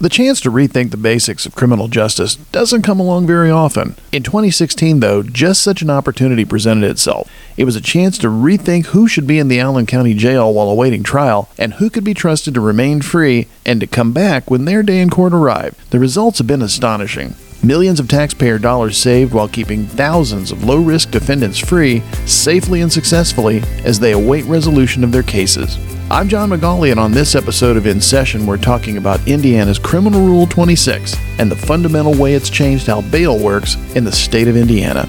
The 0.00 0.08
chance 0.08 0.40
to 0.42 0.50
rethink 0.52 0.92
the 0.92 0.96
basics 0.96 1.44
of 1.44 1.56
criminal 1.56 1.88
justice 1.88 2.36
doesn't 2.52 2.82
come 2.82 3.00
along 3.00 3.26
very 3.26 3.50
often. 3.50 3.96
In 4.12 4.22
2016, 4.22 5.00
though, 5.00 5.24
just 5.24 5.60
such 5.60 5.82
an 5.82 5.90
opportunity 5.90 6.44
presented 6.44 6.88
itself. 6.88 7.28
It 7.56 7.64
was 7.64 7.74
a 7.74 7.80
chance 7.80 8.16
to 8.18 8.28
rethink 8.28 8.86
who 8.86 9.08
should 9.08 9.26
be 9.26 9.40
in 9.40 9.48
the 9.48 9.58
Allen 9.58 9.86
County 9.86 10.14
Jail 10.14 10.54
while 10.54 10.68
awaiting 10.70 11.02
trial 11.02 11.48
and 11.58 11.74
who 11.74 11.90
could 11.90 12.04
be 12.04 12.14
trusted 12.14 12.54
to 12.54 12.60
remain 12.60 13.02
free 13.02 13.48
and 13.66 13.80
to 13.80 13.88
come 13.88 14.12
back 14.12 14.48
when 14.48 14.66
their 14.66 14.84
day 14.84 15.00
in 15.00 15.10
court 15.10 15.32
arrived. 15.32 15.90
The 15.90 15.98
results 15.98 16.38
have 16.38 16.46
been 16.46 16.62
astonishing. 16.62 17.34
Millions 17.64 17.98
of 17.98 18.06
taxpayer 18.06 18.60
dollars 18.60 18.96
saved 18.96 19.34
while 19.34 19.48
keeping 19.48 19.84
thousands 19.84 20.52
of 20.52 20.62
low 20.62 20.80
risk 20.80 21.10
defendants 21.10 21.58
free 21.58 22.04
safely 22.24 22.82
and 22.82 22.92
successfully 22.92 23.64
as 23.82 23.98
they 23.98 24.12
await 24.12 24.44
resolution 24.44 25.02
of 25.02 25.10
their 25.10 25.24
cases. 25.24 25.76
I'm 26.10 26.26
John 26.26 26.48
McGauley, 26.48 26.90
and 26.90 26.98
on 26.98 27.12
this 27.12 27.34
episode 27.34 27.76
of 27.76 27.86
In 27.86 28.00
Session, 28.00 28.46
we're 28.46 28.56
talking 28.56 28.96
about 28.96 29.20
Indiana's 29.28 29.78
Criminal 29.78 30.22
Rule 30.22 30.46
26 30.46 31.14
and 31.38 31.50
the 31.50 31.56
fundamental 31.56 32.14
way 32.14 32.32
it's 32.32 32.48
changed 32.48 32.86
how 32.86 33.02
bail 33.02 33.38
works 33.38 33.74
in 33.94 34.04
the 34.04 34.12
state 34.12 34.48
of 34.48 34.56
Indiana. 34.56 35.06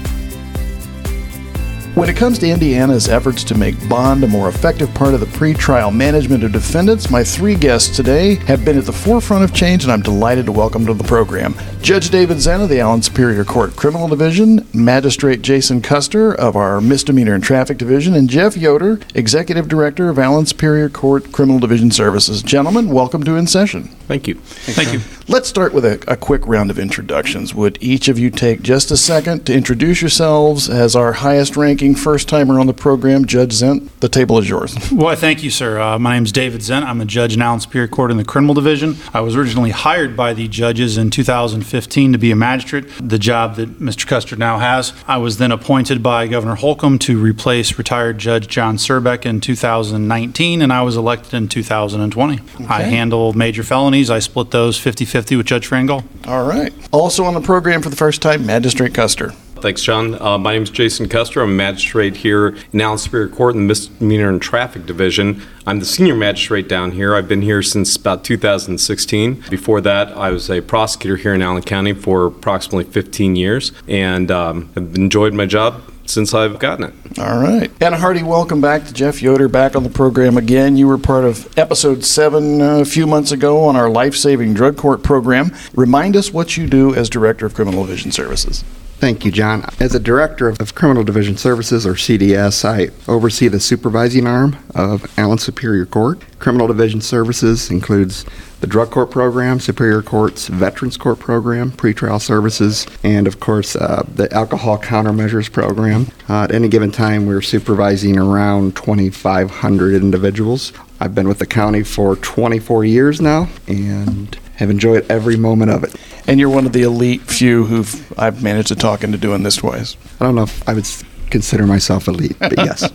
When 1.94 2.08
it 2.08 2.16
comes 2.16 2.38
to 2.38 2.48
Indiana's 2.48 3.08
efforts 3.08 3.42
to 3.42 3.58
make 3.58 3.88
bond 3.88 4.22
a 4.22 4.28
more 4.28 4.48
effective 4.48 4.94
part 4.94 5.12
of 5.12 5.18
the 5.18 5.26
pretrial 5.26 5.92
management 5.92 6.44
of 6.44 6.52
defendants, 6.52 7.10
my 7.10 7.24
three 7.24 7.56
guests 7.56 7.96
today 7.96 8.36
have 8.46 8.64
been 8.64 8.78
at 8.78 8.86
the 8.86 8.92
forefront 8.92 9.42
of 9.42 9.52
change, 9.52 9.82
and 9.82 9.92
I'm 9.92 10.00
delighted 10.00 10.46
to 10.46 10.52
welcome 10.52 10.86
to 10.86 10.94
the 10.94 11.02
program 11.02 11.52
Judge 11.82 12.08
David 12.08 12.36
Zent 12.36 12.62
of 12.62 12.68
the 12.68 12.78
Allen 12.78 13.02
Superior 13.02 13.44
Court 13.44 13.74
Criminal 13.74 14.06
Division, 14.06 14.68
Magistrate 14.72 15.42
Jason 15.42 15.82
Custer 15.82 16.32
of 16.32 16.54
our 16.54 16.80
Misdemeanor 16.80 17.34
and 17.34 17.42
Traffic 17.42 17.76
Division, 17.76 18.14
and 18.14 18.30
Jeff 18.30 18.56
Yoder, 18.56 19.00
Executive 19.16 19.66
Director 19.66 20.08
of 20.08 20.18
Allen 20.18 20.46
Superior 20.46 20.88
Court 20.88 21.32
Criminal 21.32 21.58
Division 21.58 21.90
Services. 21.90 22.44
Gentlemen, 22.44 22.90
welcome 22.90 23.24
to 23.24 23.34
In 23.34 23.48
Session. 23.48 23.90
Thank 24.10 24.26
you. 24.26 24.34
Thank 24.34 24.92
you. 24.92 25.00
Let's 25.28 25.48
start 25.48 25.72
with 25.72 25.84
a, 25.84 26.02
a 26.10 26.16
quick 26.16 26.44
round 26.44 26.72
of 26.72 26.80
introductions. 26.80 27.54
Would 27.54 27.78
each 27.80 28.08
of 28.08 28.18
you 28.18 28.28
take 28.30 28.60
just 28.60 28.90
a 28.90 28.96
second 28.96 29.46
to 29.46 29.54
introduce 29.54 30.00
yourselves 30.02 30.68
as 30.68 30.96
our 30.96 31.12
highest 31.12 31.56
ranking 31.56 31.94
first 31.94 32.28
timer 32.28 32.58
on 32.58 32.66
the 32.66 32.72
program, 32.72 33.24
Judge 33.24 33.52
Zent? 33.52 33.88
The 34.00 34.08
table 34.08 34.36
is 34.40 34.48
yours. 34.48 34.76
Well, 34.90 35.14
thank 35.14 35.44
you, 35.44 35.50
sir. 35.50 35.78
Uh, 35.80 35.96
my 36.00 36.14
name 36.14 36.24
is 36.24 36.32
David 36.32 36.60
Zent. 36.62 36.84
I'm 36.84 37.00
a 37.00 37.04
judge 37.04 37.36
now 37.36 37.44
in 37.44 37.48
Allen 37.50 37.60
Superior 37.60 37.86
Court 37.86 38.10
in 38.10 38.16
the 38.16 38.24
Criminal 38.24 38.52
Division. 38.54 38.96
I 39.14 39.20
was 39.20 39.36
originally 39.36 39.70
hired 39.70 40.16
by 40.16 40.34
the 40.34 40.48
judges 40.48 40.98
in 40.98 41.10
2015 41.10 42.12
to 42.12 42.18
be 42.18 42.32
a 42.32 42.36
magistrate, 42.36 42.86
the 43.00 43.18
job 43.18 43.54
that 43.54 43.78
Mr. 43.78 44.08
Custer 44.08 44.34
now 44.34 44.58
has. 44.58 44.92
I 45.06 45.18
was 45.18 45.38
then 45.38 45.52
appointed 45.52 46.02
by 46.02 46.26
Governor 46.26 46.56
Holcomb 46.56 46.98
to 47.00 47.16
replace 47.16 47.78
retired 47.78 48.18
Judge 48.18 48.48
John 48.48 48.76
Surbeck 48.76 49.24
in 49.24 49.40
2019, 49.40 50.62
and 50.62 50.72
I 50.72 50.82
was 50.82 50.96
elected 50.96 51.34
in 51.34 51.46
2020. 51.46 52.40
I 52.68 52.82
handle 52.82 53.32
major 53.34 53.62
felonies. 53.62 53.99
I 54.08 54.20
split 54.20 54.52
those 54.52 54.78
50 54.78 55.04
50 55.04 55.36
with 55.36 55.46
Judge 55.46 55.66
Fran 55.66 55.86
Gull. 55.86 56.04
All 56.26 56.46
right. 56.46 56.72
Also 56.92 57.24
on 57.24 57.34
the 57.34 57.40
program 57.40 57.82
for 57.82 57.90
the 57.90 57.96
first 57.96 58.22
time, 58.22 58.46
Magistrate 58.46 58.94
Custer. 58.94 59.32
Thanks, 59.60 59.82
John. 59.82 60.20
Uh, 60.22 60.38
my 60.38 60.54
name 60.54 60.62
is 60.62 60.70
Jason 60.70 61.06
Custer. 61.06 61.42
I'm 61.42 61.50
a 61.50 61.52
magistrate 61.52 62.16
here 62.16 62.56
in 62.72 62.80
Allen 62.80 62.96
Superior 62.96 63.28
Court 63.28 63.54
in 63.54 63.60
the 63.60 63.66
Misdemeanor 63.66 64.30
and 64.30 64.40
Traffic 64.40 64.86
Division. 64.86 65.42
I'm 65.66 65.80
the 65.80 65.84
senior 65.84 66.14
magistrate 66.14 66.66
down 66.66 66.92
here. 66.92 67.14
I've 67.14 67.28
been 67.28 67.42
here 67.42 67.62
since 67.62 67.94
about 67.94 68.24
2016. 68.24 69.44
Before 69.50 69.82
that, 69.82 70.16
I 70.16 70.30
was 70.30 70.50
a 70.50 70.62
prosecutor 70.62 71.16
here 71.16 71.34
in 71.34 71.42
Allen 71.42 71.62
County 71.62 71.92
for 71.92 72.24
approximately 72.24 72.84
15 72.90 73.36
years 73.36 73.72
and 73.86 74.30
um, 74.30 74.70
have 74.76 74.94
enjoyed 74.94 75.34
my 75.34 75.44
job 75.44 75.82
since 76.10 76.34
I've 76.34 76.58
gotten 76.58 76.86
it. 76.86 77.18
All 77.18 77.40
right. 77.40 77.70
And 77.80 77.94
a 77.94 77.98
hearty 77.98 78.22
welcome 78.22 78.60
back 78.60 78.84
to 78.86 78.92
Jeff 78.92 79.22
Yoder 79.22 79.48
back 79.48 79.76
on 79.76 79.84
the 79.84 79.90
program 79.90 80.36
again. 80.36 80.76
You 80.76 80.88
were 80.88 80.98
part 80.98 81.24
of 81.24 81.56
episode 81.58 82.04
seven 82.04 82.60
uh, 82.60 82.80
a 82.80 82.84
few 82.84 83.06
months 83.06 83.32
ago 83.32 83.64
on 83.64 83.76
our 83.76 83.88
life 83.88 84.14
saving 84.14 84.54
drug 84.54 84.76
court 84.76 85.02
program. 85.02 85.54
Remind 85.74 86.16
us 86.16 86.32
what 86.32 86.56
you 86.56 86.66
do 86.66 86.94
as 86.94 87.08
Director 87.08 87.46
of 87.46 87.54
Criminal 87.54 87.84
Division 87.84 88.12
Services. 88.12 88.64
Thank 89.00 89.24
you, 89.24 89.30
John. 89.32 89.64
As 89.80 89.94
a 89.94 89.98
director 89.98 90.46
of, 90.46 90.60
of 90.60 90.74
Criminal 90.74 91.04
Division 91.04 91.38
Services, 91.38 91.86
or 91.86 91.94
CDS, 91.94 92.66
I 92.66 92.90
oversee 93.10 93.48
the 93.48 93.58
supervising 93.58 94.26
arm 94.26 94.58
of 94.74 95.10
Allen 95.18 95.38
Superior 95.38 95.86
Court. 95.86 96.22
Criminal 96.38 96.66
Division 96.66 97.00
Services 97.00 97.70
includes 97.70 98.26
the 98.60 98.66
Drug 98.66 98.90
Court 98.90 99.10
Program, 99.10 99.58
Superior 99.58 100.02
Court's 100.02 100.48
Veterans 100.48 100.96
Court 100.96 101.18
Program, 101.18 101.72
pretrial 101.72 102.20
services, 102.20 102.86
and 103.02 103.26
of 103.26 103.40
course 103.40 103.74
uh, 103.74 104.04
the 104.14 104.32
Alcohol 104.32 104.78
Countermeasures 104.78 105.50
Program. 105.50 106.08
Uh, 106.28 106.44
at 106.44 106.52
any 106.52 106.68
given 106.68 106.90
time, 106.90 107.26
we're 107.26 107.42
supervising 107.42 108.18
around 108.18 108.76
2,500 108.76 109.94
individuals. 109.94 110.72
I've 111.00 111.14
been 111.14 111.28
with 111.28 111.38
the 111.38 111.46
county 111.46 111.82
for 111.82 112.16
24 112.16 112.84
years 112.84 113.20
now 113.20 113.48
and 113.66 114.34
have 114.56 114.68
enjoyed 114.68 115.10
every 115.10 115.36
moment 115.36 115.70
of 115.70 115.82
it. 115.84 115.96
And 116.26 116.38
you're 116.38 116.50
one 116.50 116.66
of 116.66 116.74
the 116.74 116.82
elite 116.82 117.22
few 117.22 117.64
who 117.64 117.84
I've 118.18 118.42
managed 118.42 118.68
to 118.68 118.76
talk 118.76 119.02
into 119.02 119.16
doing 119.16 119.42
this 119.42 119.56
twice. 119.56 119.96
I 120.20 120.26
don't 120.26 120.34
know 120.34 120.42
if 120.42 120.68
I 120.68 120.74
would 120.74 120.86
consider 121.30 121.66
myself 121.66 122.08
elite, 122.08 122.36
but 122.38 122.54
yes. 122.56 122.90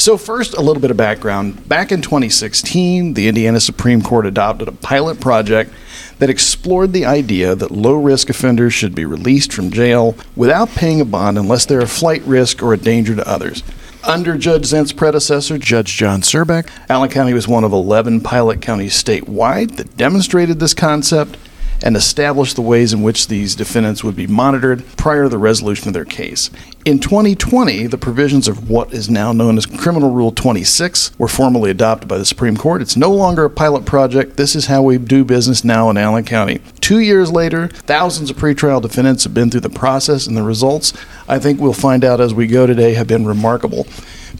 So, 0.00 0.16
first, 0.16 0.54
a 0.54 0.60
little 0.60 0.80
bit 0.80 0.90
of 0.90 0.96
background. 0.96 1.68
Back 1.68 1.92
in 1.92 2.02
2016, 2.02 3.14
the 3.14 3.28
Indiana 3.28 3.60
Supreme 3.60 4.02
Court 4.02 4.26
adopted 4.26 4.68
a 4.68 4.72
pilot 4.72 5.20
project 5.20 5.72
that 6.18 6.30
explored 6.30 6.92
the 6.92 7.04
idea 7.04 7.54
that 7.54 7.70
low 7.70 7.94
risk 7.94 8.30
offenders 8.30 8.72
should 8.72 8.94
be 8.94 9.04
released 9.04 9.52
from 9.52 9.70
jail 9.70 10.16
without 10.36 10.68
paying 10.70 11.00
a 11.00 11.04
bond 11.04 11.38
unless 11.38 11.66
they're 11.66 11.80
a 11.80 11.86
flight 11.86 12.22
risk 12.22 12.62
or 12.62 12.72
a 12.72 12.78
danger 12.78 13.14
to 13.14 13.28
others. 13.28 13.62
Under 14.06 14.36
Judge 14.36 14.64
Zent's 14.64 14.92
predecessor, 14.92 15.56
Judge 15.56 15.96
John 15.96 16.20
Surbeck, 16.20 16.68
Allen 16.90 17.08
County 17.08 17.32
was 17.32 17.48
one 17.48 17.64
of 17.64 17.72
11 17.72 18.20
pilot 18.20 18.60
counties 18.60 19.02
statewide 19.02 19.76
that 19.76 19.96
demonstrated 19.96 20.60
this 20.60 20.74
concept 20.74 21.38
and 21.84 21.96
established 21.96 22.56
the 22.56 22.62
ways 22.62 22.94
in 22.94 23.02
which 23.02 23.28
these 23.28 23.54
defendants 23.54 24.02
would 24.02 24.16
be 24.16 24.26
monitored 24.26 24.82
prior 24.96 25.24
to 25.24 25.28
the 25.28 25.38
resolution 25.38 25.86
of 25.86 25.94
their 25.94 26.06
case. 26.06 26.50
In 26.86 26.98
2020, 26.98 27.86
the 27.86 27.98
provisions 27.98 28.48
of 28.48 28.70
what 28.70 28.92
is 28.94 29.10
now 29.10 29.32
known 29.32 29.58
as 29.58 29.66
Criminal 29.66 30.10
Rule 30.10 30.32
26 30.32 31.16
were 31.18 31.28
formally 31.28 31.70
adopted 31.70 32.08
by 32.08 32.16
the 32.16 32.24
Supreme 32.24 32.56
Court. 32.56 32.80
It's 32.80 32.96
no 32.96 33.10
longer 33.10 33.44
a 33.44 33.50
pilot 33.50 33.84
project. 33.84 34.38
This 34.38 34.56
is 34.56 34.66
how 34.66 34.82
we 34.82 34.96
do 34.96 35.24
business 35.24 35.62
now 35.62 35.90
in 35.90 35.98
Allen 35.98 36.24
County. 36.24 36.60
Two 36.80 37.00
years 37.00 37.30
later, 37.30 37.68
thousands 37.68 38.30
of 38.30 38.38
pretrial 38.38 38.80
defendants 38.80 39.24
have 39.24 39.34
been 39.34 39.50
through 39.50 39.60
the 39.60 39.68
process, 39.68 40.26
and 40.26 40.36
the 40.36 40.42
results, 40.42 40.94
I 41.28 41.38
think 41.38 41.60
we'll 41.60 41.74
find 41.74 42.02
out 42.02 42.20
as 42.20 42.32
we 42.32 42.46
go 42.46 42.66
today, 42.66 42.94
have 42.94 43.06
been 43.06 43.26
remarkable. 43.26 43.86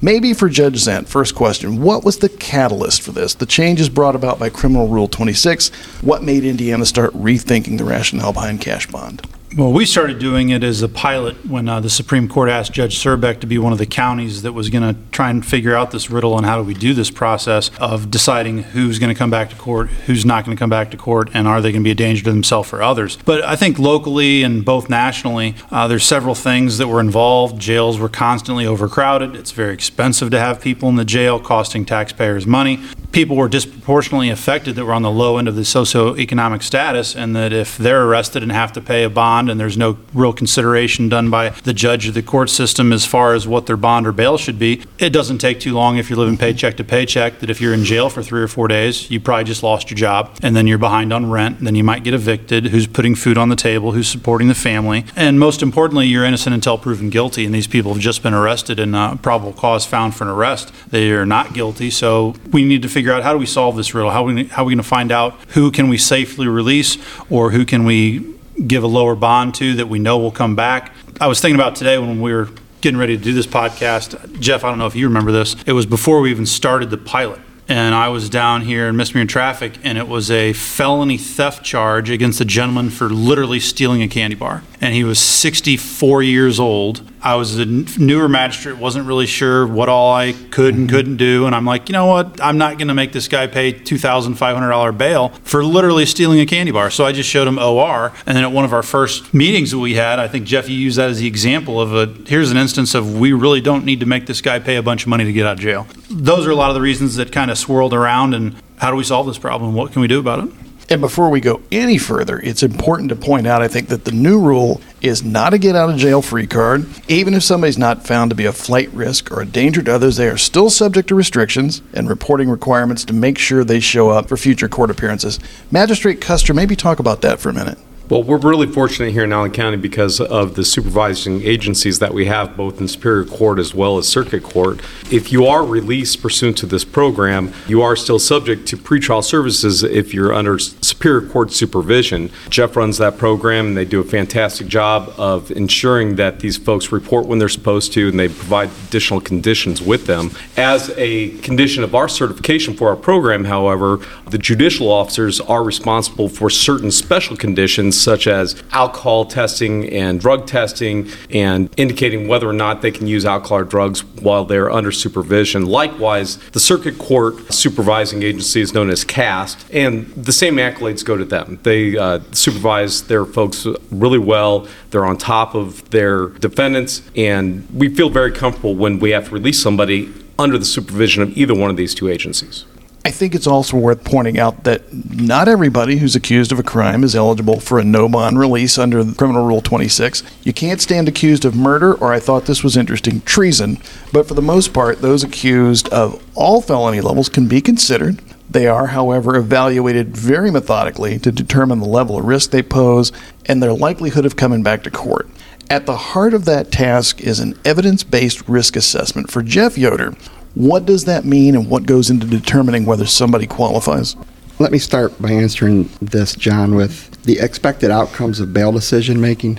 Maybe 0.02 0.34
for 0.34 0.48
Judge 0.48 0.76
Zent, 0.76 1.08
first 1.08 1.34
question 1.34 1.80
What 1.80 2.04
was 2.04 2.18
the 2.18 2.28
catalyst 2.28 3.02
for 3.02 3.12
this? 3.12 3.34
The 3.34 3.46
changes 3.46 3.88
brought 3.88 4.16
about 4.16 4.38
by 4.38 4.50
Criminal 4.50 4.88
Rule 4.88 5.08
26. 5.08 5.68
What 6.02 6.22
made 6.22 6.44
Indiana 6.44 6.84
start 6.84 7.12
rethinking 7.14 7.78
the 7.78 7.84
rationale 7.84 8.32
behind 8.32 8.60
cash 8.60 8.86
bond? 8.86 9.26
Well, 9.56 9.72
we 9.72 9.86
started 9.86 10.18
doing 10.18 10.48
it 10.48 10.64
as 10.64 10.82
a 10.82 10.88
pilot 10.88 11.46
when 11.46 11.68
uh, 11.68 11.78
the 11.78 11.88
Supreme 11.88 12.28
Court 12.28 12.48
asked 12.48 12.72
Judge 12.72 12.98
Surbeck 12.98 13.38
to 13.38 13.46
be 13.46 13.56
one 13.56 13.70
of 13.70 13.78
the 13.78 13.86
counties 13.86 14.42
that 14.42 14.50
was 14.52 14.68
going 14.68 14.82
to 14.82 15.00
try 15.12 15.30
and 15.30 15.46
figure 15.46 15.76
out 15.76 15.92
this 15.92 16.10
riddle 16.10 16.34
on 16.34 16.42
how 16.42 16.56
do 16.56 16.64
we 16.64 16.74
do 16.74 16.92
this 16.92 17.08
process 17.08 17.70
of 17.78 18.10
deciding 18.10 18.64
who's 18.64 18.98
going 18.98 19.14
to 19.14 19.18
come 19.18 19.30
back 19.30 19.50
to 19.50 19.56
court, 19.56 19.90
who's 20.06 20.26
not 20.26 20.44
going 20.44 20.56
to 20.56 20.58
come 20.58 20.70
back 20.70 20.90
to 20.90 20.96
court, 20.96 21.30
and 21.34 21.46
are 21.46 21.60
they 21.60 21.70
going 21.70 21.82
to 21.82 21.86
be 21.86 21.92
a 21.92 21.94
danger 21.94 22.24
to 22.24 22.32
themselves 22.32 22.72
or 22.72 22.82
others. 22.82 23.16
But 23.24 23.44
I 23.44 23.54
think 23.54 23.78
locally 23.78 24.42
and 24.42 24.64
both 24.64 24.90
nationally, 24.90 25.54
uh, 25.70 25.86
there's 25.86 26.04
several 26.04 26.34
things 26.34 26.78
that 26.78 26.88
were 26.88 26.98
involved. 26.98 27.60
Jails 27.60 27.96
were 27.96 28.08
constantly 28.08 28.66
overcrowded. 28.66 29.36
It's 29.36 29.52
very 29.52 29.72
expensive 29.72 30.32
to 30.32 30.40
have 30.40 30.60
people 30.60 30.88
in 30.88 30.96
the 30.96 31.04
jail, 31.04 31.38
costing 31.38 31.84
taxpayers 31.84 32.44
money. 32.44 32.82
People 33.14 33.36
were 33.36 33.48
disproportionately 33.48 34.28
affected 34.28 34.74
that 34.74 34.84
were 34.84 34.92
on 34.92 35.02
the 35.02 35.10
low 35.10 35.38
end 35.38 35.46
of 35.46 35.54
the 35.54 35.62
socioeconomic 35.62 36.64
status, 36.64 37.14
and 37.14 37.36
that 37.36 37.52
if 37.52 37.78
they're 37.78 38.08
arrested 38.08 38.42
and 38.42 38.50
have 38.50 38.72
to 38.72 38.80
pay 38.80 39.04
a 39.04 39.08
bond 39.08 39.48
and 39.48 39.60
there's 39.60 39.78
no 39.78 39.98
real 40.12 40.32
consideration 40.32 41.08
done 41.08 41.30
by 41.30 41.50
the 41.50 41.72
judge 41.72 42.08
or 42.08 42.10
the 42.10 42.24
court 42.24 42.50
system 42.50 42.92
as 42.92 43.06
far 43.06 43.32
as 43.32 43.46
what 43.46 43.66
their 43.66 43.76
bond 43.76 44.04
or 44.04 44.10
bail 44.10 44.36
should 44.36 44.58
be, 44.58 44.82
it 44.98 45.10
doesn't 45.10 45.38
take 45.38 45.60
too 45.60 45.72
long 45.72 45.96
if 45.96 46.10
you're 46.10 46.18
living 46.18 46.36
paycheck 46.36 46.76
to 46.76 46.82
paycheck 46.82 47.38
that 47.38 47.48
if 47.48 47.60
you're 47.60 47.72
in 47.72 47.84
jail 47.84 48.10
for 48.10 48.20
three 48.20 48.42
or 48.42 48.48
four 48.48 48.66
days, 48.66 49.08
you 49.12 49.20
probably 49.20 49.44
just 49.44 49.62
lost 49.62 49.90
your 49.90 49.96
job, 49.96 50.36
and 50.42 50.56
then 50.56 50.66
you're 50.66 50.76
behind 50.76 51.12
on 51.12 51.30
rent, 51.30 51.58
and 51.58 51.68
then 51.68 51.76
you 51.76 51.84
might 51.84 52.02
get 52.02 52.14
evicted. 52.14 52.66
Who's 52.66 52.88
putting 52.88 53.14
food 53.14 53.38
on 53.38 53.48
the 53.48 53.54
table? 53.54 53.92
Who's 53.92 54.08
supporting 54.08 54.48
the 54.48 54.56
family? 54.56 55.04
And 55.14 55.38
most 55.38 55.62
importantly, 55.62 56.06
you're 56.06 56.24
innocent 56.24 56.52
until 56.52 56.78
proven 56.78 57.10
guilty, 57.10 57.44
and 57.44 57.54
these 57.54 57.68
people 57.68 57.94
have 57.94 58.02
just 58.02 58.24
been 58.24 58.34
arrested 58.34 58.80
and 58.80 58.96
uh, 58.96 59.14
probable 59.18 59.52
cause 59.52 59.86
found 59.86 60.16
for 60.16 60.24
an 60.24 60.30
arrest. 60.30 60.72
They 60.90 61.12
are 61.12 61.24
not 61.24 61.54
guilty, 61.54 61.90
so 61.90 62.34
we 62.50 62.64
need 62.64 62.82
to 62.82 62.88
figure 62.88 63.03
out 63.12 63.22
how 63.22 63.32
do 63.32 63.38
we 63.38 63.46
solve 63.46 63.76
this 63.76 63.94
riddle? 63.94 64.10
How 64.10 64.22
are 64.26 64.32
we, 64.32 64.44
how 64.44 64.62
are 64.62 64.66
we 64.66 64.72
going 64.72 64.82
to 64.82 64.88
find 64.88 65.12
out 65.12 65.34
who 65.50 65.70
can 65.70 65.88
we 65.88 65.98
safely 65.98 66.46
release 66.46 66.96
or 67.28 67.50
who 67.50 67.64
can 67.64 67.84
we 67.84 68.34
give 68.66 68.82
a 68.82 68.86
lower 68.86 69.14
bond 69.14 69.54
to 69.56 69.74
that 69.74 69.88
we 69.88 69.98
know 69.98 70.18
will 70.18 70.30
come 70.30 70.54
back? 70.56 70.92
I 71.20 71.26
was 71.26 71.40
thinking 71.40 71.60
about 71.60 71.76
today 71.76 71.98
when 71.98 72.20
we 72.20 72.32
were 72.32 72.48
getting 72.80 72.98
ready 72.98 73.16
to 73.16 73.22
do 73.22 73.32
this 73.32 73.46
podcast. 73.46 74.40
Jeff, 74.40 74.64
I 74.64 74.68
don't 74.68 74.78
know 74.78 74.86
if 74.86 74.94
you 74.96 75.06
remember 75.06 75.32
this. 75.32 75.56
It 75.66 75.72
was 75.72 75.86
before 75.86 76.20
we 76.20 76.30
even 76.30 76.46
started 76.46 76.90
the 76.90 76.98
pilot. 76.98 77.40
and 77.66 77.94
I 77.94 78.08
was 78.08 78.28
down 78.28 78.60
here 78.60 78.88
in 78.88 78.96
misdemeanor 78.96 79.26
traffic, 79.26 79.78
and 79.82 79.96
it 79.96 80.06
was 80.06 80.30
a 80.30 80.52
felony 80.52 81.16
theft 81.16 81.64
charge 81.64 82.10
against 82.10 82.38
a 82.40 82.44
gentleman 82.44 82.90
for 82.90 83.08
literally 83.08 83.58
stealing 83.58 84.02
a 84.02 84.08
candy 84.08 84.36
bar. 84.36 84.62
And 84.82 84.94
he 84.94 85.02
was 85.02 85.18
64 85.18 86.22
years 86.22 86.60
old. 86.60 87.00
I 87.24 87.36
was 87.36 87.58
a 87.58 87.62
n- 87.62 87.86
newer 87.96 88.28
magistrate, 88.28 88.76
wasn't 88.76 89.06
really 89.06 89.24
sure 89.24 89.66
what 89.66 89.88
all 89.88 90.12
I 90.12 90.32
could 90.50 90.74
and 90.74 90.86
mm-hmm. 90.86 90.94
couldn't 90.94 91.16
do. 91.16 91.46
And 91.46 91.54
I'm 91.54 91.64
like, 91.64 91.88
you 91.88 91.94
know 91.94 92.04
what? 92.04 92.38
I'm 92.42 92.58
not 92.58 92.76
going 92.76 92.88
to 92.88 92.94
make 92.94 93.12
this 93.12 93.28
guy 93.28 93.46
pay 93.46 93.72
$2,500 93.72 94.98
bail 94.98 95.30
for 95.42 95.64
literally 95.64 96.04
stealing 96.04 96.38
a 96.40 96.46
candy 96.46 96.70
bar. 96.70 96.90
So 96.90 97.06
I 97.06 97.12
just 97.12 97.30
showed 97.30 97.48
him 97.48 97.58
OR. 97.58 98.12
And 98.26 98.36
then 98.36 98.44
at 98.44 98.52
one 98.52 98.66
of 98.66 98.74
our 98.74 98.82
first 98.82 99.32
meetings 99.32 99.70
that 99.70 99.78
we 99.78 99.94
had, 99.94 100.18
I 100.18 100.28
think 100.28 100.46
Jeff, 100.46 100.68
you 100.68 100.76
used 100.76 100.98
that 100.98 101.08
as 101.08 101.18
the 101.18 101.26
example 101.26 101.80
of 101.80 101.94
a 101.94 102.06
here's 102.28 102.50
an 102.50 102.58
instance 102.58 102.94
of 102.94 103.18
we 103.18 103.32
really 103.32 103.62
don't 103.62 103.86
need 103.86 104.00
to 104.00 104.06
make 104.06 104.26
this 104.26 104.42
guy 104.42 104.58
pay 104.58 104.76
a 104.76 104.82
bunch 104.82 105.04
of 105.04 105.08
money 105.08 105.24
to 105.24 105.32
get 105.32 105.46
out 105.46 105.54
of 105.54 105.60
jail. 105.60 105.86
Those 106.10 106.46
are 106.46 106.50
a 106.50 106.56
lot 106.56 106.68
of 106.68 106.74
the 106.74 106.82
reasons 106.82 107.16
that 107.16 107.32
kind 107.32 107.50
of 107.50 107.56
swirled 107.56 107.94
around. 107.94 108.34
And 108.34 108.54
how 108.76 108.90
do 108.90 108.96
we 108.98 109.04
solve 109.04 109.26
this 109.26 109.38
problem? 109.38 109.72
What 109.72 109.92
can 109.92 110.02
we 110.02 110.08
do 110.08 110.20
about 110.20 110.46
it? 110.46 110.63
And 110.94 111.00
before 111.00 111.28
we 111.28 111.40
go 111.40 111.60
any 111.72 111.98
further, 111.98 112.38
it's 112.38 112.62
important 112.62 113.08
to 113.08 113.16
point 113.16 113.48
out, 113.48 113.62
I 113.62 113.66
think, 113.66 113.88
that 113.88 114.04
the 114.04 114.12
new 114.12 114.38
rule 114.38 114.80
is 115.00 115.24
not 115.24 115.52
a 115.52 115.58
get 115.58 115.74
out 115.74 115.90
of 115.90 115.96
jail 115.96 116.22
free 116.22 116.46
card. 116.46 116.86
Even 117.08 117.34
if 117.34 117.42
somebody's 117.42 117.76
not 117.76 118.06
found 118.06 118.30
to 118.30 118.36
be 118.36 118.44
a 118.44 118.52
flight 118.52 118.92
risk 118.92 119.32
or 119.32 119.40
a 119.40 119.44
danger 119.44 119.82
to 119.82 119.92
others, 119.92 120.14
they 120.14 120.28
are 120.28 120.36
still 120.36 120.70
subject 120.70 121.08
to 121.08 121.16
restrictions 121.16 121.82
and 121.94 122.08
reporting 122.08 122.48
requirements 122.48 123.04
to 123.06 123.12
make 123.12 123.38
sure 123.38 123.64
they 123.64 123.80
show 123.80 124.10
up 124.10 124.28
for 124.28 124.36
future 124.36 124.68
court 124.68 124.88
appearances. 124.88 125.40
Magistrate 125.72 126.20
Custer, 126.20 126.54
maybe 126.54 126.76
talk 126.76 127.00
about 127.00 127.22
that 127.22 127.40
for 127.40 127.48
a 127.48 127.52
minute. 127.52 127.78
Well, 128.10 128.22
we're 128.22 128.36
really 128.36 128.66
fortunate 128.66 129.12
here 129.12 129.24
in 129.24 129.32
Allen 129.32 129.50
County 129.50 129.78
because 129.78 130.20
of 130.20 130.56
the 130.56 130.64
supervising 130.64 131.40
agencies 131.40 132.00
that 132.00 132.12
we 132.12 132.26
have, 132.26 132.54
both 132.54 132.78
in 132.78 132.86
Superior 132.86 133.24
Court 133.24 133.58
as 133.58 133.74
well 133.74 133.96
as 133.96 134.06
Circuit 134.06 134.42
Court. 134.42 134.78
If 135.10 135.32
you 135.32 135.46
are 135.46 135.64
released 135.64 136.20
pursuant 136.20 136.58
to 136.58 136.66
this 136.66 136.84
program, 136.84 137.54
you 137.66 137.80
are 137.80 137.96
still 137.96 138.18
subject 138.18 138.68
to 138.68 138.76
pretrial 138.76 139.24
services 139.24 139.82
if 139.82 140.12
you're 140.12 140.34
under 140.34 140.58
Superior 140.58 141.26
Court 141.26 141.50
supervision. 141.50 142.30
Jeff 142.50 142.76
runs 142.76 142.98
that 142.98 143.16
program, 143.16 143.68
and 143.68 143.76
they 143.76 143.86
do 143.86 144.00
a 144.00 144.04
fantastic 144.04 144.66
job 144.66 145.14
of 145.16 145.50
ensuring 145.52 146.16
that 146.16 146.40
these 146.40 146.58
folks 146.58 146.92
report 146.92 147.24
when 147.24 147.38
they're 147.38 147.48
supposed 147.48 147.94
to, 147.94 148.08
and 148.08 148.20
they 148.20 148.28
provide 148.28 148.68
additional 148.86 149.22
conditions 149.22 149.80
with 149.80 150.06
them. 150.06 150.30
As 150.58 150.92
a 150.98 151.30
condition 151.38 151.82
of 151.82 151.94
our 151.94 152.10
certification 152.10 152.74
for 152.74 152.90
our 152.90 152.96
program, 152.96 153.46
however, 153.46 154.00
the 154.28 154.36
judicial 154.36 154.92
officers 154.92 155.40
are 155.40 155.64
responsible 155.64 156.28
for 156.28 156.50
certain 156.50 156.90
special 156.90 157.34
conditions 157.34 157.93
such 158.00 158.26
as 158.26 158.62
alcohol 158.72 159.24
testing 159.24 159.88
and 159.90 160.20
drug 160.20 160.46
testing 160.46 161.08
and 161.30 161.68
indicating 161.76 162.28
whether 162.28 162.48
or 162.48 162.52
not 162.52 162.82
they 162.82 162.90
can 162.90 163.06
use 163.06 163.24
alcohol 163.24 163.58
or 163.58 163.64
drugs 163.64 164.04
while 164.04 164.44
they're 164.44 164.70
under 164.70 164.90
supervision. 164.90 165.66
Likewise, 165.66 166.38
the 166.50 166.60
Circuit 166.60 166.98
Court 166.98 167.52
supervising 167.52 168.22
agency 168.22 168.60
is 168.60 168.74
known 168.74 168.90
as 168.90 169.04
CAST, 169.04 169.64
and 169.72 170.06
the 170.14 170.32
same 170.32 170.56
accolades 170.56 171.04
go 171.04 171.16
to 171.16 171.24
them. 171.24 171.58
They 171.62 171.96
uh, 171.96 172.20
supervise 172.32 173.02
their 173.04 173.24
folks 173.24 173.66
really 173.90 174.18
well. 174.18 174.66
They're 174.90 175.06
on 175.06 175.18
top 175.18 175.54
of 175.54 175.88
their 175.90 176.28
defendants, 176.28 177.02
and 177.16 177.68
we 177.70 177.94
feel 177.94 178.10
very 178.10 178.32
comfortable 178.32 178.74
when 178.74 178.98
we 178.98 179.10
have 179.10 179.28
to 179.28 179.30
release 179.30 179.60
somebody 179.60 180.12
under 180.38 180.58
the 180.58 180.64
supervision 180.64 181.22
of 181.22 181.36
either 181.36 181.54
one 181.54 181.70
of 181.70 181.76
these 181.76 181.94
two 181.94 182.08
agencies. 182.08 182.64
I 183.06 183.10
think 183.10 183.34
it's 183.34 183.46
also 183.46 183.76
worth 183.76 184.02
pointing 184.02 184.38
out 184.38 184.64
that 184.64 184.90
not 184.90 185.46
everybody 185.46 185.98
who's 185.98 186.16
accused 186.16 186.52
of 186.52 186.58
a 186.58 186.62
crime 186.62 187.04
is 187.04 187.14
eligible 187.14 187.60
for 187.60 187.78
a 187.78 187.84
no 187.84 188.08
bond 188.08 188.38
release 188.38 188.78
under 188.78 189.04
Criminal 189.04 189.46
Rule 189.46 189.60
26. 189.60 190.22
You 190.42 190.54
can't 190.54 190.80
stand 190.80 191.06
accused 191.06 191.44
of 191.44 191.54
murder, 191.54 191.92
or 191.92 192.14
I 192.14 192.18
thought 192.18 192.46
this 192.46 192.64
was 192.64 192.78
interesting, 192.78 193.20
treason. 193.20 193.78
But 194.10 194.26
for 194.26 194.32
the 194.32 194.40
most 194.40 194.72
part, 194.72 195.02
those 195.02 195.22
accused 195.22 195.86
of 195.90 196.24
all 196.34 196.62
felony 196.62 197.02
levels 197.02 197.28
can 197.28 197.46
be 197.46 197.60
considered. 197.60 198.22
They 198.48 198.66
are, 198.66 198.86
however, 198.86 199.36
evaluated 199.36 200.16
very 200.16 200.50
methodically 200.50 201.18
to 201.18 201.30
determine 201.30 201.80
the 201.80 201.88
level 201.88 202.18
of 202.18 202.24
risk 202.24 202.52
they 202.52 202.62
pose 202.62 203.12
and 203.44 203.62
their 203.62 203.74
likelihood 203.74 204.24
of 204.24 204.36
coming 204.36 204.62
back 204.62 204.82
to 204.84 204.90
court. 204.90 205.28
At 205.68 205.84
the 205.84 205.96
heart 205.96 206.32
of 206.32 206.46
that 206.46 206.72
task 206.72 207.20
is 207.20 207.38
an 207.38 207.58
evidence 207.66 208.02
based 208.02 208.48
risk 208.48 208.76
assessment. 208.76 209.30
For 209.30 209.42
Jeff 209.42 209.76
Yoder, 209.76 210.14
what 210.54 210.86
does 210.86 211.04
that 211.04 211.24
mean 211.24 211.54
and 211.54 211.68
what 211.68 211.86
goes 211.86 212.10
into 212.10 212.26
determining 212.26 212.86
whether 212.86 213.06
somebody 213.06 213.46
qualifies? 213.46 214.16
Let 214.58 214.70
me 214.70 214.78
start 214.78 215.20
by 215.20 215.32
answering 215.32 215.90
this, 216.00 216.34
John, 216.36 216.76
with 216.76 217.10
the 217.24 217.40
expected 217.40 217.90
outcomes 217.90 218.38
of 218.38 218.52
bail 218.52 218.70
decision 218.70 219.20
making 219.20 219.58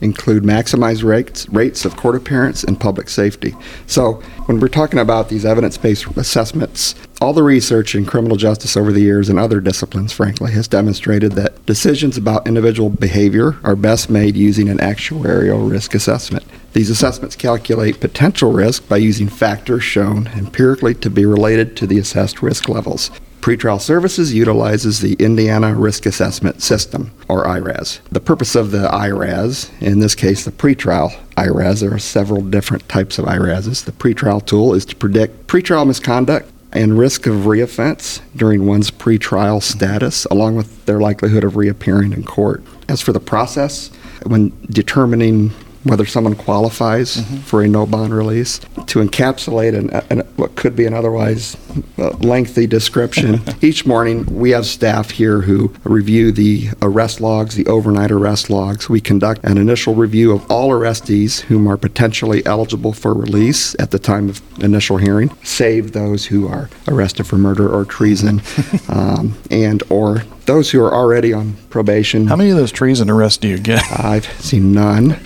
include 0.00 0.42
maximized 0.42 1.04
rates, 1.04 1.48
rates 1.48 1.84
of 1.84 1.96
court 1.96 2.16
appearance 2.16 2.64
and 2.64 2.78
public 2.78 3.08
safety. 3.08 3.54
So, 3.86 4.14
when 4.46 4.58
we're 4.58 4.66
talking 4.66 4.98
about 4.98 5.28
these 5.28 5.44
evidence 5.44 5.78
based 5.78 6.06
assessments, 6.16 6.96
all 7.20 7.32
the 7.32 7.44
research 7.44 7.94
in 7.94 8.04
criminal 8.04 8.36
justice 8.36 8.76
over 8.76 8.90
the 8.90 9.00
years 9.00 9.28
and 9.28 9.38
other 9.38 9.60
disciplines, 9.60 10.12
frankly, 10.12 10.50
has 10.52 10.66
demonstrated 10.66 11.32
that 11.32 11.64
decisions 11.66 12.16
about 12.16 12.48
individual 12.48 12.90
behavior 12.90 13.56
are 13.62 13.76
best 13.76 14.10
made 14.10 14.36
using 14.36 14.68
an 14.68 14.78
actuarial 14.78 15.70
risk 15.70 15.94
assessment. 15.94 16.44
These 16.72 16.88
assessments 16.88 17.36
calculate 17.36 18.00
potential 18.00 18.50
risk 18.50 18.88
by 18.88 18.96
using 18.96 19.28
factors 19.28 19.82
shown 19.82 20.28
empirically 20.28 20.94
to 20.96 21.10
be 21.10 21.26
related 21.26 21.76
to 21.76 21.86
the 21.86 21.98
assessed 21.98 22.42
risk 22.42 22.68
levels. 22.68 23.10
Pretrial 23.42 23.80
Services 23.80 24.32
utilizes 24.32 25.00
the 25.00 25.14
Indiana 25.14 25.74
Risk 25.74 26.06
Assessment 26.06 26.62
System, 26.62 27.10
or 27.28 27.46
IRAS. 27.46 28.00
The 28.10 28.20
purpose 28.20 28.54
of 28.54 28.70
the 28.70 28.88
IRAS, 28.88 29.70
in 29.80 29.98
this 29.98 30.14
case 30.14 30.44
the 30.44 30.52
pretrial 30.52 31.12
IRAS, 31.36 31.80
there 31.80 31.92
are 31.92 31.98
several 31.98 32.40
different 32.40 32.88
types 32.88 33.18
of 33.18 33.26
IRASs. 33.26 33.84
The 33.84 33.92
pretrial 33.92 34.46
tool 34.46 34.74
is 34.74 34.86
to 34.86 34.96
predict 34.96 35.48
pretrial 35.48 35.86
misconduct 35.86 36.48
and 36.72 36.98
risk 36.98 37.26
of 37.26 37.34
reoffense 37.44 38.22
during 38.34 38.64
one's 38.64 38.90
pretrial 38.90 39.62
status, 39.62 40.24
along 40.26 40.56
with 40.56 40.86
their 40.86 41.00
likelihood 41.00 41.44
of 41.44 41.56
reappearing 41.56 42.12
in 42.12 42.22
court. 42.22 42.62
As 42.88 43.02
for 43.02 43.12
the 43.12 43.20
process, 43.20 43.88
when 44.24 44.56
determining 44.70 45.50
whether 45.84 46.06
someone 46.06 46.34
qualifies 46.34 47.20
for 47.44 47.62
a 47.62 47.68
no 47.68 47.86
bond 47.86 48.14
release, 48.14 48.58
to 48.86 49.00
encapsulate 49.00 49.76
an, 49.76 49.90
an, 50.10 50.26
what 50.36 50.54
could 50.56 50.76
be 50.76 50.86
an 50.86 50.94
otherwise 50.94 51.56
uh, 51.98 52.10
lengthy 52.18 52.66
description. 52.66 53.40
Each 53.60 53.84
morning, 53.84 54.24
we 54.26 54.50
have 54.50 54.66
staff 54.66 55.10
here 55.10 55.40
who 55.40 55.72
review 55.84 56.32
the 56.32 56.68
arrest 56.80 57.20
logs, 57.20 57.56
the 57.56 57.66
overnight 57.66 58.10
arrest 58.10 58.50
logs. 58.50 58.88
We 58.88 59.00
conduct 59.00 59.44
an 59.44 59.58
initial 59.58 59.94
review 59.94 60.32
of 60.32 60.48
all 60.50 60.70
arrestees 60.70 61.40
whom 61.40 61.66
are 61.68 61.76
potentially 61.76 62.44
eligible 62.46 62.92
for 62.92 63.14
release 63.14 63.74
at 63.78 63.90
the 63.90 63.98
time 63.98 64.28
of 64.28 64.40
initial 64.62 64.98
hearing, 64.98 65.30
save 65.42 65.92
those 65.92 66.26
who 66.26 66.48
are 66.48 66.68
arrested 66.88 67.26
for 67.26 67.36
murder 67.36 67.68
or 67.68 67.84
treason, 67.84 68.42
um, 68.88 69.36
and 69.50 69.82
or 69.90 70.22
those 70.46 70.70
who 70.70 70.82
are 70.82 70.92
already 70.94 71.32
on 71.32 71.54
probation. 71.70 72.26
How 72.26 72.36
many 72.36 72.50
of 72.50 72.56
those 72.56 72.70
trees 72.70 72.92
treason 72.92 73.08
arrests 73.08 73.38
do 73.38 73.48
you 73.48 73.58
get? 73.58 73.82
I've 73.98 74.26
seen 74.42 74.72
none 74.72 75.18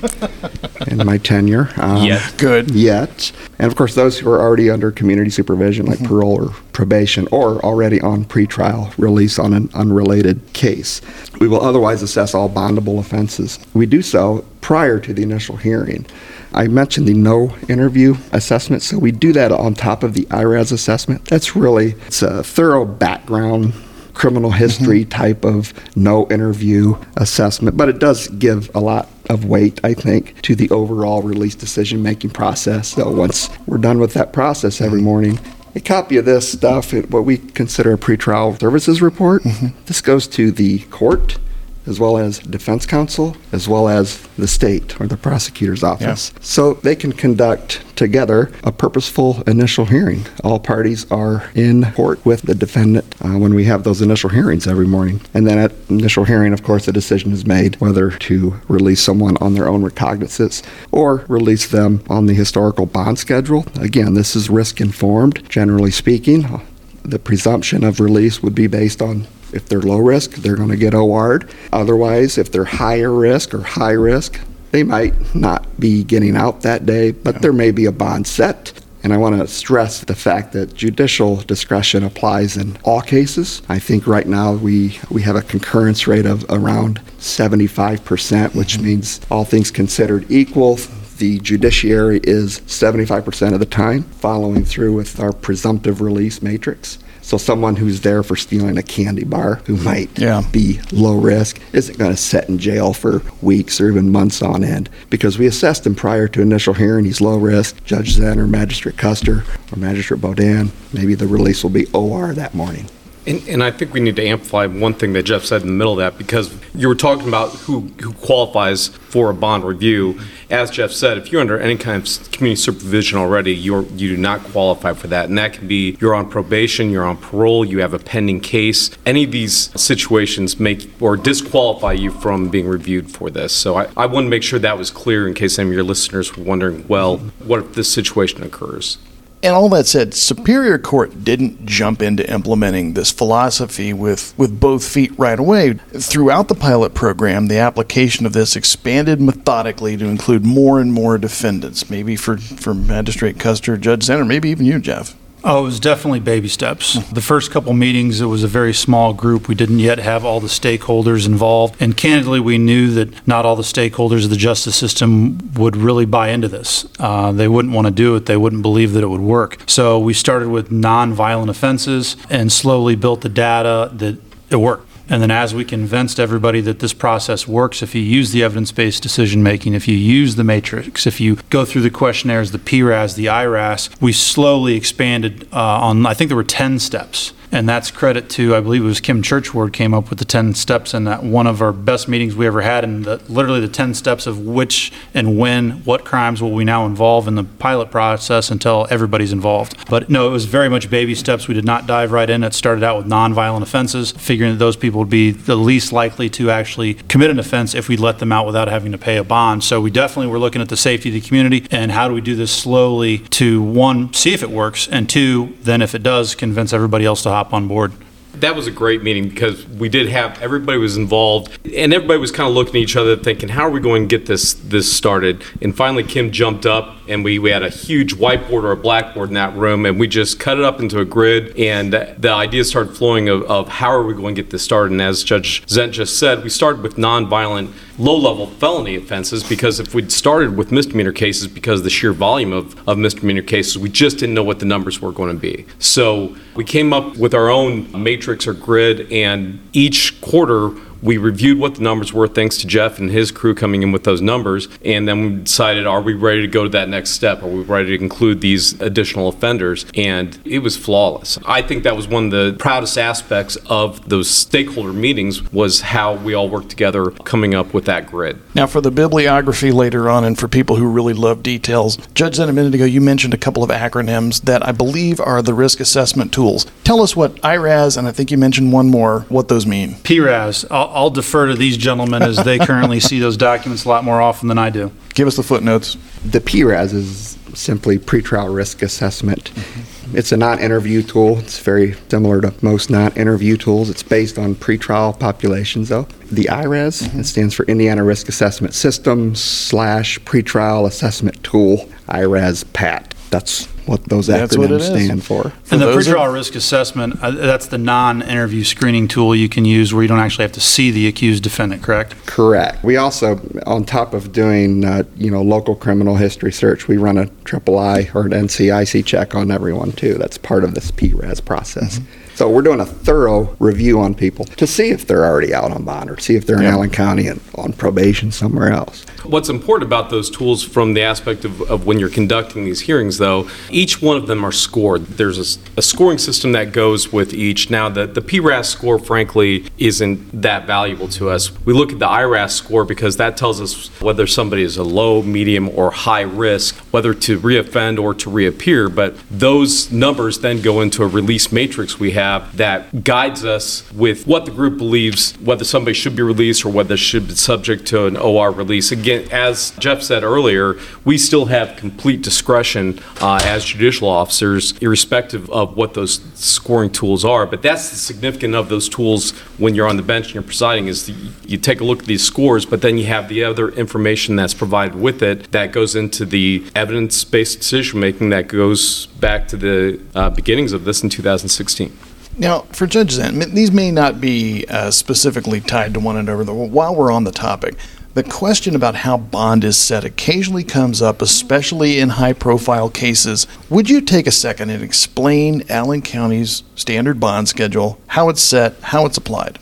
in 0.86 1.04
my 1.04 1.18
tenure. 1.18 1.70
Um, 1.76 2.04
Yet. 2.04 2.34
Good. 2.38 2.70
Yet. 2.70 3.32
And 3.58 3.66
of 3.66 3.76
course, 3.76 3.96
those 3.96 4.20
who 4.20 4.30
are 4.30 4.40
already 4.40 4.70
under 4.70 4.92
community 4.92 5.30
supervision, 5.30 5.86
like 5.86 6.04
parole 6.04 6.44
or 6.44 6.50
probation, 6.72 7.26
or 7.32 7.58
already 7.64 8.00
on 8.00 8.24
pretrial 8.24 8.96
release 8.96 9.40
on 9.40 9.52
an 9.52 9.68
unrelated 9.74 10.52
case. 10.52 11.00
We 11.40 11.48
will 11.48 11.60
otherwise 11.60 12.02
assess 12.02 12.34
all 12.34 12.48
bondable 12.48 13.00
offenses. 13.00 13.58
We 13.74 13.86
do 13.86 14.00
so 14.00 14.44
prior 14.60 15.00
to 15.00 15.12
the 15.12 15.24
initial 15.24 15.56
hearing. 15.56 16.06
I 16.54 16.68
mentioned 16.68 17.08
the 17.08 17.14
no 17.14 17.52
interview 17.68 18.14
assessment, 18.30 18.82
so 18.82 18.96
we 18.96 19.10
do 19.10 19.32
that 19.32 19.50
on 19.50 19.74
top 19.74 20.04
of 20.04 20.14
the 20.14 20.28
IRAS 20.30 20.70
assessment. 20.70 21.24
That's 21.24 21.56
really 21.56 21.96
it's 22.06 22.22
a 22.22 22.44
thorough 22.44 22.84
background 22.84 23.74
criminal 24.16 24.50
mm-hmm. 24.50 24.58
history 24.58 25.04
type 25.04 25.44
of 25.44 25.72
no 25.94 26.26
interview 26.28 26.96
assessment, 27.16 27.76
but 27.76 27.88
it 27.88 27.98
does 27.98 28.28
give 28.28 28.74
a 28.74 28.80
lot 28.80 29.08
of 29.28 29.44
weight, 29.44 29.80
I 29.84 29.94
think, 29.94 30.40
to 30.42 30.54
the 30.54 30.70
overall 30.70 31.22
release 31.22 31.54
decision 31.54 32.02
making 32.02 32.30
process. 32.30 32.88
So 32.88 33.10
once 33.10 33.50
we're 33.66 33.78
done 33.78 33.98
with 33.98 34.14
that 34.14 34.32
process 34.32 34.80
every 34.80 34.98
mm-hmm. 34.98 35.06
morning, 35.06 35.40
a 35.74 35.80
copy 35.80 36.16
of 36.16 36.24
this 36.24 36.50
stuff, 36.50 36.92
what 36.92 37.24
we 37.24 37.36
consider 37.36 37.92
a 37.92 37.98
pretrial 37.98 38.58
services 38.58 39.02
report, 39.02 39.42
mm-hmm. 39.42 39.78
this 39.84 40.00
goes 40.00 40.26
to 40.28 40.50
the 40.50 40.78
court 40.84 41.38
as 41.86 42.00
well 42.00 42.18
as 42.18 42.38
defense 42.38 42.86
counsel, 42.86 43.36
as 43.52 43.68
well 43.68 43.88
as 43.88 44.18
the 44.38 44.48
state 44.48 45.00
or 45.00 45.06
the 45.06 45.16
prosecutor's 45.16 45.82
office. 45.82 46.32
So 46.40 46.74
they 46.74 46.96
can 46.96 47.12
conduct 47.12 47.82
together 47.96 48.52
a 48.62 48.72
purposeful 48.72 49.42
initial 49.46 49.86
hearing. 49.86 50.26
All 50.44 50.58
parties 50.58 51.10
are 51.10 51.50
in 51.54 51.92
court 51.92 52.24
with 52.24 52.42
the 52.42 52.54
defendant 52.54 53.14
uh, 53.24 53.38
when 53.38 53.54
we 53.54 53.64
have 53.64 53.84
those 53.84 54.02
initial 54.02 54.30
hearings 54.30 54.66
every 54.66 54.86
morning. 54.86 55.20
And 55.32 55.46
then 55.46 55.58
at 55.58 55.72
initial 55.88 56.24
hearing, 56.24 56.52
of 56.52 56.62
course, 56.62 56.86
a 56.88 56.92
decision 56.92 57.32
is 57.32 57.46
made 57.46 57.80
whether 57.80 58.10
to 58.10 58.60
release 58.68 59.00
someone 59.00 59.36
on 59.38 59.54
their 59.54 59.68
own 59.68 59.82
recognizance 59.82 60.62
or 60.92 61.24
release 61.28 61.66
them 61.66 62.02
on 62.08 62.26
the 62.26 62.34
historical 62.34 62.86
bond 62.86 63.18
schedule. 63.18 63.64
Again, 63.80 64.14
this 64.14 64.36
is 64.36 64.50
risk 64.50 64.80
informed, 64.80 65.48
generally 65.48 65.90
speaking. 65.90 66.60
The 67.06 67.18
presumption 67.20 67.84
of 67.84 68.00
release 68.00 68.42
would 68.42 68.54
be 68.54 68.66
based 68.66 69.00
on 69.00 69.28
if 69.52 69.68
they're 69.68 69.80
low 69.80 69.98
risk, 69.98 70.32
they're 70.32 70.56
going 70.56 70.70
to 70.70 70.76
get 70.76 70.92
OR'd. 70.92 71.48
Otherwise, 71.72 72.36
if 72.36 72.50
they're 72.50 72.64
higher 72.64 73.12
risk 73.12 73.54
or 73.54 73.62
high 73.62 73.92
risk, 73.92 74.40
they 74.72 74.82
might 74.82 75.34
not 75.34 75.78
be 75.78 76.02
getting 76.02 76.36
out 76.36 76.62
that 76.62 76.84
day, 76.84 77.12
but 77.12 77.40
there 77.42 77.52
may 77.52 77.70
be 77.70 77.86
a 77.86 77.92
bond 77.92 78.26
set. 78.26 78.72
And 79.04 79.12
I 79.12 79.18
want 79.18 79.40
to 79.40 79.46
stress 79.46 80.00
the 80.00 80.16
fact 80.16 80.52
that 80.54 80.74
judicial 80.74 81.36
discretion 81.36 82.02
applies 82.02 82.56
in 82.56 82.76
all 82.82 83.00
cases. 83.00 83.62
I 83.68 83.78
think 83.78 84.08
right 84.08 84.26
now 84.26 84.54
we, 84.54 84.98
we 85.10 85.22
have 85.22 85.36
a 85.36 85.42
concurrence 85.42 86.08
rate 86.08 86.26
of 86.26 86.44
around 86.48 87.00
75%, 87.18 88.56
which 88.56 88.74
mm-hmm. 88.74 88.84
means 88.84 89.20
all 89.30 89.44
things 89.44 89.70
considered 89.70 90.28
equal, 90.28 90.78
the 91.18 91.38
judiciary 91.40 92.20
is 92.22 92.60
75% 92.60 93.52
of 93.54 93.60
the 93.60 93.66
time 93.66 94.02
following 94.02 94.64
through 94.64 94.92
with 94.94 95.18
our 95.20 95.32
presumptive 95.32 96.00
release 96.00 96.42
matrix. 96.42 96.98
So 97.22 97.36
someone 97.38 97.74
who's 97.74 98.02
there 98.02 98.22
for 98.22 98.36
stealing 98.36 98.78
a 98.78 98.84
candy 98.84 99.24
bar 99.24 99.56
who 99.66 99.76
might 99.78 100.16
Yeah. 100.16 100.42
be 100.52 100.78
low 100.92 101.16
risk 101.16 101.58
isn't 101.72 101.98
going 101.98 102.12
to 102.12 102.16
sit 102.16 102.48
in 102.48 102.58
jail 102.58 102.92
for 102.92 103.20
weeks 103.42 103.80
or 103.80 103.88
even 103.90 104.12
months 104.12 104.42
on 104.42 104.62
end 104.62 104.88
because 105.10 105.36
we 105.36 105.46
assessed 105.46 105.84
him 105.84 105.96
prior 105.96 106.28
to 106.28 106.40
initial 106.40 106.74
hearing. 106.74 107.04
He's 107.04 107.20
low 107.20 107.36
risk. 107.36 107.82
Judge 107.84 108.14
Zent 108.16 108.38
or 108.38 108.46
Magistrate 108.46 108.96
Custer 108.96 109.42
or 109.72 109.76
Magistrate 109.78 110.20
Bodan, 110.20 110.70
maybe 110.92 111.16
the 111.16 111.26
release 111.26 111.64
will 111.64 111.70
be 111.70 111.86
OR 111.92 112.32
that 112.34 112.54
morning. 112.54 112.86
And, 113.26 113.46
and 113.48 113.62
I 113.62 113.72
think 113.72 113.92
we 113.92 114.00
need 114.00 114.16
to 114.16 114.24
amplify 114.24 114.66
one 114.66 114.94
thing 114.94 115.12
that 115.14 115.24
Jeff 115.24 115.44
said 115.44 115.62
in 115.62 115.66
the 115.66 115.72
middle 115.72 115.94
of 115.94 115.98
that 115.98 116.16
because 116.16 116.54
you 116.74 116.86
were 116.86 116.94
talking 116.94 117.26
about 117.26 117.50
who, 117.50 117.80
who 118.00 118.12
qualifies 118.12 118.88
for 118.88 119.30
a 119.30 119.34
bond 119.34 119.64
review. 119.64 120.20
As 120.48 120.70
Jeff 120.70 120.92
said, 120.92 121.18
if 121.18 121.32
you're 121.32 121.40
under 121.40 121.58
any 121.58 121.76
kind 121.76 122.00
of 122.00 122.30
community 122.30 122.60
supervision 122.60 123.18
already, 123.18 123.52
you're, 123.52 123.82
you 123.82 124.14
do 124.14 124.16
not 124.16 124.42
qualify 124.44 124.92
for 124.92 125.08
that. 125.08 125.28
And 125.28 125.36
that 125.38 125.54
can 125.54 125.66
be 125.66 125.96
you're 126.00 126.14
on 126.14 126.30
probation, 126.30 126.90
you're 126.90 127.04
on 127.04 127.16
parole, 127.16 127.64
you 127.64 127.80
have 127.80 127.94
a 127.94 127.98
pending 127.98 128.40
case. 128.40 128.90
Any 129.04 129.24
of 129.24 129.32
these 129.32 129.70
situations 129.80 130.60
make 130.60 130.88
or 131.00 131.16
disqualify 131.16 131.92
you 131.92 132.12
from 132.12 132.48
being 132.48 132.68
reviewed 132.68 133.10
for 133.10 133.28
this. 133.28 133.52
So 133.52 133.76
I, 133.76 133.88
I 133.96 134.06
want 134.06 134.26
to 134.26 134.30
make 134.30 134.44
sure 134.44 134.60
that 134.60 134.78
was 134.78 134.90
clear 134.90 135.26
in 135.26 135.34
case 135.34 135.58
any 135.58 135.70
of 135.70 135.74
your 135.74 135.82
listeners 135.82 136.36
were 136.36 136.44
wondering, 136.44 136.86
well, 136.86 137.18
what 137.44 137.58
if 137.60 137.74
this 137.74 137.92
situation 137.92 138.42
occurs? 138.44 138.98
And 139.46 139.54
all 139.54 139.68
that 139.68 139.86
said, 139.86 140.12
Superior 140.12 140.76
Court 140.76 141.22
didn't 141.22 141.66
jump 141.66 142.02
into 142.02 142.28
implementing 142.28 142.94
this 142.94 143.12
philosophy 143.12 143.92
with, 143.92 144.34
with 144.36 144.58
both 144.58 144.84
feet 144.84 145.16
right 145.16 145.38
away. 145.38 145.74
Throughout 145.74 146.48
the 146.48 146.56
pilot 146.56 146.94
program, 146.94 147.46
the 147.46 147.58
application 147.58 148.26
of 148.26 148.32
this 148.32 148.56
expanded 148.56 149.20
methodically 149.20 149.96
to 149.98 150.06
include 150.06 150.44
more 150.44 150.80
and 150.80 150.92
more 150.92 151.16
defendants, 151.16 151.88
maybe 151.88 152.16
for, 152.16 152.38
for 152.38 152.74
Magistrate 152.74 153.38
Custer, 153.38 153.76
Judge 153.76 154.02
Zent, 154.02 154.20
or 154.20 154.24
maybe 154.24 154.48
even 154.48 154.66
you, 154.66 154.80
Jeff. 154.80 155.14
Oh, 155.48 155.60
it 155.60 155.62
was 155.62 155.78
definitely 155.78 156.18
baby 156.18 156.48
steps. 156.48 156.94
The 157.10 157.20
first 157.20 157.52
couple 157.52 157.72
meetings, 157.72 158.20
it 158.20 158.26
was 158.26 158.42
a 158.42 158.48
very 158.48 158.74
small 158.74 159.14
group. 159.14 159.46
We 159.46 159.54
didn't 159.54 159.78
yet 159.78 160.00
have 160.00 160.24
all 160.24 160.40
the 160.40 160.48
stakeholders 160.48 161.24
involved. 161.24 161.80
And 161.80 161.96
candidly, 161.96 162.40
we 162.40 162.58
knew 162.58 162.90
that 162.94 163.28
not 163.28 163.46
all 163.46 163.54
the 163.54 163.62
stakeholders 163.62 164.24
of 164.24 164.30
the 164.30 164.36
justice 164.36 164.74
system 164.74 165.52
would 165.54 165.76
really 165.76 166.04
buy 166.04 166.30
into 166.30 166.48
this. 166.48 166.84
Uh, 166.98 167.30
they 167.30 167.46
wouldn't 167.46 167.72
want 167.72 167.86
to 167.86 167.92
do 167.92 168.16
it, 168.16 168.26
they 168.26 168.36
wouldn't 168.36 168.62
believe 168.62 168.92
that 168.94 169.04
it 169.04 169.08
would 169.08 169.20
work. 169.20 169.58
So 169.68 170.00
we 170.00 170.14
started 170.14 170.48
with 170.48 170.70
nonviolent 170.70 171.48
offenses 171.48 172.16
and 172.28 172.50
slowly 172.50 172.96
built 172.96 173.20
the 173.20 173.28
data 173.28 173.92
that 173.94 174.18
it 174.50 174.56
worked. 174.56 174.85
And 175.08 175.22
then 175.22 175.30
as 175.30 175.54
we 175.54 175.64
convinced 175.64 176.18
everybody 176.18 176.60
that 176.62 176.80
this 176.80 176.92
process 176.92 177.46
works, 177.46 177.82
if 177.82 177.94
you 177.94 178.02
use 178.02 178.32
the 178.32 178.42
evidence-based 178.42 179.02
decision-making, 179.02 179.74
if 179.74 179.86
you 179.86 179.96
use 179.96 180.34
the 180.34 180.44
matrix, 180.44 181.06
if 181.06 181.20
you 181.20 181.36
go 181.50 181.64
through 181.64 181.82
the 181.82 181.90
questionnaires, 181.90 182.50
the 182.50 182.58
PRAS, 182.58 183.14
the 183.14 183.28
IRAS, 183.28 183.88
we 184.00 184.12
slowly 184.12 184.74
expanded 184.74 185.48
uh, 185.52 185.80
on, 185.80 186.04
I 186.06 186.14
think 186.14 186.28
there 186.28 186.36
were 186.36 186.44
10 186.44 186.80
steps. 186.80 187.32
And 187.56 187.66
that's 187.66 187.90
credit 187.90 188.28
to, 188.30 188.54
I 188.54 188.60
believe 188.60 188.82
it 188.82 188.86
was 188.86 189.00
Kim 189.00 189.22
Churchward 189.22 189.72
came 189.72 189.94
up 189.94 190.10
with 190.10 190.18
the 190.18 190.26
10 190.26 190.52
steps 190.52 190.92
in 190.92 191.04
that 191.04 191.22
one 191.22 191.46
of 191.46 191.62
our 191.62 191.72
best 191.72 192.06
meetings 192.06 192.36
we 192.36 192.46
ever 192.46 192.60
had. 192.60 192.84
And 192.84 193.02
the, 193.02 193.16
literally 193.30 193.60
the 193.60 193.68
10 193.68 193.94
steps 193.94 194.26
of 194.26 194.40
which 194.40 194.92
and 195.14 195.38
when, 195.38 195.82
what 195.84 196.04
crimes 196.04 196.42
will 196.42 196.52
we 196.52 196.64
now 196.64 196.84
involve 196.84 197.26
in 197.26 197.34
the 197.34 197.44
pilot 197.44 197.90
process 197.90 198.50
until 198.50 198.86
everybody's 198.90 199.32
involved. 199.32 199.74
But 199.88 200.10
no, 200.10 200.28
it 200.28 200.32
was 200.32 200.44
very 200.44 200.68
much 200.68 200.90
baby 200.90 201.14
steps. 201.14 201.48
We 201.48 201.54
did 201.54 201.64
not 201.64 201.86
dive 201.86 202.12
right 202.12 202.28
in. 202.28 202.44
It 202.44 202.52
started 202.52 202.84
out 202.84 202.98
with 202.98 203.06
nonviolent 203.06 203.62
offenses, 203.62 204.10
figuring 204.12 204.52
that 204.52 204.58
those 204.58 204.76
people 204.76 205.00
would 205.00 205.08
be 205.08 205.30
the 205.30 205.56
least 205.56 205.94
likely 205.94 206.28
to 206.28 206.50
actually 206.50 206.92
commit 206.92 207.30
an 207.30 207.38
offense 207.38 207.74
if 207.74 207.88
we 207.88 207.96
let 207.96 208.18
them 208.18 208.32
out 208.32 208.44
without 208.44 208.68
having 208.68 208.92
to 208.92 208.98
pay 208.98 209.16
a 209.16 209.24
bond. 209.24 209.64
So 209.64 209.80
we 209.80 209.90
definitely 209.90 210.30
were 210.30 210.38
looking 210.38 210.60
at 210.60 210.68
the 210.68 210.76
safety 210.76 211.08
of 211.08 211.14
the 211.14 211.22
community 211.22 211.66
and 211.70 211.90
how 211.90 212.06
do 212.06 212.12
we 212.12 212.20
do 212.20 212.36
this 212.36 212.52
slowly 212.52 213.20
to, 213.30 213.62
one, 213.62 214.12
see 214.12 214.34
if 214.34 214.42
it 214.42 214.50
works, 214.50 214.86
and 214.88 215.08
two, 215.08 215.56
then 215.62 215.80
if 215.80 215.94
it 215.94 216.02
does, 216.02 216.34
convince 216.34 216.74
everybody 216.74 217.06
else 217.06 217.22
to 217.22 217.30
hop 217.30 217.45
on 217.52 217.68
board. 217.68 217.92
That 218.40 218.54
was 218.54 218.66
a 218.66 218.70
great 218.70 219.02
meeting 219.02 219.28
because 219.28 219.66
we 219.66 219.88
did 219.88 220.08
have 220.08 220.40
everybody 220.42 220.78
was 220.78 220.96
involved 220.96 221.58
and 221.64 221.94
everybody 221.94 222.20
was 222.20 222.30
kind 222.30 222.48
of 222.48 222.54
looking 222.54 222.76
at 222.76 222.82
each 222.82 222.96
other 222.96 223.16
thinking 223.16 223.48
how 223.48 223.62
are 223.62 223.70
we 223.70 223.80
going 223.80 224.08
to 224.08 224.18
get 224.18 224.26
this 224.26 224.52
this 224.52 224.92
started? 224.92 225.42
And 225.62 225.74
finally 225.74 226.04
Kim 226.04 226.30
jumped 226.30 226.66
up 226.66 226.96
and 227.08 227.24
we, 227.24 227.38
we 227.38 227.50
had 227.50 227.62
a 227.62 227.70
huge 227.70 228.14
whiteboard 228.16 228.64
or 228.64 228.72
a 228.72 228.76
blackboard 228.76 229.28
in 229.30 229.34
that 229.34 229.54
room 229.56 229.86
and 229.86 229.98
we 229.98 230.06
just 230.06 230.38
cut 230.38 230.58
it 230.58 230.64
up 230.64 230.80
into 230.80 231.00
a 231.00 231.04
grid 231.04 231.56
and 231.56 231.92
the 231.92 232.30
ideas 232.30 232.68
started 232.68 232.94
flowing 232.94 233.28
of, 233.28 233.42
of 233.44 233.68
how 233.68 233.90
are 233.90 234.02
we 234.02 234.12
going 234.12 234.34
to 234.34 234.42
get 234.42 234.50
this 234.50 234.62
started? 234.62 234.92
And 234.92 235.00
as 235.00 235.24
Judge 235.24 235.64
Zent 235.66 235.92
just 235.92 236.18
said 236.18 236.42
we 236.42 236.50
started 236.50 236.82
with 236.82 236.96
nonviolent 236.96 237.72
low-level 237.98 238.48
felony 238.48 238.96
offenses 238.96 239.42
because 239.42 239.80
if 239.80 239.94
we'd 239.94 240.12
started 240.12 240.56
with 240.56 240.70
misdemeanor 240.70 241.12
cases 241.12 241.48
because 241.48 241.80
of 241.80 241.84
the 241.84 241.90
sheer 241.90 242.12
volume 242.12 242.52
of, 242.52 242.86
of 242.86 242.98
misdemeanor 242.98 243.40
cases 243.40 243.78
we 243.78 243.88
just 243.88 244.18
didn't 244.18 244.34
know 244.34 244.44
what 244.44 244.58
the 244.58 244.66
numbers 244.66 245.00
were 245.00 245.12
going 245.12 245.34
to 245.34 245.40
be. 245.40 245.64
So 245.78 246.36
we 246.54 246.64
came 246.64 246.92
up 246.92 247.16
with 247.16 247.34
our 247.34 247.48
own 247.48 247.90
matrix 248.02 248.25
or 248.28 248.52
grid 248.52 249.12
and 249.12 249.60
each 249.72 250.20
quarter 250.20 250.70
we 251.02 251.16
reviewed 251.16 251.58
what 251.58 251.76
the 251.76 251.82
numbers 251.82 252.12
were 252.12 252.28
thanks 252.28 252.58
to 252.58 252.66
Jeff 252.66 252.98
and 252.98 253.10
his 253.10 253.30
crew 253.30 253.54
coming 253.54 253.82
in 253.82 253.92
with 253.92 254.04
those 254.04 254.20
numbers 254.20 254.68
and 254.84 255.08
then 255.08 255.22
we 255.22 255.42
decided 255.42 255.86
are 255.86 256.00
we 256.00 256.14
ready 256.14 256.42
to 256.42 256.46
go 256.46 256.64
to 256.64 256.68
that 256.70 256.88
next 256.88 257.10
step? 257.10 257.42
Are 257.42 257.48
we 257.48 257.62
ready 257.62 257.96
to 257.96 258.02
include 258.02 258.40
these 258.40 258.80
additional 258.80 259.28
offenders? 259.28 259.86
And 259.94 260.38
it 260.44 260.60
was 260.60 260.76
flawless. 260.76 261.38
I 261.46 261.62
think 261.62 261.84
that 261.84 261.96
was 261.96 262.08
one 262.08 262.26
of 262.26 262.30
the 262.30 262.56
proudest 262.58 262.98
aspects 262.98 263.56
of 263.66 264.08
those 264.08 264.28
stakeholder 264.28 264.92
meetings 264.92 265.52
was 265.52 265.80
how 265.80 266.14
we 266.14 266.34
all 266.34 266.48
worked 266.48 266.70
together 266.70 267.10
coming 267.10 267.54
up 267.54 267.74
with 267.74 267.84
that 267.86 268.06
grid. 268.06 268.38
Now, 268.54 268.66
for 268.66 268.80
the 268.80 268.90
bibliography 268.90 269.72
later 269.72 270.08
on, 270.08 270.24
and 270.24 270.38
for 270.38 270.48
people 270.48 270.76
who 270.76 270.88
really 270.88 271.14
love 271.14 271.42
details, 271.42 271.96
Judge 272.14 272.36
Zent, 272.36 272.50
a 272.50 272.52
minute 272.52 272.74
ago, 272.74 272.84
you 272.84 273.00
mentioned 273.00 273.34
a 273.34 273.38
couple 273.38 273.62
of 273.62 273.70
acronyms 273.70 274.42
that 274.42 274.66
I 274.66 274.72
believe 274.72 275.20
are 275.20 275.42
the 275.42 275.54
risk 275.54 275.80
assessment 275.80 276.32
tools. 276.32 276.66
Tell 276.84 277.00
us 277.00 277.16
what 277.16 277.42
IRAS, 277.44 277.96
and 277.96 278.06
I 278.08 278.12
think 278.12 278.30
you 278.30 278.38
mentioned 278.38 278.72
one 278.72 278.88
more, 278.88 279.20
what 279.28 279.48
those 279.48 279.66
mean. 279.66 279.96
PRAS, 280.04 280.64
I'll, 280.86 281.04
I'll 281.04 281.10
defer 281.10 281.46
to 281.46 281.54
these 281.54 281.76
gentlemen 281.76 282.22
as 282.22 282.36
they 282.36 282.58
currently 282.58 283.00
see 283.00 283.18
those 283.18 283.36
documents 283.36 283.84
a 283.84 283.88
lot 283.88 284.04
more 284.04 284.20
often 284.20 284.48
than 284.48 284.58
I 284.58 284.70
do. 284.70 284.92
Give 285.14 285.26
us 285.26 285.36
the 285.36 285.42
footnotes. 285.42 285.96
The 286.24 286.40
PRAS 286.40 286.92
is 286.92 287.38
simply 287.54 287.98
pretrial 287.98 288.54
risk 288.54 288.82
assessment. 288.82 289.50
Mm-hmm. 289.54 290.16
It's 290.16 290.30
a 290.30 290.36
non-interview 290.36 291.02
tool. 291.02 291.38
It's 291.38 291.58
very 291.58 291.94
similar 292.08 292.40
to 292.40 292.54
most 292.62 292.90
non-interview 292.90 293.56
tools. 293.56 293.90
It's 293.90 294.02
based 294.02 294.38
on 294.38 294.54
pretrial 294.54 295.18
populations, 295.18 295.88
though. 295.88 296.06
The 296.30 296.48
IRAS 296.48 297.02
mm-hmm. 297.02 297.20
it 297.20 297.24
stands 297.24 297.54
for 297.54 297.64
Indiana 297.64 298.04
Risk 298.04 298.28
Assessment 298.28 298.74
System 298.74 299.34
slash 299.34 300.18
Pretrial 300.20 300.86
Assessment 300.86 301.42
Tool. 301.42 301.88
IRAS 302.08 302.64
PAT. 302.64 303.14
That's 303.30 303.66
what 303.86 304.04
those 304.04 304.26
That's 304.28 304.56
what 304.56 304.70
it 304.70 304.74
acronyms 304.80 304.80
is. 304.96 305.04
stand 305.06 305.24
for. 305.24 305.52
And 305.70 305.80
the 305.80 305.86
those 305.86 306.06
that- 306.06 306.16
pretrial 306.16 306.32
risk 306.32 306.54
assessment, 306.54 307.18
uh, 307.22 307.30
that's 307.32 307.66
the 307.66 307.78
non-interview 307.78 308.64
screening 308.64 309.08
tool 309.08 309.34
you 309.34 309.48
can 309.48 309.64
use 309.64 309.92
where 309.92 310.02
you 310.02 310.08
don't 310.08 310.18
actually 310.18 310.42
have 310.44 310.52
to 310.52 310.60
see 310.60 310.90
the 310.90 311.06
accused 311.06 311.42
defendant, 311.42 311.82
correct? 311.82 312.14
Correct. 312.26 312.82
We 312.84 312.96
also, 312.96 313.40
on 313.66 313.84
top 313.84 314.14
of 314.14 314.32
doing, 314.32 314.84
uh, 314.84 315.02
you 315.16 315.30
know, 315.30 315.42
local 315.42 315.74
criminal 315.74 316.16
history 316.16 316.52
search, 316.52 316.88
we 316.88 316.96
run 316.96 317.18
a 317.18 317.26
triple 317.44 317.78
I 317.78 318.08
or 318.14 318.26
an 318.26 318.32
NCIC 318.32 319.04
check 319.04 319.34
on 319.34 319.50
everyone 319.50 319.92
too. 319.92 320.14
That's 320.14 320.38
part 320.38 320.64
of 320.64 320.74
this 320.74 320.90
PRAS 320.90 321.40
process. 321.40 322.00
So 322.36 322.50
we're 322.50 322.60
doing 322.60 322.80
a 322.80 322.84
thorough 322.84 323.56
review 323.60 323.98
on 323.98 324.14
people 324.14 324.44
to 324.44 324.66
see 324.66 324.90
if 324.90 325.06
they're 325.06 325.24
already 325.24 325.54
out 325.54 325.70
on 325.70 325.84
bond 325.84 326.10
or 326.10 326.18
see 326.18 326.36
if 326.36 326.44
they're 326.44 326.58
in 326.58 326.64
Yeah. 326.64 326.72
Allen 326.72 326.90
County 326.90 327.28
and 327.28 327.40
on 327.54 327.72
probation 327.72 328.30
somewhere 328.30 328.70
else. 328.70 329.06
What's 329.24 329.48
important 329.48 329.88
about 329.88 330.10
those 330.10 330.28
tools 330.28 330.62
from 330.62 330.92
the 330.92 331.00
aspect 331.00 331.46
of, 331.46 331.62
of 331.62 331.86
when 331.86 331.98
you're 331.98 332.10
conducting 332.10 332.66
these 332.66 332.80
hearings, 332.80 333.16
though, 333.16 333.48
each 333.70 334.02
one 334.02 334.18
of 334.18 334.26
them 334.26 334.44
are 334.44 334.52
scored. 334.52 335.06
There's 335.06 335.58
a 335.78 335.82
scoring 335.82 336.18
system 336.18 336.52
that 336.52 336.72
goes 336.72 337.10
with 337.10 337.32
each. 337.32 337.70
Now, 337.70 337.88
the, 337.88 338.06
the 338.06 338.20
PRAS 338.20 338.68
score, 338.68 338.98
frankly, 338.98 339.64
isn't 339.78 340.42
that 340.42 340.66
valuable 340.66 341.08
to 341.08 341.30
us. 341.30 341.50
We 341.64 341.72
look 341.72 341.90
at 341.90 341.98
the 341.98 342.06
IRAS 342.06 342.54
score 342.54 342.84
because 342.84 343.16
that 343.16 343.38
tells 343.38 343.62
us 343.62 343.88
whether 344.02 344.26
somebody 344.26 344.62
is 344.62 344.76
a 344.76 344.84
low, 344.84 345.22
medium, 345.22 345.70
or 345.70 345.90
high 345.90 346.20
risk, 346.20 346.76
whether 346.92 347.14
to 347.14 347.40
reoffend 347.40 347.98
or 347.98 348.12
to 348.12 348.28
reappear. 348.28 348.90
But 348.90 349.16
those 349.30 349.90
numbers 349.90 350.40
then 350.40 350.60
go 350.60 350.82
into 350.82 351.02
a 351.02 351.08
release 351.08 351.50
matrix 351.50 351.98
we 351.98 352.10
have 352.10 352.25
that 352.54 353.04
guides 353.04 353.44
us 353.44 353.90
with 353.92 354.26
what 354.26 354.44
the 354.44 354.50
group 354.50 354.78
believes, 354.78 355.32
whether 355.40 355.64
somebody 355.64 355.94
should 355.94 356.16
be 356.16 356.22
released 356.22 356.64
or 356.64 356.70
whether 356.70 356.96
should 356.96 357.28
be 357.28 357.34
subject 357.34 357.86
to 357.86 358.06
an 358.06 358.16
OR 358.16 358.50
release. 358.50 358.92
Again, 358.92 359.28
as 359.30 359.72
Jeff 359.78 360.02
said 360.02 360.22
earlier, 360.22 360.76
we 361.04 361.18
still 361.18 361.46
have 361.46 361.76
complete 361.76 362.22
discretion 362.22 362.98
uh, 363.20 363.40
as 363.44 363.64
judicial 363.64 364.08
officers, 364.08 364.76
irrespective 364.78 365.48
of 365.50 365.76
what 365.76 365.94
those 365.94 366.20
scoring 366.34 366.90
tools 366.90 367.24
are, 367.24 367.46
but 367.46 367.62
that's 367.62 367.90
the 367.90 367.96
significance 367.96 368.54
of 368.54 368.68
those 368.68 368.88
tools 368.88 369.32
when 369.58 369.74
you're 369.74 369.88
on 369.88 369.96
the 369.96 370.02
bench 370.02 370.26
and 370.26 370.34
you're 370.34 370.42
presiding 370.42 370.88
is 370.88 371.08
you- 371.08 371.14
you 371.46 371.56
take 371.56 371.80
a 371.80 371.84
look 371.84 372.00
at 372.00 372.06
these 372.06 372.22
scores, 372.24 372.64
but 372.66 372.80
then 372.82 372.98
you 372.98 373.04
have 373.04 373.28
the 373.28 373.42
other 373.44 373.68
information 373.70 374.36
that's 374.36 374.54
provided 374.54 374.94
with 374.94 375.22
it 375.22 375.50
that 375.52 375.72
goes 375.72 375.94
into 375.94 376.24
the 376.24 376.64
evidence-based 376.74 377.58
decision-making 377.58 378.30
that 378.30 378.48
goes 378.48 379.06
back 379.20 379.46
to 379.48 379.56
the 379.56 379.98
uh, 380.14 380.30
beginnings 380.30 380.72
of 380.72 380.84
this 380.84 381.02
in 381.02 381.08
2016. 381.08 381.92
Now, 382.38 382.60
for 382.72 382.86
Judge 382.86 383.12
Zent, 383.12 383.54
these 383.54 383.72
may 383.72 383.90
not 383.90 384.20
be 384.20 384.66
uh, 384.68 384.90
specifically 384.90 385.60
tied 385.60 385.94
to 385.94 386.00
one 386.00 386.18
another. 386.18 386.44
though 386.44 386.54
While 386.54 386.94
we're 386.94 387.10
on 387.10 387.24
the 387.24 387.32
topic, 387.32 387.76
the 388.12 388.22
question 388.22 388.74
about 388.74 388.94
how 388.94 389.16
bond 389.16 389.64
is 389.64 389.78
set 389.78 390.04
occasionally 390.04 390.64
comes 390.64 391.00
up, 391.00 391.22
especially 391.22 391.98
in 391.98 392.10
high 392.10 392.34
profile 392.34 392.90
cases. 392.90 393.46
Would 393.70 393.88
you 393.88 394.02
take 394.02 394.26
a 394.26 394.30
second 394.30 394.68
and 394.68 394.82
explain 394.82 395.64
Allen 395.70 396.02
County's 396.02 396.62
standard 396.74 397.20
bond 397.20 397.48
schedule, 397.48 397.98
how 398.08 398.28
it's 398.28 398.42
set, 398.42 398.78
how 398.80 399.06
it's 399.06 399.16
applied? 399.16 399.58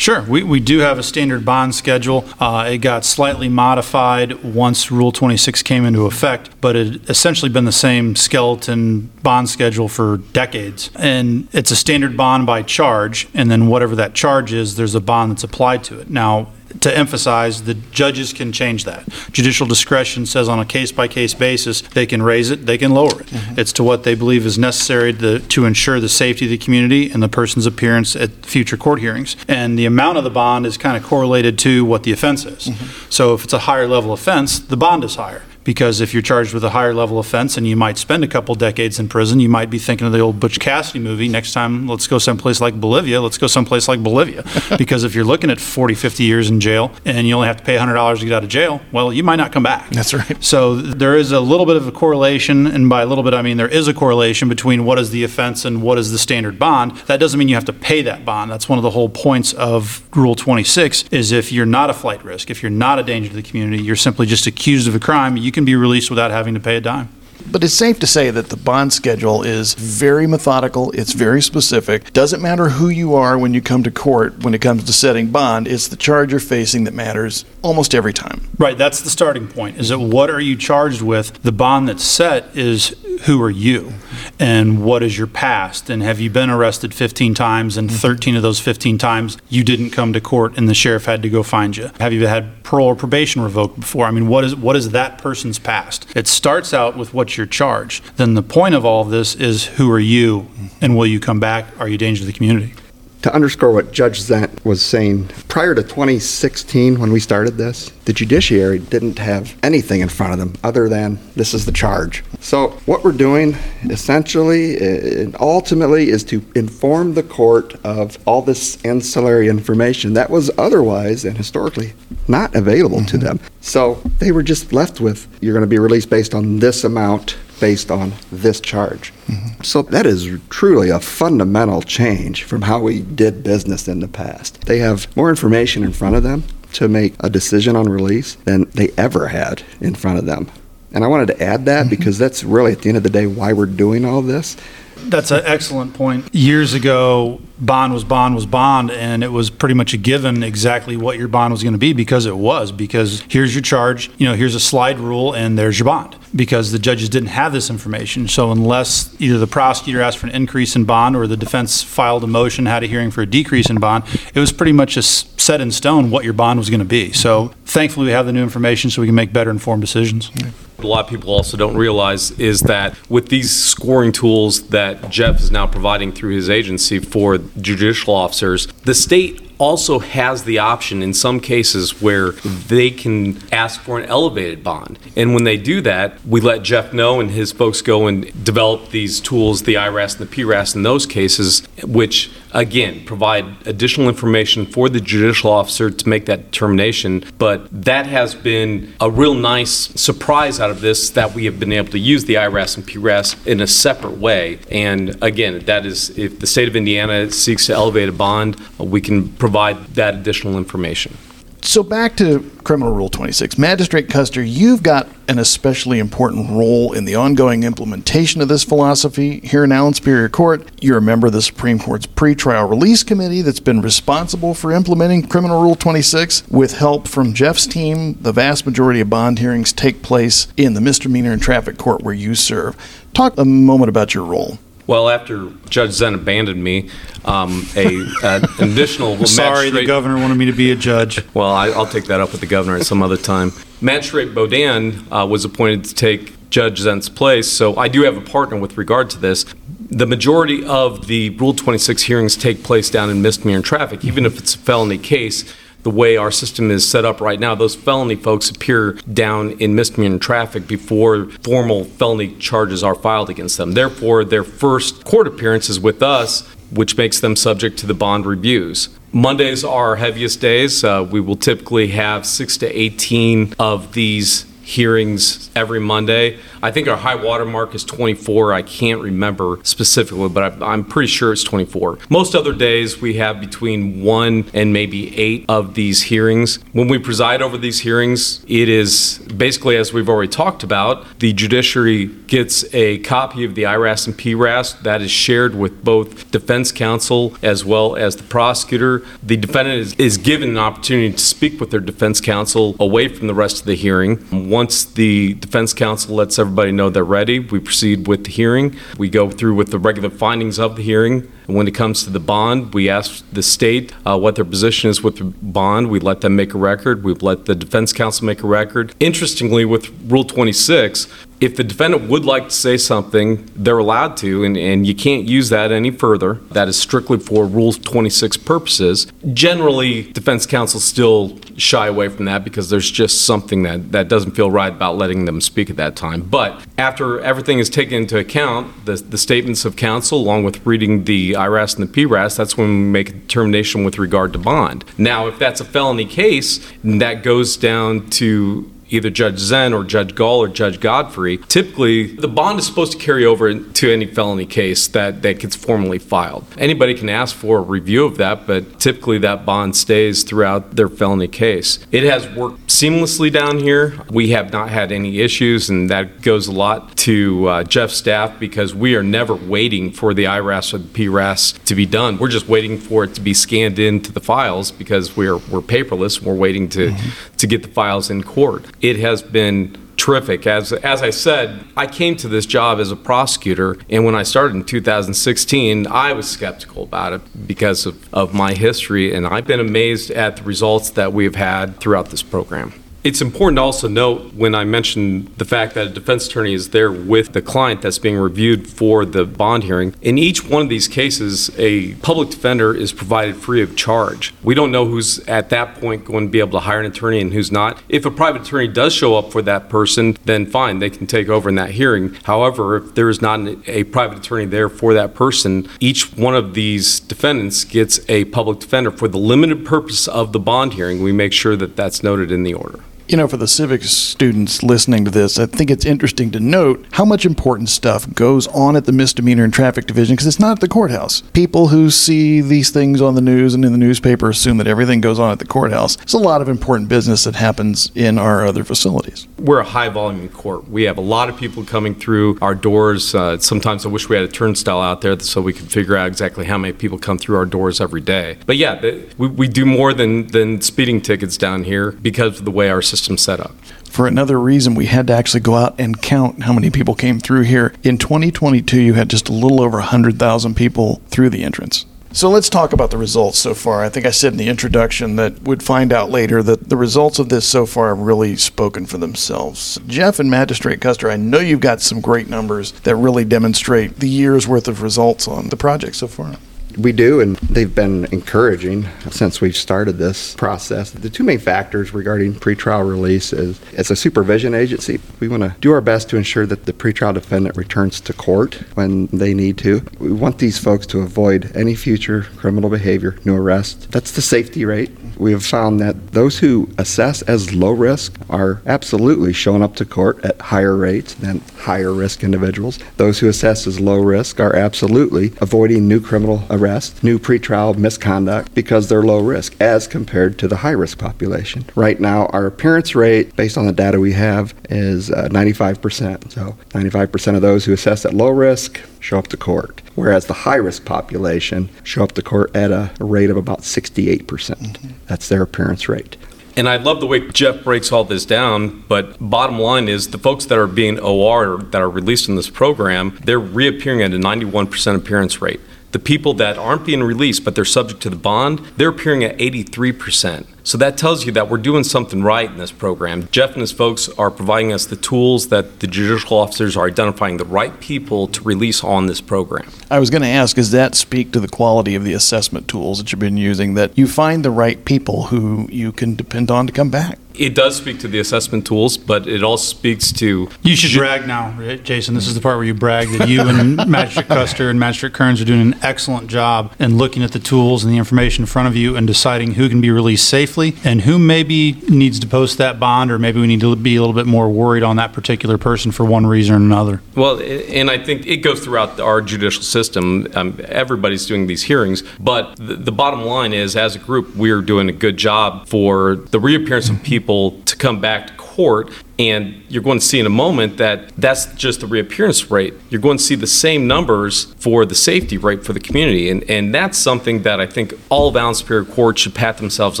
Sure, 0.02 0.20
we, 0.22 0.42
we 0.42 0.58
do 0.58 0.80
have 0.80 0.98
a 0.98 1.02
standard 1.04 1.44
bond 1.44 1.76
schedule. 1.76 2.24
Uh, 2.40 2.70
it 2.72 2.78
got 2.78 3.04
slightly 3.04 3.48
modified 3.48 4.42
once 4.42 4.90
Rule 4.90 5.12
26 5.12 5.62
came 5.62 5.84
into 5.84 6.06
effect, 6.06 6.50
but 6.60 6.74
it 6.74 7.08
essentially 7.08 7.48
been 7.48 7.66
the 7.66 7.70
same 7.70 8.16
skeleton 8.16 9.12
bond 9.22 9.48
schedule 9.48 9.86
for 9.86 10.16
decades. 10.16 10.90
And 10.96 11.46
it's 11.52 11.70
a 11.70 11.76
standard 11.76 12.16
bond 12.16 12.46
by 12.46 12.62
charge, 12.62 13.28
and 13.32 13.48
then 13.48 13.68
whatever 13.68 13.94
that 13.94 14.12
charge 14.12 14.52
is, 14.52 14.74
there's 14.74 14.96
a 14.96 15.00
bond 15.00 15.30
that's 15.30 15.44
applied 15.44 15.84
to 15.84 16.00
it. 16.00 16.10
Now, 16.10 16.48
to 16.80 16.96
emphasize, 16.96 17.62
the 17.62 17.74
judges 17.74 18.32
can 18.32 18.52
change 18.52 18.84
that. 18.84 19.08
Judicial 19.32 19.66
discretion 19.66 20.26
says 20.26 20.48
on 20.48 20.58
a 20.58 20.64
case-by-case 20.64 21.34
basis, 21.34 21.80
they 21.80 22.06
can 22.06 22.22
raise 22.22 22.50
it, 22.50 22.66
they 22.66 22.78
can 22.78 22.92
lower 22.92 23.20
it. 23.20 23.26
Mm-hmm. 23.26 23.60
It's 23.60 23.72
to 23.74 23.82
what 23.82 24.04
they 24.04 24.14
believe 24.14 24.46
is 24.46 24.58
necessary 24.58 25.12
to, 25.14 25.38
to 25.40 25.64
ensure 25.64 26.00
the 26.00 26.08
safety 26.08 26.46
of 26.46 26.50
the 26.50 26.58
community 26.58 27.10
and 27.10 27.22
the 27.22 27.28
person's 27.28 27.66
appearance 27.66 28.16
at 28.16 28.30
future 28.46 28.76
court 28.76 29.00
hearings. 29.00 29.36
And 29.48 29.78
the 29.78 29.86
amount 29.86 30.18
of 30.18 30.24
the 30.24 30.30
bond 30.30 30.66
is 30.66 30.76
kind 30.76 30.96
of 30.96 31.02
correlated 31.02 31.58
to 31.60 31.84
what 31.84 32.02
the 32.02 32.12
offense 32.12 32.44
is. 32.44 32.68
Mm-hmm. 32.68 33.10
So 33.10 33.34
if 33.34 33.44
it's 33.44 33.52
a 33.52 33.60
higher 33.60 33.86
level 33.86 34.12
offense, 34.12 34.58
the 34.58 34.76
bond 34.76 35.04
is 35.04 35.16
higher. 35.16 35.42
Because 35.64 36.00
if 36.00 36.12
you're 36.12 36.22
charged 36.22 36.54
with 36.54 36.64
a 36.64 36.70
higher 36.70 36.94
level 36.94 37.18
offense 37.18 37.56
and 37.56 37.66
you 37.66 37.76
might 37.76 37.98
spend 37.98 38.24
a 38.24 38.28
couple 38.28 38.54
decades 38.54 38.98
in 38.98 39.08
prison, 39.08 39.40
you 39.40 39.48
might 39.48 39.70
be 39.70 39.78
thinking 39.78 40.06
of 40.06 40.12
the 40.12 40.20
old 40.20 40.40
Butch 40.40 40.58
Cassidy 40.58 40.98
movie. 40.98 41.28
Next 41.28 41.52
time, 41.52 41.86
let's 41.86 42.06
go 42.06 42.18
someplace 42.18 42.60
like 42.60 42.80
Bolivia. 42.80 43.20
Let's 43.20 43.38
go 43.38 43.46
someplace 43.46 43.88
like 43.88 44.02
Bolivia. 44.02 44.44
because 44.78 45.04
if 45.04 45.14
you're 45.14 45.24
looking 45.24 45.50
at 45.50 45.60
40, 45.60 45.94
50 45.94 46.24
years 46.24 46.50
in 46.50 46.60
jail 46.60 46.92
and 47.04 47.26
you 47.26 47.34
only 47.34 47.46
have 47.46 47.58
to 47.58 47.64
pay 47.64 47.76
$100 47.76 48.18
to 48.18 48.24
get 48.24 48.34
out 48.34 48.42
of 48.42 48.48
jail, 48.48 48.80
well, 48.90 49.12
you 49.12 49.22
might 49.22 49.36
not 49.36 49.52
come 49.52 49.62
back. 49.62 49.88
That's 49.90 50.12
right. 50.12 50.42
So 50.42 50.76
there 50.76 51.16
is 51.16 51.32
a 51.32 51.40
little 51.40 51.66
bit 51.66 51.76
of 51.76 51.86
a 51.86 51.92
correlation, 51.92 52.66
and 52.66 52.88
by 52.88 53.02
a 53.02 53.06
little 53.06 53.24
bit, 53.24 53.34
I 53.34 53.42
mean 53.42 53.56
there 53.56 53.68
is 53.68 53.88
a 53.88 53.94
correlation 53.94 54.48
between 54.48 54.84
what 54.84 54.98
is 54.98 55.10
the 55.10 55.24
offense 55.24 55.64
and 55.64 55.82
what 55.82 55.98
is 55.98 56.10
the 56.10 56.18
standard 56.18 56.58
bond. 56.58 56.96
That 57.06 57.20
doesn't 57.20 57.38
mean 57.38 57.48
you 57.48 57.54
have 57.54 57.64
to 57.66 57.72
pay 57.72 58.02
that 58.02 58.24
bond. 58.24 58.50
That's 58.50 58.68
one 58.68 58.78
of 58.78 58.82
the 58.82 58.90
whole 58.90 59.08
points 59.08 59.52
of 59.52 60.02
Rule 60.16 60.34
26, 60.34 61.04
is 61.10 61.32
if 61.32 61.52
you're 61.52 61.66
not 61.66 61.90
a 61.90 61.94
flight 61.94 62.24
risk, 62.24 62.50
if 62.50 62.62
you're 62.62 62.70
not 62.70 62.98
a 62.98 63.02
danger 63.02 63.28
to 63.28 63.36
the 63.36 63.42
community, 63.42 63.82
you're 63.82 63.96
simply 63.96 64.26
just 64.26 64.46
accused 64.46 64.88
of 64.88 64.94
a 64.94 65.00
crime, 65.00 65.36
you 65.36 65.51
can 65.52 65.64
be 65.64 65.76
released 65.76 66.10
without 66.10 66.30
having 66.30 66.54
to 66.54 66.60
pay 66.60 66.76
a 66.76 66.80
dime. 66.80 67.08
But 67.50 67.64
it's 67.64 67.74
safe 67.74 67.98
to 68.00 68.06
say 68.06 68.30
that 68.30 68.48
the 68.48 68.56
bond 68.56 68.92
schedule 68.92 69.42
is 69.42 69.74
very 69.74 70.26
methodical, 70.26 70.90
it's 70.92 71.12
very 71.12 71.42
specific. 71.42 72.12
Doesn't 72.12 72.40
matter 72.40 72.68
who 72.68 72.88
you 72.88 73.14
are 73.14 73.36
when 73.36 73.52
you 73.52 73.60
come 73.60 73.82
to 73.82 73.90
court 73.90 74.44
when 74.44 74.54
it 74.54 74.60
comes 74.60 74.84
to 74.84 74.92
setting 74.92 75.30
bond, 75.30 75.66
it's 75.66 75.88
the 75.88 75.96
charge 75.96 76.30
you're 76.30 76.40
facing 76.40 76.84
that 76.84 76.94
matters 76.94 77.44
almost 77.62 77.94
every 77.94 78.12
time. 78.12 78.48
Right, 78.58 78.78
that's 78.78 79.00
the 79.00 79.10
starting 79.10 79.48
point. 79.48 79.78
Is 79.78 79.88
that 79.88 79.98
what 79.98 80.30
are 80.30 80.40
you 80.40 80.56
charged 80.56 81.02
with? 81.02 81.42
The 81.42 81.52
bond 81.52 81.88
that's 81.88 82.04
set 82.04 82.56
is 82.56 82.96
who 83.20 83.40
are 83.42 83.50
you 83.50 83.92
and 84.38 84.84
what 84.84 85.02
is 85.02 85.16
your 85.16 85.26
past? 85.26 85.88
And 85.90 86.02
have 86.02 86.20
you 86.20 86.30
been 86.30 86.50
arrested 86.50 86.94
15 86.94 87.34
times 87.34 87.76
and 87.76 87.88
mm-hmm. 87.88 87.98
13 87.98 88.36
of 88.36 88.42
those 88.42 88.60
15 88.60 88.98
times 88.98 89.38
you 89.48 89.64
didn't 89.64 89.90
come 89.90 90.12
to 90.12 90.20
court 90.20 90.56
and 90.56 90.68
the 90.68 90.74
sheriff 90.74 91.04
had 91.06 91.22
to 91.22 91.30
go 91.30 91.42
find 91.42 91.76
you? 91.76 91.90
Have 92.00 92.12
you 92.12 92.26
had 92.26 92.62
parole 92.62 92.88
or 92.88 92.96
probation 92.96 93.42
revoked 93.42 93.78
before? 93.80 94.06
I 94.06 94.10
mean, 94.10 94.28
what 94.28 94.44
is 94.44 94.56
what 94.56 94.76
is 94.76 94.90
that 94.90 95.18
person's 95.18 95.58
past? 95.58 96.06
It 96.16 96.26
starts 96.26 96.74
out 96.74 96.96
with 96.96 97.14
what 97.14 97.36
you're 97.36 97.46
charged. 97.46 98.16
Then 98.16 98.34
the 98.34 98.42
point 98.42 98.74
of 98.74 98.84
all 98.84 99.02
of 99.02 99.10
this 99.10 99.34
is 99.34 99.66
who 99.66 99.90
are 99.90 100.00
you 100.00 100.48
and 100.80 100.96
will 100.96 101.06
you 101.06 101.20
come 101.20 101.40
back? 101.40 101.66
Are 101.78 101.88
you 101.88 101.94
a 101.94 101.98
danger 101.98 102.20
to 102.20 102.26
the 102.26 102.32
community? 102.32 102.74
To 103.22 103.32
underscore 103.32 103.70
what 103.70 103.92
Judge 103.92 104.20
Zent 104.20 104.64
was 104.64 104.82
saying, 104.82 105.28
prior 105.46 105.76
to 105.76 105.82
2016, 105.82 106.98
when 106.98 107.12
we 107.12 107.20
started 107.20 107.56
this, 107.56 107.90
the 108.04 108.12
judiciary 108.12 108.80
didn't 108.80 109.16
have 109.20 109.56
anything 109.62 110.00
in 110.00 110.08
front 110.08 110.32
of 110.32 110.40
them 110.40 110.54
other 110.64 110.88
than 110.88 111.20
this 111.36 111.54
is 111.54 111.64
the 111.64 111.70
charge. 111.70 112.24
So, 112.40 112.70
what 112.84 113.04
we're 113.04 113.12
doing 113.12 113.54
essentially 113.84 114.76
and 115.22 115.36
ultimately 115.38 116.08
is 116.08 116.24
to 116.24 116.44
inform 116.56 117.14
the 117.14 117.22
court 117.22 117.76
of 117.84 118.18
all 118.26 118.42
this 118.42 118.84
ancillary 118.84 119.46
information 119.46 120.14
that 120.14 120.28
was 120.28 120.50
otherwise 120.58 121.24
and 121.24 121.36
historically 121.36 121.92
not 122.26 122.52
available 122.56 123.04
to 123.04 123.18
mm-hmm. 123.18 123.24
them. 123.24 123.40
So, 123.60 124.02
they 124.18 124.32
were 124.32 124.42
just 124.42 124.72
left 124.72 125.00
with 125.00 125.28
you're 125.40 125.54
going 125.54 125.62
to 125.62 125.68
be 125.68 125.78
released 125.78 126.10
based 126.10 126.34
on 126.34 126.58
this 126.58 126.82
amount 126.82 127.36
based 127.62 127.92
on 127.92 128.12
this 128.32 128.60
charge. 128.60 129.12
Mm-hmm. 129.28 129.62
So 129.62 129.82
that 129.82 130.04
is 130.04 130.28
truly 130.50 130.90
a 130.90 130.98
fundamental 130.98 131.80
change 131.80 132.42
from 132.42 132.62
how 132.62 132.80
we 132.80 133.02
did 133.02 133.44
business 133.44 133.86
in 133.86 134.00
the 134.00 134.08
past. 134.08 134.62
They 134.62 134.80
have 134.80 135.16
more 135.16 135.30
information 135.30 135.84
in 135.84 135.92
front 135.92 136.16
of 136.16 136.24
them 136.24 136.42
to 136.72 136.88
make 136.88 137.14
a 137.20 137.30
decision 137.30 137.76
on 137.76 137.88
release 137.88 138.34
than 138.34 138.64
they 138.70 138.90
ever 138.98 139.28
had 139.28 139.62
in 139.80 139.94
front 139.94 140.18
of 140.18 140.26
them. 140.26 140.50
And 140.92 141.04
I 141.04 141.06
wanted 141.06 141.28
to 141.28 141.40
add 141.40 141.64
that 141.66 141.82
mm-hmm. 141.86 141.90
because 141.90 142.18
that's 142.18 142.42
really 142.42 142.72
at 142.72 142.80
the 142.80 142.88
end 142.88 142.96
of 142.96 143.04
the 143.04 143.10
day 143.10 143.28
why 143.28 143.52
we're 143.52 143.66
doing 143.66 144.04
all 144.04 144.22
this. 144.22 144.56
That's 145.04 145.30
an 145.30 145.42
excellent 145.44 145.94
point. 145.94 146.34
Years 146.34 146.74
ago, 146.74 147.40
bond 147.60 147.92
was 147.92 148.04
bond 148.04 148.34
was 148.34 148.46
bond, 148.46 148.90
and 148.90 149.22
it 149.22 149.30
was 149.30 149.50
pretty 149.50 149.74
much 149.74 149.94
a 149.94 149.96
given 149.96 150.42
exactly 150.42 150.96
what 150.96 151.18
your 151.18 151.28
bond 151.28 151.52
was 151.52 151.62
going 151.62 151.74
to 151.74 151.78
be 151.78 151.92
because 151.92 152.26
it 152.26 152.36
was. 152.36 152.72
Because 152.72 153.20
here's 153.28 153.54
your 153.54 153.62
charge, 153.62 154.10
you 154.18 154.26
know, 154.26 154.34
here's 154.34 154.54
a 154.54 154.60
slide 154.60 154.98
rule, 154.98 155.34
and 155.34 155.58
there's 155.58 155.78
your 155.78 155.86
bond. 155.86 156.16
Because 156.34 156.72
the 156.72 156.78
judges 156.78 157.08
didn't 157.08 157.28
have 157.28 157.52
this 157.52 157.68
information. 157.68 158.26
So, 158.26 158.50
unless 158.50 159.14
either 159.20 159.38
the 159.38 159.46
prosecutor 159.46 160.00
asked 160.00 160.18
for 160.18 160.26
an 160.26 160.34
increase 160.34 160.74
in 160.74 160.84
bond 160.84 161.14
or 161.14 161.26
the 161.26 161.36
defense 161.36 161.82
filed 161.82 162.24
a 162.24 162.26
motion, 162.26 162.66
had 162.66 162.82
a 162.82 162.86
hearing 162.86 163.10
for 163.10 163.22
a 163.22 163.26
decrease 163.26 163.68
in 163.68 163.78
bond, 163.78 164.04
it 164.34 164.40
was 164.40 164.52
pretty 164.52 164.72
much 164.72 164.94
just 164.94 165.40
set 165.40 165.60
in 165.60 165.70
stone 165.70 166.10
what 166.10 166.24
your 166.24 166.32
bond 166.32 166.58
was 166.58 166.70
going 166.70 166.80
to 166.80 166.86
be. 166.86 167.12
So, 167.12 167.52
thankfully, 167.72 168.06
we 168.06 168.12
have 168.12 168.26
the 168.26 168.32
new 168.32 168.42
information 168.42 168.90
so 168.90 169.00
we 169.00 169.08
can 169.08 169.14
make 169.14 169.32
better 169.32 169.50
informed 169.50 169.80
decisions. 169.80 170.30
What 170.76 170.84
a 170.84 170.86
lot 170.88 171.04
of 171.04 171.10
people 171.10 171.32
also 171.32 171.56
don't 171.56 171.76
realize 171.76 172.32
is 172.32 172.60
that 172.62 172.96
with 173.08 173.28
these 173.28 173.50
scoring 173.50 174.12
tools 174.12 174.68
that 174.68 175.10
Jeff 175.10 175.40
is 175.40 175.50
now 175.50 175.66
providing 175.66 176.12
through 176.12 176.34
his 176.34 176.50
agency 176.50 176.98
for 176.98 177.38
judicial 177.38 178.14
officers, 178.14 178.66
the 178.84 178.94
state 178.94 179.52
also 179.58 180.00
has 180.00 180.42
the 180.42 180.58
option 180.58 181.02
in 181.02 181.14
some 181.14 181.38
cases 181.38 182.02
where 182.02 182.32
they 182.32 182.90
can 182.90 183.38
ask 183.52 183.80
for 183.80 183.96
an 184.00 184.04
elevated 184.06 184.64
bond. 184.64 184.98
And 185.16 185.34
when 185.34 185.44
they 185.44 185.56
do 185.56 185.80
that, 185.82 186.24
we 186.26 186.40
let 186.40 186.64
Jeff 186.64 186.92
know 186.92 187.20
and 187.20 187.30
his 187.30 187.52
folks 187.52 187.80
go 187.80 188.08
and 188.08 188.44
develop 188.44 188.90
these 188.90 189.20
tools, 189.20 189.62
the 189.62 189.76
IRAS 189.76 190.18
and 190.18 190.28
the 190.28 190.44
PRAS 190.44 190.74
in 190.74 190.82
those 190.82 191.06
cases, 191.06 191.62
which 191.84 192.28
again 192.52 193.04
provide 193.04 193.44
additional 193.66 194.08
information 194.08 194.66
for 194.66 194.88
the 194.88 195.00
judicial 195.00 195.50
officer 195.50 195.90
to 195.90 196.08
make 196.08 196.26
that 196.26 196.50
determination. 196.50 197.24
But 197.38 197.68
that 197.84 198.06
has 198.06 198.34
been 198.34 198.94
a 199.00 199.10
real 199.10 199.34
nice 199.34 199.70
surprise 200.00 200.60
out 200.60 200.70
of 200.70 200.80
this 200.80 201.10
that 201.10 201.34
we 201.34 201.44
have 201.46 201.58
been 201.58 201.72
able 201.72 201.92
to 201.92 201.98
use 201.98 202.24
the 202.24 202.36
IRAS 202.36 202.76
and 202.76 202.86
PRAS 202.86 203.36
in 203.46 203.60
a 203.60 203.66
separate 203.66 204.18
way. 204.18 204.58
And 204.70 205.22
again, 205.22 205.60
that 205.66 205.86
is 205.86 206.16
if 206.18 206.40
the 206.40 206.46
state 206.46 206.68
of 206.68 206.76
Indiana 206.76 207.30
seeks 207.30 207.66
to 207.66 207.74
elevate 207.74 208.08
a 208.08 208.12
bond, 208.12 208.56
we 208.78 209.00
can 209.00 209.28
provide 209.28 209.94
that 209.94 210.14
additional 210.14 210.58
information. 210.58 211.16
So 211.64 211.84
back 211.84 212.16
to 212.16 212.50
Criminal 212.64 212.92
Rule 212.92 213.08
26. 213.08 213.56
Magistrate 213.56 214.10
Custer, 214.10 214.42
you've 214.42 214.82
got 214.82 215.08
an 215.28 215.38
especially 215.38 216.00
important 216.00 216.50
role 216.50 216.92
in 216.92 217.04
the 217.04 217.14
ongoing 217.14 217.62
implementation 217.62 218.40
of 218.40 218.48
this 218.48 218.64
philosophy 218.64 219.38
here 219.40 219.62
in 219.62 219.70
Allen 219.70 219.94
Superior 219.94 220.28
Court. 220.28 220.68
You're 220.80 220.98
a 220.98 221.02
member 221.02 221.28
of 221.28 221.32
the 221.32 221.40
Supreme 221.40 221.78
Court's 221.78 222.06
pretrial 222.06 222.68
release 222.68 223.04
committee 223.04 223.42
that's 223.42 223.60
been 223.60 223.80
responsible 223.80 224.54
for 224.54 224.72
implementing 224.72 225.28
Criminal 225.28 225.62
Rule 225.62 225.76
26. 225.76 226.48
With 226.50 226.78
help 226.78 227.06
from 227.06 227.32
Jeff's 227.32 227.68
team, 227.68 228.18
the 228.20 228.32
vast 228.32 228.66
majority 228.66 229.00
of 229.00 229.08
bond 229.08 229.38
hearings 229.38 229.72
take 229.72 230.02
place 230.02 230.48
in 230.56 230.74
the 230.74 230.80
misdemeanor 230.80 231.32
and 231.32 231.40
traffic 231.40 231.78
court 231.78 232.02
where 232.02 232.12
you 232.12 232.34
serve. 232.34 232.76
Talk 233.14 233.38
a 233.38 233.44
moment 233.44 233.88
about 233.88 234.14
your 234.14 234.24
role. 234.24 234.58
Well, 234.86 235.08
after 235.08 235.50
Judge 235.70 235.92
Zent 235.92 236.14
abandoned 236.14 236.62
me, 236.62 236.90
um, 237.24 237.66
a, 237.76 237.86
an 238.24 238.44
additional 238.58 239.16
Sorry, 239.26 239.66
the 239.70 239.74
magistrate- 239.74 239.86
governor 239.86 240.16
wanted 240.16 240.36
me 240.36 240.46
to 240.46 240.52
be 240.52 240.72
a 240.72 240.76
judge. 240.76 241.22
Well, 241.34 241.52
I, 241.52 241.68
I'll 241.68 241.86
take 241.86 242.04
that 242.06 242.20
up 242.20 242.32
with 242.32 242.40
the 242.40 242.46
governor 242.46 242.76
at 242.76 242.86
some 242.86 243.02
other 243.02 243.16
time. 243.16 243.52
Magistrate 243.80 244.30
Bodan 244.34 245.06
uh, 245.12 245.26
was 245.26 245.44
appointed 245.44 245.84
to 245.84 245.94
take 245.94 246.50
Judge 246.50 246.80
Zent's 246.80 247.08
place, 247.08 247.50
so 247.50 247.76
I 247.76 247.88
do 247.88 248.02
have 248.02 248.16
a 248.16 248.20
partner 248.20 248.58
with 248.58 248.76
regard 248.76 249.08
to 249.10 249.18
this. 249.18 249.44
The 249.90 250.06
majority 250.06 250.64
of 250.64 251.06
the 251.06 251.30
Rule 251.30 251.54
26 251.54 252.02
hearings 252.02 252.36
take 252.36 252.62
place 252.62 252.90
down 252.90 253.08
in 253.10 253.22
misdemeanor 253.22 253.56
and 253.56 253.64
traffic, 253.64 254.04
even 254.04 254.26
if 254.26 254.38
it's 254.38 254.54
a 254.54 254.58
felony 254.58 254.98
case. 254.98 255.44
The 255.82 255.90
way 255.90 256.16
our 256.16 256.30
system 256.30 256.70
is 256.70 256.88
set 256.88 257.04
up 257.04 257.20
right 257.20 257.40
now, 257.40 257.54
those 257.54 257.74
felony 257.74 258.14
folks 258.14 258.50
appear 258.50 258.92
down 259.12 259.52
in 259.52 259.74
misdemeanor 259.74 260.18
traffic 260.18 260.66
before 260.66 261.26
formal 261.42 261.84
felony 261.84 262.34
charges 262.36 262.82
are 262.82 262.94
filed 262.94 263.28
against 263.30 263.58
them. 263.58 263.72
Therefore, 263.72 264.24
their 264.24 264.44
first 264.44 265.04
court 265.04 265.26
appearance 265.26 265.68
is 265.68 265.80
with 265.80 266.02
us, 266.02 266.48
which 266.70 266.96
makes 266.96 267.20
them 267.20 267.36
subject 267.36 267.78
to 267.78 267.86
the 267.86 267.94
bond 267.94 268.26
reviews. 268.26 268.88
Mondays 269.12 269.62
are 269.64 269.88
our 269.88 269.96
heaviest 269.96 270.40
days. 270.40 270.84
Uh, 270.84 271.06
we 271.08 271.20
will 271.20 271.36
typically 271.36 271.88
have 271.88 272.24
six 272.24 272.56
to 272.58 272.66
18 272.66 273.54
of 273.58 273.92
these 273.92 274.46
hearings 274.62 275.50
every 275.54 275.80
Monday. 275.80 276.38
I 276.64 276.70
think 276.70 276.86
our 276.86 276.96
high 276.96 277.16
water 277.16 277.44
mark 277.44 277.74
is 277.74 277.82
24. 277.82 278.52
I 278.52 278.62
can't 278.62 279.00
remember 279.00 279.58
specifically, 279.64 280.28
but 280.28 280.62
I'm 280.62 280.84
pretty 280.84 281.08
sure 281.08 281.32
it's 281.32 281.42
24. 281.42 281.98
Most 282.08 282.36
other 282.36 282.52
days, 282.52 283.00
we 283.00 283.14
have 283.14 283.40
between 283.40 284.04
one 284.04 284.48
and 284.54 284.72
maybe 284.72 285.16
eight 285.18 285.44
of 285.48 285.74
these 285.74 286.02
hearings. 286.02 286.60
When 286.72 286.86
we 286.86 286.98
preside 286.98 287.42
over 287.42 287.58
these 287.58 287.80
hearings, 287.80 288.44
it 288.46 288.68
is 288.68 289.18
basically, 289.36 289.76
as 289.76 289.92
we've 289.92 290.08
already 290.08 290.30
talked 290.30 290.62
about, 290.62 291.18
the 291.18 291.32
judiciary 291.32 292.06
gets 292.06 292.64
a 292.72 292.98
copy 292.98 293.44
of 293.44 293.56
the 293.56 293.66
IRAS 293.66 294.06
and 294.06 294.16
PRAS 294.16 294.74
that 294.82 295.02
is 295.02 295.10
shared 295.10 295.56
with 295.56 295.84
both 295.84 296.30
defense 296.30 296.70
counsel 296.70 297.36
as 297.42 297.64
well 297.64 297.96
as 297.96 298.14
the 298.14 298.22
prosecutor. 298.22 299.02
The 299.20 299.36
defendant 299.36 299.80
is, 299.80 299.94
is 299.94 300.16
given 300.16 300.50
an 300.50 300.58
opportunity 300.58 301.12
to 301.12 301.18
speak 301.18 301.58
with 301.58 301.72
their 301.72 301.80
defense 301.80 302.20
counsel 302.20 302.76
away 302.78 303.08
from 303.08 303.26
the 303.26 303.34
rest 303.34 303.60
of 303.60 303.66
the 303.66 303.74
hearing. 303.74 304.48
Once 304.48 304.84
the 304.84 305.34
defense 305.34 305.74
counsel 305.74 306.14
lets 306.14 306.38
everybody 306.38 306.51
know 306.70 306.90
they're 306.90 307.04
ready, 307.04 307.38
we 307.38 307.60
proceed 307.60 308.06
with 308.06 308.24
the 308.24 308.30
hearing. 308.30 308.76
We 308.98 309.08
go 309.08 309.30
through 309.30 309.54
with 309.54 309.70
the 309.70 309.78
regular 309.78 310.10
findings 310.10 310.58
of 310.58 310.76
the 310.76 310.82
hearing. 310.82 311.30
When 311.52 311.68
it 311.68 311.74
comes 311.74 312.04
to 312.04 312.10
the 312.10 312.20
bond, 312.20 312.74
we 312.74 312.88
ask 312.88 313.24
the 313.32 313.42
state 313.42 313.92
uh, 314.06 314.18
what 314.18 314.36
their 314.36 314.44
position 314.44 314.90
is 314.90 315.02
with 315.02 315.18
the 315.18 315.24
bond. 315.24 315.90
We 315.90 316.00
let 316.00 316.20
them 316.20 316.36
make 316.36 316.54
a 316.54 316.58
record. 316.58 317.04
We've 317.04 317.22
let 317.22 317.44
the 317.44 317.54
defense 317.54 317.92
counsel 317.92 318.26
make 318.26 318.42
a 318.42 318.46
record. 318.46 318.94
Interestingly, 319.00 319.64
with 319.64 319.90
Rule 320.10 320.24
26, 320.24 321.08
if 321.42 321.56
the 321.56 321.64
defendant 321.64 322.08
would 322.08 322.24
like 322.24 322.44
to 322.44 322.54
say 322.54 322.76
something, 322.76 323.50
they're 323.56 323.78
allowed 323.78 324.16
to, 324.18 324.44
and, 324.44 324.56
and 324.56 324.86
you 324.86 324.94
can't 324.94 325.26
use 325.26 325.48
that 325.48 325.72
any 325.72 325.90
further. 325.90 326.34
That 326.52 326.68
is 326.68 326.80
strictly 326.80 327.18
for 327.18 327.46
Rule 327.46 327.72
26 327.72 328.36
purposes. 328.36 329.12
Generally, 329.32 330.12
defense 330.12 330.46
counsel 330.46 330.78
still 330.78 331.36
shy 331.56 331.88
away 331.88 332.08
from 332.10 332.26
that 332.26 332.44
because 332.44 332.70
there's 332.70 332.88
just 332.88 333.22
something 333.22 333.64
that, 333.64 333.90
that 333.90 334.06
doesn't 334.06 334.32
feel 334.32 334.52
right 334.52 334.72
about 334.72 334.96
letting 334.96 335.24
them 335.24 335.40
speak 335.40 335.68
at 335.68 335.74
that 335.76 335.96
time. 335.96 336.22
But 336.22 336.64
after 336.78 337.20
everything 337.20 337.58
is 337.58 337.68
taken 337.68 337.94
into 337.94 338.18
account, 338.18 338.86
the, 338.86 338.94
the 338.94 339.18
statements 339.18 339.64
of 339.64 339.74
counsel, 339.74 340.20
along 340.20 340.44
with 340.44 340.64
reading 340.64 341.02
the 341.04 341.34
IRAS 341.42 341.74
and 341.74 341.88
the 341.88 342.06
PRAS, 342.06 342.36
that's 342.36 342.56
when 342.56 342.68
we 342.68 342.74
make 342.74 343.10
a 343.10 343.12
determination 343.12 343.84
with 343.84 343.98
regard 343.98 344.32
to 344.32 344.38
bond. 344.38 344.84
Now, 344.98 345.26
if 345.26 345.38
that's 345.38 345.60
a 345.60 345.64
felony 345.64 346.04
case, 346.04 346.60
that 346.84 347.22
goes 347.22 347.56
down 347.56 348.08
to 348.10 348.70
either 348.92 349.10
Judge 349.10 349.38
Zent 349.38 349.74
or 349.74 349.84
Judge 349.84 350.14
Gull 350.14 350.38
or 350.42 350.48
Judge 350.48 350.78
Godfrey, 350.78 351.38
typically 351.38 352.14
the 352.14 352.28
bond 352.28 352.58
is 352.58 352.66
supposed 352.66 352.92
to 352.92 352.98
carry 352.98 353.24
over 353.24 353.52
to 353.58 353.92
any 353.92 354.06
felony 354.06 354.46
case 354.46 354.86
that, 354.88 355.22
that 355.22 355.38
gets 355.38 355.56
formally 355.56 355.98
filed. 355.98 356.44
Anybody 356.58 356.94
can 356.94 357.08
ask 357.08 357.34
for 357.34 357.58
a 357.58 357.62
review 357.62 358.04
of 358.04 358.18
that, 358.18 358.46
but 358.46 358.78
typically 358.78 359.18
that 359.18 359.46
bond 359.46 359.74
stays 359.76 360.22
throughout 360.22 360.76
their 360.76 360.88
felony 360.88 361.28
case. 361.28 361.84
It 361.90 362.04
has 362.04 362.28
worked 362.30 362.66
seamlessly 362.66 363.32
down 363.32 363.58
here. 363.58 363.98
We 364.10 364.30
have 364.30 364.52
not 364.52 364.68
had 364.68 364.92
any 364.92 365.20
issues, 365.20 365.70
and 365.70 365.88
that 365.90 366.22
goes 366.22 366.46
a 366.46 366.52
lot 366.52 366.96
to 366.98 367.46
uh, 367.48 367.64
Jeff's 367.64 367.94
staff 367.94 368.38
because 368.38 368.74
we 368.74 368.94
are 368.94 369.02
never 369.02 369.34
waiting 369.34 369.90
for 369.90 370.14
the 370.14 370.26
IRAS 370.26 370.74
or 370.74 370.78
the 370.78 371.08
PRAS 371.08 371.52
to 371.64 371.74
be 371.74 371.86
done. 371.86 372.18
We're 372.18 372.28
just 372.28 372.48
waiting 372.48 372.78
for 372.78 373.04
it 373.04 373.14
to 373.14 373.20
be 373.20 373.34
scanned 373.34 373.78
into 373.78 374.12
the 374.12 374.20
files 374.20 374.70
because 374.70 375.16
we're, 375.16 375.36
we're 375.36 375.60
paperless. 375.60 376.20
We're 376.20 376.34
waiting 376.34 376.68
to, 376.70 376.94
to 377.38 377.46
get 377.46 377.62
the 377.62 377.68
files 377.68 378.10
in 378.10 378.22
court. 378.22 378.64
It 378.82 378.98
has 378.98 379.22
been 379.22 379.76
terrific. 379.96 380.46
As, 380.46 380.72
as 380.72 381.02
I 381.02 381.10
said, 381.10 381.64
I 381.76 381.86
came 381.86 382.16
to 382.16 382.28
this 382.28 382.44
job 382.44 382.80
as 382.80 382.90
a 382.90 382.96
prosecutor, 382.96 383.76
and 383.88 384.04
when 384.04 384.16
I 384.16 384.24
started 384.24 384.56
in 384.56 384.64
2016, 384.64 385.86
I 385.86 386.12
was 386.12 386.28
skeptical 386.28 386.82
about 386.82 387.12
it 387.12 387.46
because 387.46 387.86
of, 387.86 388.12
of 388.12 388.34
my 388.34 388.54
history, 388.54 389.14
and 389.14 389.24
I've 389.26 389.46
been 389.46 389.60
amazed 389.60 390.10
at 390.10 390.38
the 390.38 390.42
results 390.42 390.90
that 390.90 391.12
we've 391.12 391.36
had 391.36 391.78
throughout 391.78 392.10
this 392.10 392.22
program. 392.22 392.81
It's 393.04 393.20
important 393.20 393.56
to 393.56 393.62
also 393.62 393.88
note 393.88 394.32
when 394.32 394.54
I 394.54 394.62
mentioned 394.62 395.34
the 395.36 395.44
fact 395.44 395.74
that 395.74 395.88
a 395.88 395.90
defense 395.90 396.28
attorney 396.28 396.54
is 396.54 396.70
there 396.70 396.92
with 396.92 397.32
the 397.32 397.42
client 397.42 397.82
that's 397.82 397.98
being 397.98 398.16
reviewed 398.16 398.68
for 398.68 399.04
the 399.04 399.24
bond 399.24 399.64
hearing. 399.64 399.96
In 400.02 400.18
each 400.18 400.48
one 400.48 400.62
of 400.62 400.68
these 400.68 400.86
cases, 400.86 401.50
a 401.58 401.94
public 401.96 402.30
defender 402.30 402.72
is 402.72 402.92
provided 402.92 403.34
free 403.34 403.60
of 403.60 403.74
charge. 403.74 404.32
We 404.44 404.54
don't 404.54 404.70
know 404.70 404.86
who's 404.86 405.18
at 405.26 405.50
that 405.50 405.80
point 405.80 406.04
going 406.04 406.26
to 406.26 406.30
be 406.30 406.38
able 406.38 406.52
to 406.52 406.60
hire 406.60 406.78
an 406.78 406.86
attorney 406.86 407.20
and 407.20 407.32
who's 407.32 407.50
not. 407.50 407.82
If 407.88 408.06
a 408.06 408.10
private 408.12 408.42
attorney 408.42 408.68
does 408.68 408.94
show 408.94 409.16
up 409.16 409.32
for 409.32 409.42
that 409.42 409.68
person, 409.68 410.16
then 410.24 410.46
fine, 410.46 410.78
they 410.78 410.90
can 410.90 411.08
take 411.08 411.28
over 411.28 411.48
in 411.48 411.56
that 411.56 411.72
hearing. 411.72 412.14
However, 412.22 412.76
if 412.76 412.94
there 412.94 413.08
is 413.08 413.20
not 413.20 413.40
a 413.66 413.82
private 413.82 414.18
attorney 414.18 414.44
there 414.44 414.68
for 414.68 414.94
that 414.94 415.12
person, 415.12 415.68
each 415.80 416.16
one 416.16 416.36
of 416.36 416.54
these 416.54 417.00
defendants 417.00 417.64
gets 417.64 417.98
a 418.08 418.26
public 418.26 418.60
defender 418.60 418.92
for 418.92 419.08
the 419.08 419.18
limited 419.18 419.66
purpose 419.66 420.06
of 420.06 420.30
the 420.30 420.38
bond 420.38 420.74
hearing. 420.74 421.02
We 421.02 421.10
make 421.10 421.32
sure 421.32 421.56
that 421.56 421.74
that's 421.74 422.04
noted 422.04 422.30
in 422.30 422.44
the 422.44 422.54
order. 422.54 422.78
You 423.12 423.18
know, 423.18 423.28
for 423.28 423.36
the 423.36 423.46
civics 423.46 423.90
students 423.90 424.62
listening 424.62 425.04
to 425.04 425.10
this, 425.10 425.38
I 425.38 425.44
think 425.44 425.70
it's 425.70 425.84
interesting 425.84 426.30
to 426.30 426.40
note 426.40 426.86
how 426.92 427.04
much 427.04 427.26
important 427.26 427.68
stuff 427.68 428.10
goes 428.14 428.46
on 428.46 428.74
at 428.74 428.86
the 428.86 428.92
misdemeanor 428.92 429.44
and 429.44 429.52
traffic 429.52 429.84
division 429.84 430.16
because 430.16 430.26
it's 430.26 430.40
not 430.40 430.52
at 430.52 430.60
the 430.60 430.68
courthouse. 430.68 431.20
People 431.34 431.68
who 431.68 431.90
see 431.90 432.40
these 432.40 432.70
things 432.70 433.02
on 433.02 433.14
the 433.14 433.20
news 433.20 433.52
and 433.52 433.66
in 433.66 433.72
the 433.72 433.76
newspaper 433.76 434.30
assume 434.30 434.56
that 434.56 434.66
everything 434.66 435.02
goes 435.02 435.18
on 435.18 435.30
at 435.30 435.40
the 435.40 435.44
courthouse. 435.44 435.96
It's 436.00 436.14
a 436.14 436.18
lot 436.18 436.40
of 436.40 436.48
important 436.48 436.88
business 436.88 437.24
that 437.24 437.34
happens 437.34 437.92
in 437.94 438.16
our 438.16 438.46
other 438.46 438.64
facilities. 438.64 439.28
We're 439.36 439.60
a 439.60 439.64
high 439.64 439.90
volume 439.90 440.30
court. 440.30 440.68
We 440.68 440.84
have 440.84 440.96
a 440.96 441.02
lot 441.02 441.28
of 441.28 441.36
people 441.36 441.64
coming 441.64 441.94
through 441.94 442.38
our 442.40 442.54
doors. 442.54 443.14
Uh, 443.14 443.36
sometimes 443.36 443.84
I 443.84 443.90
wish 443.90 444.08
we 444.08 444.16
had 444.16 444.24
a 444.24 444.32
turnstile 444.32 444.80
out 444.80 445.02
there 445.02 445.20
so 445.20 445.42
we 445.42 445.52
could 445.52 445.70
figure 445.70 445.98
out 445.98 446.06
exactly 446.06 446.46
how 446.46 446.56
many 446.56 446.72
people 446.72 446.98
come 446.98 447.18
through 447.18 447.36
our 447.36 447.44
doors 447.44 447.78
every 447.78 448.00
day. 448.00 448.38
But 448.46 448.56
yeah, 448.56 448.80
we, 449.18 449.28
we 449.28 449.48
do 449.48 449.66
more 449.66 449.92
than, 449.92 450.28
than 450.28 450.62
speeding 450.62 451.02
tickets 451.02 451.36
down 451.36 451.64
here 451.64 451.92
because 451.92 452.38
of 452.38 452.46
the 452.46 452.50
way 452.50 452.70
our 452.70 452.80
system's 453.02 453.22
set 453.22 453.40
up. 453.40 453.52
For 453.90 454.06
another 454.06 454.38
reason, 454.40 454.74
we 454.74 454.86
had 454.86 455.08
to 455.08 455.12
actually 455.12 455.40
go 455.40 455.54
out 455.56 455.74
and 455.78 456.00
count 456.00 456.44
how 456.44 456.52
many 456.52 456.70
people 456.70 456.94
came 456.94 457.18
through 457.18 457.42
here. 457.42 457.74
In 457.82 457.98
2022, 457.98 458.80
you 458.80 458.94
had 458.94 459.10
just 459.10 459.28
a 459.28 459.32
little 459.32 459.60
over 459.60 459.78
100,000 459.78 460.54
people 460.54 461.02
through 461.08 461.30
the 461.30 461.42
entrance. 461.42 461.84
So 462.12 462.28
let's 462.28 462.48
talk 462.48 462.72
about 462.72 462.90
the 462.90 462.98
results 462.98 463.38
so 463.38 463.54
far. 463.54 463.82
I 463.82 463.88
think 463.88 464.06
I 464.06 464.10
said 464.10 464.32
in 464.32 464.38
the 464.38 464.48
introduction 464.48 465.16
that 465.16 465.42
we'd 465.42 465.62
find 465.62 465.92
out 465.92 466.10
later 466.10 466.42
that 466.42 466.68
the 466.68 466.76
results 466.76 467.18
of 467.18 467.28
this 467.28 467.48
so 467.48 467.66
far 467.66 467.88
have 467.88 468.04
really 468.04 468.36
spoken 468.36 468.86
for 468.86 468.98
themselves. 468.98 469.80
Jeff 469.86 470.20
and 470.20 470.30
Magistrate 470.30 470.80
Custer, 470.80 471.10
I 471.10 471.16
know 471.16 471.40
you've 471.40 471.60
got 471.60 471.80
some 471.80 472.00
great 472.00 472.28
numbers 472.28 472.72
that 472.82 472.96
really 472.96 473.24
demonstrate 473.24 473.96
the 473.96 474.10
year's 474.10 474.46
worth 474.46 474.68
of 474.68 474.82
results 474.82 475.26
on 475.26 475.48
the 475.48 475.56
project 475.56 475.96
so 475.96 476.06
far. 476.06 476.36
We 476.78 476.92
do, 476.92 477.20
and 477.20 477.36
they've 477.36 477.74
been 477.74 478.06
encouraging 478.12 478.88
since 479.10 479.40
we've 479.40 479.56
started 479.56 479.98
this 479.98 480.34
process. 480.34 480.90
The 480.90 481.10
two 481.10 481.24
main 481.24 481.38
factors 481.38 481.92
regarding 481.92 482.34
pretrial 482.34 482.88
release 482.88 483.32
is 483.32 483.60
as 483.74 483.90
a 483.90 483.96
supervision 483.96 484.54
agency, 484.54 485.00
we 485.20 485.28
want 485.28 485.42
to 485.42 485.54
do 485.60 485.72
our 485.72 485.80
best 485.80 486.08
to 486.10 486.16
ensure 486.16 486.46
that 486.46 486.64
the 486.64 486.72
pretrial 486.72 487.14
defendant 487.14 487.56
returns 487.56 488.00
to 488.02 488.12
court 488.12 488.54
when 488.74 489.06
they 489.06 489.34
need 489.34 489.58
to. 489.58 489.84
We 489.98 490.12
want 490.12 490.38
these 490.38 490.58
folks 490.58 490.86
to 490.88 491.00
avoid 491.00 491.54
any 491.54 491.74
future 491.74 492.22
criminal 492.36 492.70
behavior, 492.70 493.16
new 493.24 493.36
arrest. 493.36 493.90
That's 493.90 494.12
the 494.12 494.22
safety 494.22 494.64
rate. 494.64 494.90
We 495.18 495.32
have 495.32 495.44
found 495.44 495.80
that 495.80 496.12
those 496.12 496.38
who 496.38 496.68
assess 496.78 497.22
as 497.22 497.54
low 497.54 497.70
risk 497.70 498.18
are 498.30 498.62
absolutely 498.66 499.32
showing 499.32 499.62
up 499.62 499.76
to 499.76 499.84
court 499.84 500.24
at 500.24 500.40
higher 500.40 500.76
rates 500.76 501.14
than 501.14 501.40
higher 501.58 501.92
risk 501.92 502.24
individuals. 502.24 502.78
Those 502.96 503.18
who 503.18 503.28
assess 503.28 503.66
as 503.66 503.78
low 503.78 503.98
risk 503.98 504.40
are 504.40 504.56
absolutely 504.56 505.32
avoiding 505.40 505.86
new 505.86 506.00
criminal 506.00 506.44
arrest, 506.62 507.02
new 507.02 507.18
pretrial 507.18 507.76
misconduct 507.76 508.54
because 508.54 508.88
they're 508.88 509.02
low 509.02 509.20
risk 509.20 509.54
as 509.60 509.86
compared 509.86 510.38
to 510.38 510.48
the 510.48 510.56
high 510.56 510.70
risk 510.70 510.98
population. 510.98 511.64
Right 511.74 511.98
now, 511.98 512.26
our 512.26 512.46
appearance 512.46 512.94
rate, 512.94 513.34
based 513.36 513.58
on 513.58 513.66
the 513.66 513.72
data 513.72 513.98
we 513.98 514.12
have, 514.12 514.54
is 514.70 515.10
uh, 515.10 515.28
95%. 515.30 516.32
So 516.32 516.56
95% 516.70 517.36
of 517.36 517.42
those 517.42 517.64
who 517.64 517.72
assess 517.72 518.04
at 518.04 518.14
low 518.14 518.30
risk 518.30 518.80
show 519.00 519.18
up 519.18 519.28
to 519.28 519.36
court, 519.36 519.82
whereas 519.94 520.26
the 520.26 520.34
high 520.34 520.56
risk 520.56 520.84
population 520.84 521.68
show 521.82 522.04
up 522.04 522.12
to 522.12 522.22
court 522.22 522.54
at 522.54 522.70
a 522.70 522.92
rate 523.00 523.30
of 523.30 523.36
about 523.36 523.60
68%. 523.60 524.26
percent 524.26 524.78
That's 525.06 525.28
their 525.28 525.42
appearance 525.42 525.88
rate. 525.88 526.16
And 526.54 526.68
I 526.68 526.76
love 526.76 527.00
the 527.00 527.06
way 527.06 527.28
Jeff 527.30 527.64
breaks 527.64 527.92
all 527.92 528.04
this 528.04 528.26
down, 528.26 528.84
but 528.86 529.16
bottom 529.18 529.58
line 529.58 529.88
is 529.88 530.10
the 530.10 530.18
folks 530.18 530.44
that 530.46 530.58
are 530.58 530.66
being 530.66 530.98
OR 531.00 531.56
that 531.56 531.80
are 531.80 531.88
released 531.88 532.28
in 532.28 532.36
this 532.36 532.50
program, 532.50 533.18
they're 533.24 533.40
reappearing 533.40 534.02
at 534.02 534.12
a 534.12 534.18
91% 534.18 534.94
appearance 534.94 535.40
rate. 535.40 535.60
The 535.92 535.98
people 535.98 536.34
that 536.34 536.58
aren't 536.58 536.84
being 536.84 537.02
released 537.02 537.44
but 537.44 537.54
they're 537.54 537.64
subject 537.64 538.00
to 538.02 538.10
the 538.10 538.16
bond, 538.16 538.60
they're 538.76 538.88
appearing 538.88 539.22
at 539.24 539.38
83%. 539.38 540.46
So 540.64 540.78
that 540.78 540.96
tells 540.96 541.26
you 541.26 541.32
that 541.32 541.50
we're 541.50 541.58
doing 541.58 541.84
something 541.84 542.22
right 542.22 542.48
in 542.48 542.56
this 542.56 542.72
program. 542.72 543.28
Jeff 543.30 543.52
and 543.52 543.60
his 543.60 543.72
folks 543.72 544.08
are 544.10 544.30
providing 544.30 544.72
us 544.72 544.86
the 544.86 544.96
tools 544.96 545.48
that 545.48 545.80
the 545.80 545.86
judicial 545.86 546.38
officers 546.38 546.76
are 546.76 546.86
identifying 546.86 547.36
the 547.36 547.44
right 547.44 547.78
people 547.80 548.28
to 548.28 548.42
release 548.42 548.84
on 548.84 549.06
this 549.06 549.20
program. 549.20 549.68
I 549.90 549.98
was 549.98 550.08
going 550.08 550.22
to 550.22 550.28
ask, 550.28 550.56
does 550.56 550.70
that 550.70 550.94
speak 550.94 551.32
to 551.32 551.40
the 551.40 551.48
quality 551.48 551.94
of 551.94 552.04
the 552.04 552.12
assessment 552.12 552.68
tools 552.68 552.98
that 552.98 553.10
you've 553.12 553.18
been 553.18 553.36
using, 553.36 553.74
that 553.74 553.96
you 553.98 554.06
find 554.06 554.44
the 554.44 554.50
right 554.50 554.84
people 554.84 555.24
who 555.24 555.68
you 555.70 555.92
can 555.92 556.14
depend 556.14 556.50
on 556.50 556.66
to 556.66 556.72
come 556.72 556.90
back? 556.90 557.18
It 557.34 557.54
does 557.54 557.76
speak 557.76 557.98
to 558.00 558.08
the 558.08 558.18
assessment 558.18 558.66
tools, 558.66 558.96
but 558.96 559.26
it 559.26 559.42
also 559.42 559.64
speaks 559.64 560.12
to 560.12 560.48
You 560.62 560.76
should 560.76 560.96
brag 560.98 561.26
now, 561.26 561.54
right, 561.58 561.82
Jason. 561.82 562.14
This 562.14 562.26
is 562.26 562.34
the 562.34 562.40
part 562.40 562.56
where 562.56 562.64
you 562.64 562.74
brag 562.74 563.08
that 563.18 563.28
you 563.28 563.42
and 563.42 563.76
Magistrate 563.88 564.28
Custer 564.28 564.70
and 564.70 564.78
Magistrate 564.78 565.12
Keirns 565.12 565.40
are 565.40 565.44
doing 565.44 565.60
an 565.60 565.76
excellent 565.82 566.28
job 566.28 566.72
in 566.78 566.98
looking 566.98 567.22
at 567.22 567.32
the 567.32 567.38
tools 567.38 567.84
and 567.84 567.92
the 567.92 567.98
information 567.98 568.42
in 568.42 568.46
front 568.46 568.68
of 568.68 568.76
you 568.76 568.96
and 568.96 569.06
deciding 569.06 569.54
who 569.54 569.68
can 569.68 569.80
be 569.80 569.90
released 569.90 570.28
safely 570.28 570.76
and 570.84 571.02
who 571.02 571.18
maybe 571.18 571.72
needs 571.88 572.18
to 572.20 572.26
post 572.26 572.58
that 572.58 572.78
bond 572.78 573.10
or 573.10 573.18
maybe 573.18 573.40
we 573.40 573.46
need 573.46 573.60
to 573.60 573.74
be 573.76 573.96
a 573.96 574.00
little 574.00 574.14
bit 574.14 574.26
more 574.26 574.50
worried 574.50 574.82
on 574.82 574.96
that 574.96 575.12
particular 575.12 575.58
person 575.58 575.92
for 575.92 576.04
one 576.04 576.26
reason 576.26 576.54
or 576.54 576.58
another. 576.58 577.00
Well, 577.14 577.40
and 577.40 577.90
I 577.90 577.98
think 577.98 578.26
it 578.26 578.38
goes 578.38 578.60
throughout 578.64 579.00
our 579.00 579.20
judicial 579.20 579.62
system. 579.62 580.26
Um, 580.34 580.60
everybody's 580.64 581.26
doing 581.26 581.46
these 581.46 581.62
hearings, 581.62 582.02
but 582.18 582.56
the, 582.56 582.76
the 582.76 582.92
bottom 582.92 583.22
line 583.22 583.52
is, 583.52 583.76
as 583.76 583.96
a 583.96 583.98
group, 583.98 584.34
we're 584.36 584.60
doing 584.60 584.88
a 584.88 584.92
good 584.92 585.16
job 585.16 585.66
for 585.66 586.16
the 586.16 586.40
reappearance 586.40 586.88
of 586.88 587.02
people 587.02 587.21
to 587.26 587.76
come 587.76 588.00
back 588.00 588.28
to 588.28 588.32
court. 588.34 588.90
And 589.18 589.62
you're 589.68 589.82
going 589.82 589.98
to 589.98 590.04
see 590.04 590.18
in 590.18 590.26
a 590.26 590.30
moment 590.30 590.78
that 590.78 591.10
that's 591.16 591.46
just 591.54 591.80
the 591.80 591.86
reappearance 591.86 592.50
rate. 592.50 592.74
You're 592.90 593.00
going 593.00 593.18
to 593.18 593.22
see 593.22 593.36
the 593.36 593.46
same 593.46 593.86
numbers 593.86 594.52
for 594.54 594.84
the 594.84 594.94
safety 594.94 595.38
rate 595.38 595.64
for 595.64 595.72
the 595.72 595.80
community. 595.80 596.28
And, 596.28 596.48
and 596.50 596.74
that's 596.74 596.98
something 596.98 597.42
that 597.42 597.60
I 597.60 597.66
think 597.66 597.94
all 598.08 598.36
of 598.36 598.56
Superior 598.56 598.84
Court 598.84 599.18
should 599.18 599.34
pat 599.34 599.58
themselves 599.58 600.00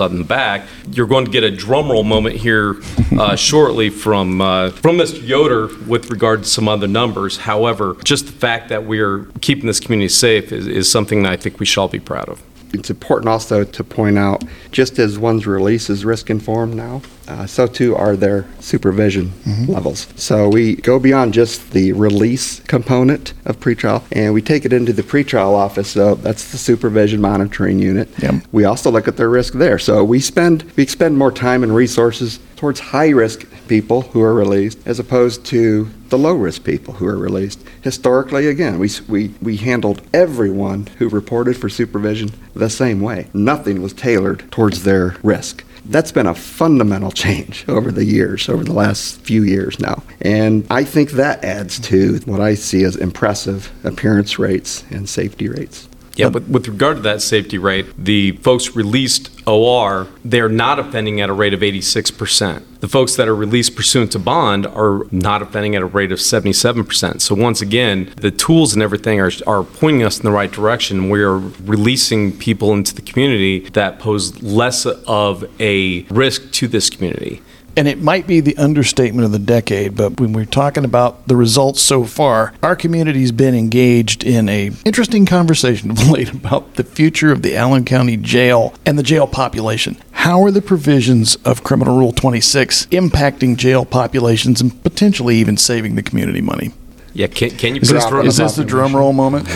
on 0.00 0.18
the 0.18 0.24
back. 0.24 0.66
You're 0.90 1.06
going 1.06 1.24
to 1.24 1.30
get 1.30 1.44
a 1.44 1.50
drumroll 1.50 2.04
moment 2.04 2.36
here 2.36 2.76
uh, 3.12 3.36
shortly 3.36 3.90
from, 3.90 4.40
uh, 4.40 4.70
from 4.70 4.96
Mr. 4.96 5.24
Yoder 5.24 5.68
with 5.86 6.10
regard 6.10 6.42
to 6.42 6.48
some 6.48 6.68
other 6.68 6.88
numbers. 6.88 7.36
However, 7.36 7.96
just 8.04 8.26
the 8.26 8.32
fact 8.32 8.70
that 8.70 8.84
we're 8.84 9.26
keeping 9.40 9.66
this 9.66 9.78
community 9.78 10.08
safe 10.08 10.50
is, 10.50 10.66
is 10.66 10.90
something 10.90 11.22
that 11.22 11.32
I 11.32 11.36
think 11.36 11.60
we 11.60 11.66
should 11.66 11.80
all 11.80 11.88
be 11.88 12.00
proud 12.00 12.28
of. 12.28 12.42
It's 12.72 12.90
important 12.90 13.28
also 13.28 13.64
to 13.64 13.84
point 13.84 14.18
out, 14.18 14.42
just 14.70 14.98
as 14.98 15.18
one's 15.18 15.46
release 15.46 15.90
is 15.90 16.04
risk 16.04 16.30
informed 16.30 16.74
now, 16.74 17.02
uh, 17.28 17.46
so 17.46 17.66
too 17.66 17.94
are 17.96 18.16
their 18.16 18.46
supervision 18.60 19.32
levels. 19.66 20.06
So 20.16 20.48
we 20.48 20.76
go 20.76 20.98
beyond 20.98 21.34
just 21.34 21.72
the 21.72 21.92
release 21.92 22.60
component 22.60 23.34
of 23.44 23.58
pretrial, 23.60 24.02
and 24.12 24.34
we 24.34 24.42
take 24.42 24.64
it 24.64 24.72
into 24.72 24.92
the 24.92 25.02
pretrial 25.02 25.54
office. 25.54 25.88
So 25.88 26.14
that's 26.16 26.50
the 26.52 26.58
supervision 26.58 27.20
monitoring 27.20 27.78
unit. 27.78 28.08
Yep. 28.18 28.44
We 28.52 28.64
also 28.64 28.90
look 28.90 29.08
at 29.08 29.16
their 29.16 29.30
risk 29.30 29.54
there. 29.54 29.78
So 29.78 30.04
we 30.04 30.20
spend 30.20 30.64
we 30.76 30.82
expend 30.82 31.18
more 31.18 31.32
time 31.32 31.62
and 31.62 31.74
resources 31.74 32.38
towards 32.56 32.78
high 32.78 33.08
risk 33.08 33.44
people 33.66 34.02
who 34.02 34.22
are 34.22 34.34
released 34.34 34.78
as 34.86 35.00
opposed 35.00 35.44
to 35.46 35.88
the 36.10 36.18
low 36.18 36.34
risk 36.34 36.62
people 36.62 36.94
who 36.94 37.06
are 37.06 37.18
released. 37.18 37.58
Historically, 37.80 38.46
again, 38.46 38.78
we, 38.78 38.88
we, 39.08 39.34
we 39.40 39.56
handled 39.56 40.02
everyone 40.12 40.86
who 40.98 41.08
reported 41.08 41.56
for 41.56 41.68
supervision 41.68 42.30
the 42.54 42.70
same 42.70 43.00
way. 43.00 43.28
Nothing 43.34 43.82
was 43.82 43.92
tailored 43.94 44.48
towards 44.52 44.84
their 44.84 45.16
risk. 45.22 45.64
That's 45.84 46.12
been 46.12 46.26
a 46.26 46.34
fundamental 46.34 47.10
change 47.10 47.64
over 47.68 47.90
the 47.90 48.04
years, 48.04 48.48
over 48.48 48.64
the 48.64 48.72
last 48.72 49.20
few 49.20 49.42
years 49.42 49.78
now. 49.78 50.02
And 50.20 50.66
I 50.70 50.84
think 50.84 51.12
that 51.12 51.44
adds 51.44 51.78
to 51.80 52.18
what 52.24 52.40
I 52.40 52.54
see 52.54 52.84
as 52.84 52.96
impressive 52.96 53.70
appearance 53.84 54.38
rates 54.38 54.84
and 54.90 55.08
safety 55.08 55.48
rates. 55.48 55.88
Yeah, 56.16 56.28
but 56.28 56.48
with 56.48 56.68
regard 56.68 56.96
to 56.96 57.02
that 57.02 57.22
safety 57.22 57.58
rate, 57.58 57.86
the 57.96 58.32
folks 58.32 58.76
released 58.76 59.30
OR, 59.46 60.08
they're 60.24 60.48
not 60.48 60.78
offending 60.78 61.20
at 61.20 61.30
a 61.30 61.32
rate 61.32 61.54
of 61.54 61.60
86%. 61.60 62.62
The 62.80 62.88
folks 62.88 63.16
that 63.16 63.28
are 63.28 63.34
released 63.34 63.76
pursuant 63.76 64.12
to 64.12 64.18
bond 64.18 64.66
are 64.66 65.06
not 65.10 65.40
offending 65.40 65.74
at 65.76 65.82
a 65.82 65.86
rate 65.86 66.12
of 66.12 66.18
77%. 66.18 67.20
So 67.20 67.34
once 67.34 67.62
again, 67.62 68.12
the 68.16 68.30
tools 68.30 68.74
and 68.74 68.82
everything 68.82 69.20
are, 69.20 69.30
are 69.46 69.62
pointing 69.62 70.02
us 70.02 70.18
in 70.18 70.24
the 70.24 70.32
right 70.32 70.50
direction. 70.50 71.08
We 71.08 71.22
are 71.22 71.38
releasing 71.38 72.36
people 72.36 72.72
into 72.72 72.94
the 72.94 73.02
community 73.02 73.60
that 73.70 73.98
pose 73.98 74.42
less 74.42 74.84
of 74.84 75.44
a 75.60 76.02
risk 76.04 76.50
to 76.52 76.68
this 76.68 76.90
community. 76.90 77.40
And 77.76 77.88
it 77.88 78.02
might 78.02 78.26
be 78.26 78.40
the 78.40 78.56
understatement 78.58 79.24
of 79.24 79.32
the 79.32 79.38
decade, 79.38 79.96
but 79.96 80.20
when 80.20 80.32
we're 80.32 80.44
talking 80.44 80.84
about 80.84 81.26
the 81.26 81.36
results 81.36 81.80
so 81.80 82.04
far, 82.04 82.52
our 82.62 82.76
community's 82.76 83.32
been 83.32 83.54
engaged 83.54 84.24
in 84.24 84.48
a 84.48 84.70
interesting 84.84 85.24
conversation 85.24 85.90
of 85.90 86.10
late 86.10 86.32
about 86.34 86.74
the 86.74 86.84
future 86.84 87.32
of 87.32 87.42
the 87.42 87.56
Allen 87.56 87.84
County 87.84 88.16
Jail 88.16 88.74
and 88.84 88.98
the 88.98 89.02
jail 89.02 89.26
population. 89.26 89.96
How 90.12 90.42
are 90.44 90.50
the 90.50 90.62
provisions 90.62 91.36
of 91.36 91.64
Criminal 91.64 91.98
Rule 91.98 92.12
26 92.12 92.86
impacting 92.86 93.56
jail 93.56 93.84
populations 93.84 94.60
and 94.60 94.82
potentially 94.82 95.36
even 95.36 95.56
saving 95.56 95.94
the 95.94 96.02
community 96.02 96.40
money? 96.40 96.72
Yeah, 97.14 97.26
can, 97.26 97.50
can 97.50 97.74
you 97.74 97.80
Is 97.80 97.88
this, 97.88 98.04
is 98.04 98.36
this 98.36 98.56
the 98.56 98.64
drum 98.64 98.94
roll 98.94 99.12
moment? 99.12 99.48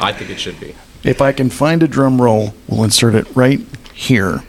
I 0.00 0.12
think 0.12 0.30
it 0.30 0.40
should 0.40 0.58
be. 0.60 0.74
If 1.02 1.22
I 1.22 1.32
can 1.32 1.48
find 1.48 1.82
a 1.82 1.88
drum 1.88 2.20
roll, 2.20 2.54
we'll 2.68 2.84
insert 2.84 3.14
it 3.14 3.26
right 3.34 3.60
here. 3.94 4.42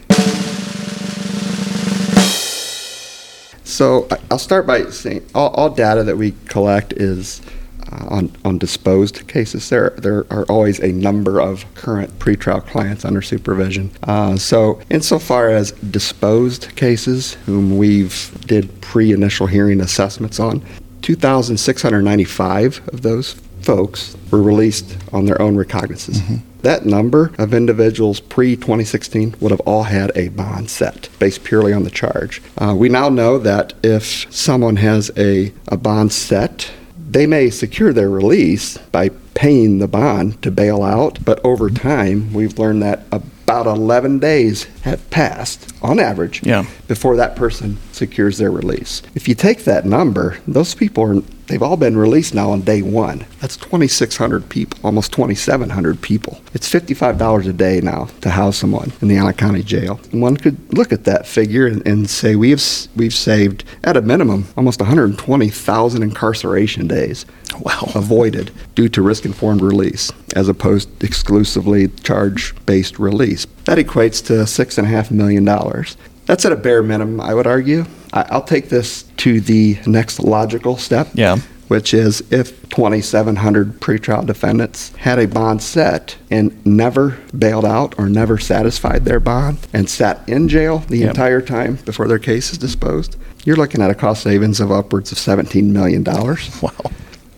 So 3.71 4.05
I'll 4.29 4.38
start 4.38 4.67
by 4.67 4.89
saying 4.89 5.25
all, 5.34 5.49
all 5.51 5.69
data 5.69 6.03
that 6.03 6.17
we 6.17 6.34
collect 6.47 6.91
is 6.91 7.41
uh, 7.89 8.05
on, 8.10 8.31
on 8.43 8.57
disposed 8.57 9.25
cases. 9.29 9.69
There, 9.69 9.91
there 9.91 10.25
are 10.29 10.43
always 10.49 10.81
a 10.81 10.91
number 10.91 11.39
of 11.39 11.63
current 11.73 12.19
pretrial 12.19 12.65
clients 12.65 13.05
under 13.05 13.21
supervision. 13.21 13.89
Uh, 14.03 14.36
so 14.36 14.81
insofar 14.89 15.49
as 15.49 15.71
disposed 15.71 16.75
cases, 16.75 17.36
whom 17.45 17.77
we've 17.77 18.38
did 18.45 18.81
pre-initial 18.81 19.47
hearing 19.47 19.79
assessments 19.79 20.38
on, 20.38 20.62
2,695 21.01 22.89
of 22.89 23.01
those 23.03 23.36
folks 23.62 24.15
were 24.32 24.41
released 24.41 24.97
on 25.13 25.26
their 25.26 25.41
own 25.41 25.56
recognizances. 25.56 26.21
That 26.62 26.86
number 26.86 27.32
of 27.38 27.54
individuals 27.54 28.19
pre 28.19 28.56
2016 28.56 29.36
would 29.39 29.52
have 29.52 29.62
all 29.62 29.84
had 29.84 30.12
a 30.15 30.28
bond 30.30 30.69
set 30.69 31.10
based 31.19 31.43
purely 31.43 31.74
on 31.74 31.84
the 31.84 31.89
charge. 31.89 32.41
Uh, 32.58 32.76
we 32.78 32.88
now 32.89 33.10
know 33.10 33.38
that 33.39 33.74
if 33.84 34.32
someone 34.34 34.76
has 34.76 35.10
a, 35.17 35.52
a 35.67 35.78
bond 35.78 36.13
set, 36.13 36.71
they 37.10 37.26
may 37.26 37.50
secure 37.50 37.91
their 37.93 38.10
release 38.10 38.78
by 38.78 39.10
paying 39.34 39.80
the 39.80 39.88
bond 39.88 40.41
to 40.43 40.52
bail 40.52 40.84
out, 40.84 41.17
but 41.26 41.43
over 41.43 41.69
time, 41.69 42.32
we've 42.32 42.60
learned 42.60 42.84
that 42.84 43.06
about 43.12 43.65
11 43.65 44.19
days 44.19 44.63
have 44.84 45.10
passed, 45.10 45.74
on 45.82 46.00
average, 46.00 46.41
Yeah. 46.45 46.65
before 46.88 47.15
that 47.17 47.36
person 47.36 47.78
secures 47.91 48.38
their 48.38 48.52
release. 48.52 49.02
If 49.15 49.28
you 49.28 49.36
take 49.36 49.63
that 49.65 49.86
number, 49.86 50.38
those 50.47 50.74
people 50.76 51.04
are 51.04 51.21
they've 51.51 51.61
all 51.61 51.75
been 51.75 51.97
released 51.97 52.33
now 52.33 52.51
on 52.51 52.61
day 52.61 52.81
one. 52.81 53.25
That's 53.41 53.57
2,600 53.57 54.47
people, 54.47 54.79
almost 54.83 55.11
2,700 55.11 56.01
people. 56.01 56.39
It's 56.53 56.71
$55 56.71 57.47
a 57.47 57.53
day 57.53 57.81
now 57.81 58.05
to 58.21 58.29
house 58.29 58.57
someone 58.57 58.93
in 59.01 59.09
the 59.09 59.17
Allen 59.17 59.33
County 59.33 59.61
Jail. 59.61 59.99
And 60.11 60.21
one 60.21 60.37
could 60.37 60.73
look 60.73 60.93
at 60.93 61.03
that 61.03 61.27
figure 61.27 61.67
and, 61.67 61.85
and 61.85 62.09
say 62.09 62.35
we 62.35 62.51
have 62.51 62.63
we've 62.95 63.13
saved 63.13 63.65
at 63.83 63.97
a 63.97 64.01
minimum 64.01 64.45
almost 64.55 64.79
120,000 64.79 66.03
incarceration 66.03 66.87
days 66.87 67.25
Wow. 67.59 67.91
avoided 67.95 68.51
due 68.75 68.87
to 68.89 69.01
risk 69.01 69.25
informed 69.25 69.61
release 69.61 70.11
as 70.35 70.47
opposed 70.47 70.99
to 70.99 71.05
exclusively 71.05 71.89
charge 71.89 72.55
based 72.65 72.97
release. 72.97 73.45
That 73.65 73.77
equates 73.77 74.25
to 74.27 74.33
$6.5 74.33 75.11
million. 75.11 75.45
That's 76.31 76.45
at 76.45 76.53
a 76.53 76.55
bare 76.55 76.81
minimum, 76.81 77.19
I 77.19 77.33
would 77.33 77.45
argue. 77.45 77.83
I- 78.13 78.25
I'll 78.29 78.41
take 78.41 78.69
this 78.69 79.03
to 79.17 79.41
the 79.41 79.77
next 79.85 80.17
logical 80.17 80.77
step. 80.77 81.09
Yeah. 81.13 81.39
Which 81.67 81.93
is 81.93 82.23
if 82.31 82.69
2,700 82.69 83.81
pretrial 83.81 84.25
defendants 84.25 84.93
had 84.99 85.19
a 85.19 85.27
bond 85.27 85.61
set 85.61 86.15
and 86.29 86.55
never 86.65 87.17
bailed 87.37 87.65
out 87.65 87.95
or 87.97 88.07
never 88.07 88.37
satisfied 88.37 89.03
their 89.03 89.19
bond 89.19 89.57
and 89.73 89.89
sat 89.89 90.21
in 90.25 90.47
jail 90.47 90.85
the 90.87 90.99
Yep. 90.99 91.09
entire 91.09 91.41
time 91.41 91.79
before 91.83 92.07
their 92.07 92.17
case 92.19 92.53
is 92.53 92.57
disposed, 92.57 93.17
you're 93.43 93.57
looking 93.57 93.81
at 93.81 93.89
a 93.91 93.93
cost 93.93 94.23
savings 94.23 94.61
of 94.61 94.71
upwards 94.71 95.11
of 95.11 95.17
$17 95.17 95.73
million 95.73 96.01
Wow. 96.05 96.71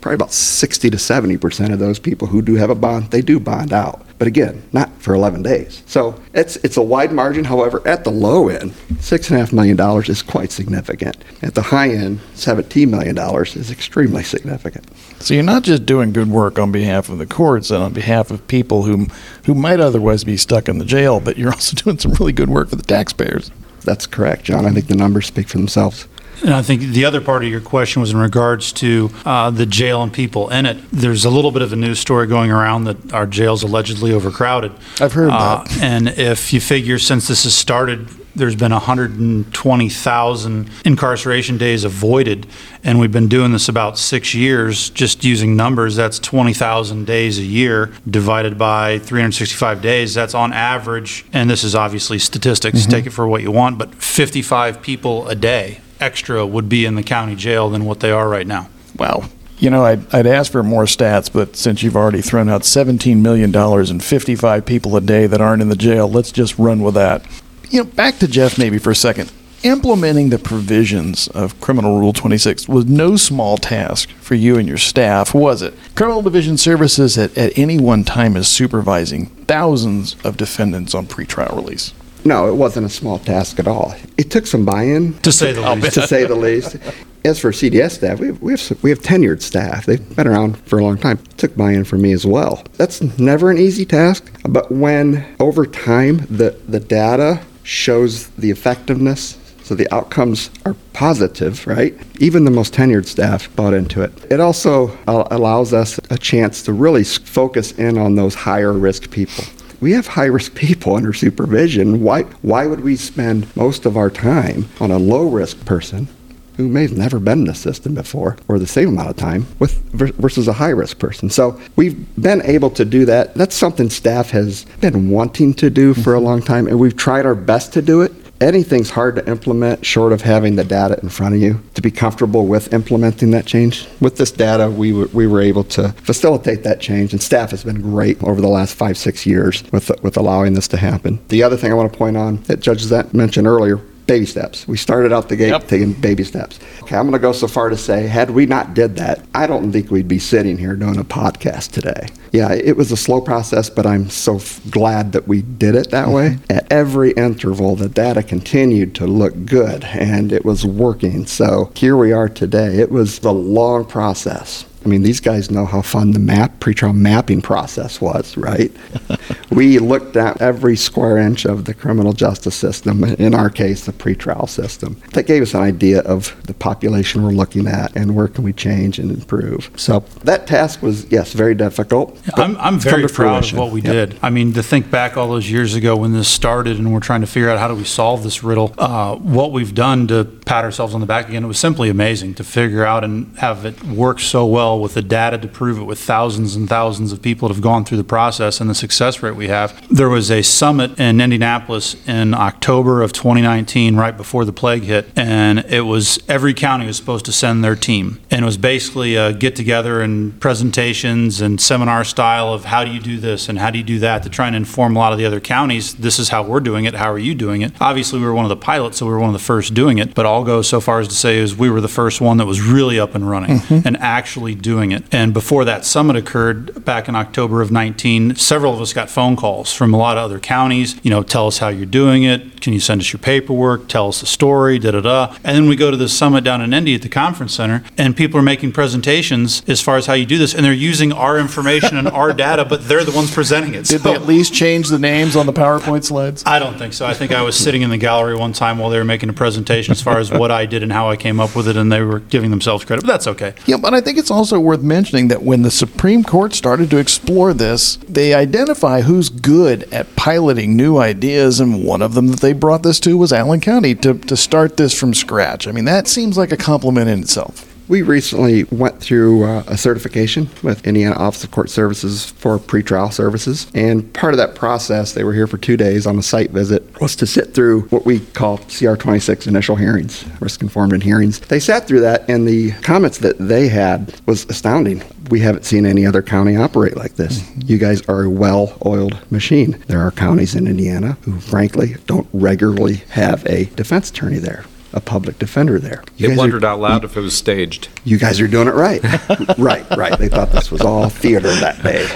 Probably 0.04 0.16
about 0.16 0.34
60 0.34 0.90
to 0.90 0.98
70 1.00 1.38
percent 1.38 1.72
of 1.74 1.80
those 1.80 1.98
people 1.98 2.28
who 2.28 2.42
do 2.42 2.56
have 2.56 2.70
a 2.70 2.76
bond, 2.76 3.10
they 3.10 3.22
do 3.22 3.40
bond 3.40 3.72
out. 3.72 4.06
But 4.18 4.28
again, 4.28 4.62
not 4.74 4.92
for 5.02 5.14
11 5.14 5.44
days. 5.44 5.82
So 5.86 6.20
it's 6.34 6.58
it's 6.58 6.78
a 6.78 6.82
wide 6.82 7.14
margin. 7.14 7.46
However, 7.46 7.82
at 7.86 8.04
the 8.04 8.12
low 8.12 8.50
end, 8.50 8.74
six 9.00 9.30
and 9.30 9.38
a 9.38 9.40
half 9.40 9.54
million 9.54 9.78
dollars 9.78 10.10
is 10.10 10.22
quite 10.22 10.52
significant. 10.52 11.18
At 11.42 11.56
the 11.56 11.62
high 11.62 11.90
end, 11.90 12.20
17 12.36 12.92
million 12.92 13.16
dollars 13.16 13.56
is 13.56 13.72
extremely 13.72 14.24
significant. 14.24 14.86
So 15.20 15.34
you're 15.34 15.44
not 15.44 15.64
just 15.64 15.86
doing 15.86 16.12
good 16.12 16.30
work 16.30 16.60
on 16.60 16.72
behalf 16.72 17.08
of 17.08 17.18
the 17.18 17.26
courts 17.26 17.72
and 17.72 17.82
on 17.82 17.94
behalf 17.94 18.30
of 18.30 18.46
people 18.48 18.84
who 18.84 19.08
who 19.46 19.56
might 19.56 19.80
otherwise 19.80 20.26
be 20.26 20.36
stuck 20.36 20.68
in 20.68 20.80
the 20.80 20.86
jail, 20.86 21.22
but 21.22 21.38
you're 21.38 21.54
also 21.54 21.76
doing 21.84 21.98
some 21.98 22.12
really 22.14 22.34
good 22.34 22.50
work 22.50 22.70
for 22.70 22.76
the 22.76 22.84
taxpayers. 22.84 23.52
That's 23.86 24.06
correct, 24.06 24.44
John. 24.44 24.66
I 24.66 24.72
think 24.72 24.88
the 24.88 24.96
numbers 24.96 25.28
speak 25.28 25.48
for 25.48 25.58
themselves. 25.58 26.08
And 26.42 26.54
I 26.54 26.62
think 26.62 26.82
the 26.82 27.06
other 27.06 27.22
part 27.22 27.44
of 27.44 27.50
your 27.50 27.62
question 27.62 28.02
was 28.02 28.12
in 28.12 28.18
regards 28.18 28.72
to 28.74 29.10
uh, 29.26 29.50
the 29.50 29.66
jail 29.66 30.02
and 30.04 30.12
people 30.12 30.50
in 30.50 30.66
it. 30.66 30.78
There's 30.92 31.26
a 31.26 31.30
little 31.30 31.52
bit 31.52 31.62
of 31.62 31.72
a 31.74 31.76
news 31.76 32.00
story 32.00 32.28
going 32.28 32.52
around 32.52 32.86
that 32.86 33.14
our 33.14 33.26
jail's 33.26 33.64
allegedly 33.64 34.12
overcrowded. 34.14 34.72
I've 35.00 35.14
heard 35.14 35.30
Uh, 35.32 35.64
that. 35.64 35.82
And 35.82 36.10
if 36.10 36.52
you 36.54 36.60
figure 36.60 37.00
since 37.00 37.28
this 37.28 37.44
has 37.44 37.56
started 37.56 38.08
there's 38.36 38.56
been 38.56 38.72
120,000 38.72 40.70
incarceration 40.86 41.58
days 41.58 41.84
avoided, 41.84 42.48
and 42.84 43.00
we've 43.00 43.12
been 43.12 43.28
doing 43.28 43.52
this 43.52 43.70
about 43.70 43.98
six 44.00 44.34
years. 44.34 44.90
Just 44.90 45.24
using 45.24 45.56
numbers, 45.56 45.96
that's 45.96 46.18
20,000 46.20 47.06
days 47.06 47.38
a 47.38 47.44
year 47.44 47.92
divided 48.10 48.58
by 48.58 48.98
365 49.00 49.82
days. 49.84 50.14
That's 50.16 50.34
on 50.34 50.52
average, 50.52 51.26
and 51.32 51.48
this 51.50 51.64
is 51.64 51.76
obviously 51.76 52.18
statistics, 52.20 52.86
take 52.88 53.06
it 53.06 53.12
for 53.12 53.28
what 53.28 53.42
you 53.44 53.52
want, 53.52 53.78
but 53.78 53.94
55 53.96 54.82
people 54.82 55.28
a 55.28 55.36
day 55.36 55.80
extra 56.04 56.46
would 56.46 56.68
be 56.68 56.86
in 56.86 56.96
the 56.96 57.04
county 57.04 57.36
jail 57.36 57.70
than 57.70 57.86
what 57.86 58.02
they 58.02 58.12
are 58.12 58.28
right 58.28 58.46
now. 58.46 58.70
Wow. 58.98 59.30
You 59.58 59.70
know, 59.70 59.86
I'd, 59.86 60.14
I'd 60.14 60.28
ask 60.28 60.52
for 60.52 60.62
more 60.62 60.84
stats, 60.84 61.32
but 61.32 61.56
since 61.56 61.82
you've 61.82 61.96
already 61.96 62.22
thrown 62.22 62.50
out 62.50 62.64
$17 62.64 63.18
million 63.18 63.56
and 63.56 64.04
55 64.04 64.66
people 64.66 64.98
a 64.98 65.02
day 65.02 65.26
that 65.26 65.40
aren't 65.40 65.62
in 65.62 65.70
the 65.70 65.76
jail, 65.76 66.10
let's 66.10 66.32
just 66.32 66.60
run 66.60 66.84
with 66.84 66.96
that. 66.96 67.26
You 67.70 67.80
know, 67.80 67.90
back 67.90 68.20
to 68.20 68.28
Jeff 68.28 68.58
maybe 68.58 68.78
for 68.78 68.92
a 68.92 68.96
second. 68.96 69.32
Implementing 69.64 70.30
the 70.30 70.38
provisions 70.38 71.30
of 71.30 71.58
Criminal 71.62 71.98
Rule 71.98 72.12
26 72.12 72.68
was 72.68 72.86
no 72.86 73.16
small 73.16 73.58
task 73.58 74.10
for 74.20 74.36
you 74.36 74.58
and 74.58 74.68
your 74.68 74.78
staff, 74.78 75.34
was 75.34 75.62
it? 75.62 75.74
Criminal 75.96 76.22
Division 76.22 76.58
Services 76.58 77.18
at, 77.18 77.38
at 77.38 77.58
any 77.58 77.80
one 77.80 78.04
time 78.04 78.36
is 78.36 78.50
supervising 78.50 79.28
thousands 79.48 80.18
of 80.26 80.36
defendants 80.36 80.94
on 80.94 81.08
pretrial 81.08 81.56
release. 81.56 81.94
No, 82.26 82.48
it 82.48 82.56
wasn't 82.56 82.86
a 82.86 82.90
small 82.90 83.20
task 83.20 83.60
at 83.60 83.68
all. 83.68 83.94
It 84.18 84.32
took 84.32 84.48
some 84.48 84.64
buy-in, 84.66 85.14
To 85.20 85.32
say 85.32 85.52
the 85.52 85.62
least. 85.76 85.94
to 85.96 86.08
say 86.08 86.26
the 86.26 86.36
least. 86.36 86.78
As 87.26 87.40
for 87.40 87.52
CDS 87.52 87.92
staff, 87.92 88.20
we 88.20 88.28
have, 88.28 88.42
we 88.42 88.52
have 88.52 88.84
we 88.84 88.90
have 88.90 89.00
tenured 89.00 89.42
staff. 89.42 89.86
They've 89.86 90.16
been 90.16 90.28
around 90.28 90.58
for 90.68 90.78
a 90.78 90.84
long 90.84 90.98
time. 90.98 91.20
It 91.20 91.38
took 91.38 91.56
buy-in 91.56 91.86
from 91.86 92.02
me 92.02 92.12
as 92.12 92.26
well. 92.26 92.64
That's 92.74 93.02
never 93.18 93.50
an 93.50 93.58
easy 93.58 93.86
task, 93.86 94.30
but 94.48 94.70
when 94.70 95.26
over 95.40 95.66
time 95.66 96.18
the 96.30 96.58
the 96.68 96.82
data 96.82 97.42
shows 97.64 98.28
the 98.32 98.52
effectiveness, 98.52 99.38
so 99.64 99.74
the 99.74 99.88
outcomes 99.94 100.50
are 100.66 100.76
positive, 100.92 101.66
right? 101.66 101.96
Even 102.20 102.44
the 102.44 102.52
most 102.52 102.74
tenured 102.74 103.06
staff 103.06 103.54
bought 103.56 103.74
into 103.74 104.02
it. 104.02 104.12
It 104.30 104.42
also 104.42 104.90
uh, 105.08 105.26
allows 105.32 105.72
us 105.74 106.02
a 106.10 106.18
chance 106.18 106.62
to 106.64 106.74
really 106.74 107.06
focus 107.06 107.72
in 107.72 107.98
on 107.98 108.16
those 108.16 108.36
higher 108.36 108.74
risk 108.74 109.10
people 109.12 109.46
we 109.84 109.92
have 109.92 110.08
high 110.08 110.28
risk 110.28 110.56
people 110.56 110.96
under 110.96 111.12
supervision. 111.12 112.02
Why, 112.02 112.24
why 112.42 112.68
would 112.68 112.80
we 112.80 112.96
spend 112.96 113.54
most 113.54 113.86
of 113.86 113.98
our 113.98 114.10
time 114.10 114.70
on 114.80 114.92
a 114.92 114.98
low 114.98 115.28
risk 115.28 115.66
person 115.66 116.08
who 116.56 116.70
may 116.70 116.84
have 116.84 116.98
never 116.98 117.20
been 117.20 117.40
in 117.40 117.46
the 117.46 117.54
system 117.54 117.94
before 117.94 118.38
or 118.48 118.60
the 118.60 118.66
same 118.66 118.88
amount 118.88 119.10
of 119.10 119.18
time 119.18 119.46
with 119.60 119.84
versus 119.92 120.48
a 120.48 120.54
high 120.54 120.70
risk 120.70 121.00
person? 121.00 121.30
So 121.30 121.60
we've 121.76 121.98
been 122.16 122.42
able 122.44 122.70
to 122.70 122.86
do 122.86 123.04
that. 123.08 123.34
That's 123.36 123.58
something 123.58 123.90
staff 123.90 124.30
has 124.30 124.64
been 124.80 125.10
wanting 125.10 125.54
to 125.56 125.70
do 125.70 125.94
for 125.94 126.14
a 126.14 126.20
long 126.22 126.42
time, 126.42 126.68
and 126.68 126.80
we've 126.80 126.96
tried 126.96 127.26
our 127.26 127.36
best 127.36 127.74
to 127.74 127.82
do 127.82 128.00
it. 128.04 128.14
Anything's 128.44 128.90
hard 128.90 129.16
to 129.16 129.26
implement 129.26 129.86
short 129.86 130.12
of 130.12 130.22
having 130.22 130.58
the 130.58 130.66
data 130.66 131.00
in 131.02 131.08
front 131.08 131.34
of 131.34 131.40
you 131.40 131.62
to 131.76 131.82
be 131.82 131.90
comfortable 131.90 132.46
with 132.46 132.74
implementing 132.74 133.32
that 133.32 133.46
change. 133.46 133.88
With 134.02 134.18
this 134.18 134.32
data, 134.32 134.70
we, 134.70 134.92
were 134.92 135.08
we 135.14 135.28
were 135.28 135.40
able 135.40 135.64
to 135.76 135.94
facilitate 135.94 136.64
that 136.64 136.82
change, 136.82 137.14
and 137.14 137.24
staff 137.24 137.52
has 137.52 137.64
been 137.64 137.82
great 137.82 138.22
over 138.22 138.42
the 138.42 138.50
last 138.50 138.76
five, 138.76 138.98
six 138.98 139.26
years 139.26 139.64
with, 139.72 139.90
with 140.04 140.18
allowing 140.18 140.56
this 140.56 140.68
to 140.68 140.78
happen. 140.78 141.24
The 141.30 141.42
other 141.42 141.56
thing 141.56 141.72
I 141.72 141.74
want 141.74 141.94
to 141.94 141.98
point 141.98 142.18
on 142.18 142.44
that 142.44 142.60
Judge 142.60 142.84
Zent 142.84 143.14
mentioned 143.14 143.48
earlier 143.48 143.80
baby 144.06 144.26
steps. 144.26 144.68
We 144.68 144.78
started 144.78 145.12
out 145.14 145.30
the 145.30 145.36
gate 145.36 145.50
Yep. 145.50 145.68
taking 145.68 145.94
baby 145.94 146.24
steps. 146.24 146.60
Okay, 146.82 146.96
I'm 146.96 147.04
going 147.04 147.14
to 147.14 147.20
go 147.20 147.32
so 147.32 147.48
far 147.48 147.70
to 147.70 147.78
say, 147.78 148.08
had 148.08 148.30
we 148.32 148.46
not 148.46 148.74
did 148.74 148.96
that, 148.98 149.24
I 149.34 149.48
don't 149.48 149.72
think 149.72 149.92
we'd 149.92 150.08
be 150.08 150.20
sitting 150.20 150.58
here 150.58 150.76
doing 150.76 150.98
a 150.98 151.04
podcast 151.04 151.72
today. 151.72 152.08
Yeah, 152.32 152.52
it 152.52 152.76
was 152.76 152.92
a 152.92 152.98
slow 152.98 153.22
process, 153.22 153.70
but 153.70 153.86
I'm 153.86 154.10
so 154.10 154.38
f- 154.38 154.60
glad 154.70 155.12
that 155.14 155.28
we 155.28 155.42
did 155.44 155.76
it 155.76 155.92
that 155.92 156.10
way. 156.10 156.32
Mm-hmm. 156.32 156.52
At 156.52 156.72
every 156.72 157.12
interval, 157.12 157.76
the 157.76 157.90
data 157.90 158.24
continued 158.24 158.96
to 158.96 159.06
look 159.08 159.46
good, 159.46 159.84
and 159.86 160.32
it 160.32 160.44
was 160.44 160.66
working. 160.66 161.26
So 161.26 161.72
here 161.76 161.96
we 161.96 162.12
are 162.12 162.28
today. 162.28 162.78
It 162.80 162.92
was 162.92 163.20
a 163.24 163.32
long 163.32 163.86
process. 163.86 164.66
I 164.84 164.88
mean, 164.90 165.02
these 165.04 165.20
guys 165.20 165.50
know 165.50 165.66
how 165.66 165.82
fun 165.82 166.12
the 166.12 166.20
map 166.20 166.60
pretrial 166.60 166.96
mapping 166.96 167.42
process 167.42 168.02
was, 168.02 168.36
right? 168.38 168.72
we 169.52 169.80
looked 169.80 170.16
at 170.18 170.42
every 170.42 170.76
square 170.76 171.18
inch 171.18 171.46
of 171.46 171.66
the 171.66 171.74
criminal 171.74 172.14
justice 172.14 172.56
system, 172.56 173.04
in 173.04 173.34
our 173.34 173.50
case, 173.50 173.86
the 173.86 173.94
pretrial 173.94 174.48
system. 174.50 175.02
That 175.14 175.24
gave 175.28 175.42
us 175.42 175.54
an 175.54 175.62
idea 175.62 176.02
of 176.02 176.36
the 176.48 176.54
population 176.54 177.24
we're 177.24 177.32
looking 177.32 177.68
at 177.68 177.96
and 177.96 178.16
where 178.16 178.28
can 178.28 178.44
we 178.44 178.54
change 178.54 179.00
and 179.00 179.10
improve. 179.12 179.72
So 179.76 180.04
that 180.24 180.48
task 180.48 180.82
was, 180.82 181.06
yes, 181.12 181.34
very 181.34 181.56
difficult. 181.56 182.20
but 182.26 182.40
I'm, 182.40 182.58
I'm 182.58 182.80
very 182.80 183.04
to 183.08 183.14
proud 183.14 183.44
of 183.46 183.58
what 183.58 183.72
we 183.72 183.82
Yep. 183.82 183.92
did. 184.12 184.20
I 184.22 184.30
mean, 184.30 184.54
to 184.54 184.64
think 184.64 184.90
back 184.90 185.18
all 185.18 185.28
those 185.28 185.50
years 185.52 185.76
ago 185.76 185.96
when 185.98 186.14
this 186.14 186.28
started 186.28 186.78
and 186.78 186.94
we're 186.94 187.00
trying 187.00 187.22
to 187.22 187.28
figure 187.28 187.50
out 187.50 187.60
how 187.60 187.68
do 187.68 187.76
we 187.76 187.84
solve 187.84 188.24
this 188.24 188.44
riddle, 188.44 188.74
uh, 188.78 189.16
what 189.16 189.52
we've 189.52 189.74
done 189.76 190.08
to 190.08 190.24
pat 190.24 190.64
ourselves 190.64 190.94
on 190.94 191.02
the 191.02 191.08
back 191.08 191.28
again, 191.30 191.44
it 191.44 191.48
was 191.48 191.60
simply 191.60 191.90
amazing 191.90 192.34
to 192.36 192.44
figure 192.44 192.86
out 192.86 193.04
and 193.04 193.38
have 193.38 193.66
it 193.66 193.82
work 193.84 194.20
so 194.20 194.46
well 194.46 194.73
with 194.80 194.94
the 194.94 195.02
data 195.02 195.38
to 195.38 195.48
prove 195.48 195.78
it 195.78 195.84
with 195.84 196.00
thousands 196.00 196.56
and 196.56 196.68
thousands 196.68 197.12
of 197.12 197.22
people 197.22 197.48
that 197.48 197.56
have 197.56 197.64
gone 197.64 197.86
through 197.86 197.98
the 197.98 198.04
process 198.04 198.60
and 198.60 198.70
the 198.70 198.76
success 198.76 199.22
rate 199.24 199.36
we 199.36 199.48
have. 199.48 199.86
There 199.90 200.10
was 200.10 200.32
a 200.32 200.42
summit 200.42 201.00
in 201.00 201.22
Indianapolis 201.22 201.96
in 202.08 202.34
October 202.34 203.02
of 203.02 203.14
2019, 203.14 203.96
right 203.96 204.16
before 204.16 204.46
the 204.46 204.54
plague 204.54 204.84
hit, 204.84 205.08
and 205.16 205.60
it 205.60 205.82
was 205.82 206.20
every 206.28 206.54
county 206.54 206.86
was 206.88 206.98
supposed 206.98 207.26
to 207.26 207.32
send 207.32 207.64
their 207.64 207.76
team. 207.76 208.20
And 208.32 208.42
it 208.44 208.46
was 208.46 208.58
basically 208.58 209.16
a 209.16 209.34
get 209.34 209.56
together 209.56 210.02
and 210.02 210.40
presentations 210.40 211.42
and 211.42 211.60
seminar 211.60 212.04
style 212.04 212.54
of 212.54 212.66
how 212.66 212.84
do 212.84 212.92
you 212.92 213.00
do 213.00 213.20
this 213.20 213.50
and 213.50 213.60
how 213.60 213.70
do 213.70 213.78
you 213.78 213.84
do 213.84 214.00
that 214.00 214.24
to 214.24 214.30
try 214.30 214.48
and 214.48 214.56
inform 214.56 214.96
a 214.96 215.00
lot 215.00 215.12
of 215.12 215.18
the 215.18 215.26
other 215.26 215.40
counties. 215.40 215.94
This 215.96 216.20
is 216.20 216.30
how 216.30 216.44
we're 216.44 216.60
doing 216.60 216.86
it. 216.86 216.94
How 216.94 217.12
are 217.12 217.20
you 217.20 217.36
doing 217.36 217.62
it? 217.62 217.74
Obviously, 217.82 218.20
we 218.20 218.26
were 218.26 218.34
one 218.34 218.46
of 218.46 218.50
the 218.50 218.56
pilots, 218.56 218.98
so 218.98 219.06
we 219.06 219.12
were 219.12 219.20
one 219.20 219.30
of 219.30 219.34
the 219.34 219.46
first 219.46 219.74
doing 219.74 219.98
it. 219.98 220.14
But 220.14 220.26
I'll 220.26 220.44
go 220.44 220.62
so 220.62 220.80
far 220.80 221.00
as 221.00 221.08
to 221.08 221.16
say 221.16 221.38
is 221.38 221.56
we 221.56 221.70
were 221.70 221.82
the 221.82 221.88
first 221.88 222.22
one 222.22 222.38
that 222.38 222.46
was 222.46 222.62
really 222.62 223.00
up 223.00 223.16
and 223.16 223.30
running 223.30 223.60
mm-hmm. 223.60 223.88
and 223.88 223.98
actually 223.98 224.56
doing 224.64 224.92
it. 224.92 225.04
And 225.12 225.34
before 225.34 225.64
that 225.66 225.86
summit 225.86 226.16
occurred 226.16 226.84
back 226.84 227.08
in 227.08 227.16
October 227.16 227.62
of 227.62 227.72
19, 227.72 228.36
several 228.36 228.74
of 228.74 228.82
us 228.82 228.94
got 228.94 229.10
phone 229.10 229.36
calls 229.36 229.72
from 229.72 229.94
a 229.94 229.98
lot 229.98 230.18
of 230.18 230.24
other 230.24 230.40
counties. 230.40 231.00
You 231.04 231.12
know, 231.12 231.22
tell 231.22 231.46
us 231.46 231.60
how 231.60 231.68
you're 231.68 231.86
doing 231.86 232.24
it. 232.24 232.62
Can 232.62 232.74
you 232.74 232.80
send 232.80 233.02
us 233.02 233.14
your 233.14 233.20
paperwork? 233.20 233.88
Tell 233.88 234.08
us 234.08 234.22
the 234.22 234.26
story. 234.26 234.80
Da 234.80 234.92
da 234.92 235.02
da. 235.02 235.36
And 235.44 235.56
then 235.56 235.68
we 235.68 235.76
go 235.76 235.92
to 235.92 235.98
the 235.98 236.10
summit 236.10 236.44
down 236.44 236.62
in 236.62 236.74
Indy 236.74 236.96
at 236.96 237.02
the 237.02 237.10
conference 237.10 237.54
center, 237.54 237.84
and 237.98 238.16
people 238.16 238.40
are 238.40 238.44
making 238.44 238.72
presentations 238.72 239.62
as 239.68 239.82
far 239.82 239.98
as 239.98 240.06
how 240.06 240.14
you 240.14 240.26
do 240.26 240.38
this, 240.38 240.56
and 240.56 240.66
they're 240.66 240.74
using 240.74 241.12
our 241.12 241.38
information 241.38 241.98
and 241.98 242.08
our 242.08 242.34
data, 242.34 242.66
but 242.66 242.88
they're 242.88 243.04
the 243.04 243.12
ones 243.12 243.32
presenting 243.32 243.76
it. 243.76 243.86
Did 243.86 244.02
they 244.02 244.14
at 244.14 244.26
least 244.26 244.54
change 244.54 244.88
the 244.88 244.98
names 244.98 245.36
on 245.36 245.46
the 245.46 245.54
PowerPoint 245.54 246.06
slides? 246.06 246.44
I 246.46 246.58
don't 246.60 246.78
think 246.78 246.94
so. 246.94 247.06
I 247.06 247.14
think 247.14 247.32
I 247.34 247.42
was 247.42 247.58
sitting 247.58 247.82
in 247.82 247.90
the 247.90 247.98
gallery 247.98 248.36
one 248.36 248.54
time 248.54 248.78
while 248.78 248.90
they 248.90 248.98
were 248.98 249.04
making 249.04 249.30
a 249.30 249.34
presentation 249.34 249.92
as 249.92 250.02
far 250.02 250.20
as 250.20 250.32
what 250.32 250.50
I 250.50 250.66
did 250.66 250.84
and 250.84 250.92
how 250.92 251.10
I 251.10 251.18
came 251.18 251.40
up 251.40 251.56
with 251.56 251.68
it, 251.68 251.76
and 251.76 251.92
they 251.92 252.02
were 252.02 252.20
giving 252.20 252.50
themselves 252.50 252.86
credit. 252.86 253.02
But 253.02 253.12
that's 253.12 253.28
okay. 253.28 253.54
Yeah, 253.66 253.78
but 253.78 253.94
I 253.94 254.00
think 254.02 254.18
it's 254.18 254.32
also 254.32 254.53
worth 254.60 254.82
mentioning 254.82 255.28
that 255.30 255.44
when 255.44 255.62
the 255.62 255.72
Supreme 255.72 256.24
Court 256.24 256.54
started 256.54 256.90
to 256.90 256.98
explore 256.98 257.54
this, 257.54 257.98
they 258.08 258.34
identify 258.34 259.02
who's 259.02 259.30
good 259.30 259.84
at 259.92 260.16
piloting 260.16 260.76
new 260.76 260.98
ideas, 260.98 261.60
and 261.60 261.84
one 261.84 262.02
of 262.02 262.14
them 262.14 262.28
that 262.28 262.40
they 262.40 262.54
brought 262.54 262.84
this 262.84 263.00
to 263.02 263.18
was 263.18 263.34
Allen 263.34 263.62
County 263.62 263.96
to, 263.96 264.14
to 264.14 264.38
start 264.38 264.78
this 264.78 264.98
from 264.98 265.14
scratch. 265.14 265.68
I 265.68 265.72
mean, 265.72 265.86
that 265.86 266.08
seems 266.08 266.38
like 266.38 266.52
a 266.52 266.58
compliment 266.58 267.10
in 267.10 267.22
itself. 267.22 267.73
We 267.88 268.02
recently 268.02 268.64
went 268.66 269.02
through 269.02 269.44
uh, 269.44 269.64
a 269.68 269.78
certification 269.78 270.50
with 270.62 270.88
Indiana 270.88 271.16
Office 271.16 271.44
of 271.44 271.52
Court 271.52 271.70
Services 271.70 272.30
for 272.32 272.58
pretrial 272.58 273.12
services. 273.12 273.70
And 273.76 274.12
part 274.14 274.34
of 274.34 274.38
that 274.38 274.56
process, 274.56 275.14
they 275.14 275.24
were 275.24 275.34
here 275.34 275.48
for 275.48 275.58
two 275.58 275.76
days 275.76 276.08
on 276.08 276.18
a 276.18 276.24
site 276.24 276.52
visit, 276.52 277.00
was 277.02 277.16
to 277.18 277.28
sit 277.28 277.54
through 277.54 277.82
what 277.88 278.06
we 278.06 278.22
call 278.22 278.58
CR 278.58 278.96
26 278.96 279.48
initial 279.48 279.76
hearings, 279.76 280.26
risk 280.40 280.62
informed 280.62 281.04
hearings. 281.04 281.40
They 281.40 281.60
sat 281.60 281.88
through 281.88 282.02
that, 282.02 282.30
and 282.30 282.48
the 282.48 282.72
comments 282.84 283.18
that 283.20 283.38
they 283.38 283.68
had 283.68 284.14
was 284.26 284.46
astounding. 284.46 285.04
We 285.30 285.40
haven't 285.42 285.66
seen 285.66 285.86
any 285.86 286.06
other 286.06 286.22
county 286.22 286.56
operate 286.56 286.96
like 286.96 287.16
this. 287.16 287.44
You 287.66 287.78
guys 287.78 288.02
are 288.08 288.24
a 288.24 288.30
well 288.30 288.78
oiled 288.86 289.20
machine. 289.32 289.84
There 289.88 290.02
are 290.02 290.12
counties 290.12 290.56
in 290.56 290.68
Indiana 290.68 291.18
who, 291.24 291.40
frankly, 291.40 291.96
don't 292.08 292.28
regularly 292.34 292.98
have 293.10 293.46
a 293.46 293.66
defense 293.66 294.10
attorney 294.10 294.40
there. 294.40 294.66
A 294.96 295.02
public 295.02 295.40
defender 295.40 295.80
there. 295.80 296.04
You 296.18 296.28
It 296.28 296.30
guys 296.30 296.38
are- 296.38 296.40
wondered 296.42 296.64
out 296.64 296.80
loud 296.80 297.04
if 297.04 297.18
it 297.18 297.22
was 297.22 297.36
staged. 297.36 297.90
you 298.04 298.18
guys 298.20 298.40
are 298.40 298.48
doing 298.48 298.68
it 298.68 298.76
right. 298.76 299.02
right, 299.58 299.86
right. 299.98 300.18
They 300.20 300.28
thought 300.28 300.52
this 300.52 300.72
was 300.72 300.82
all 300.82 301.10
theater 301.10 301.50
that 301.56 301.82
day. 301.82 302.08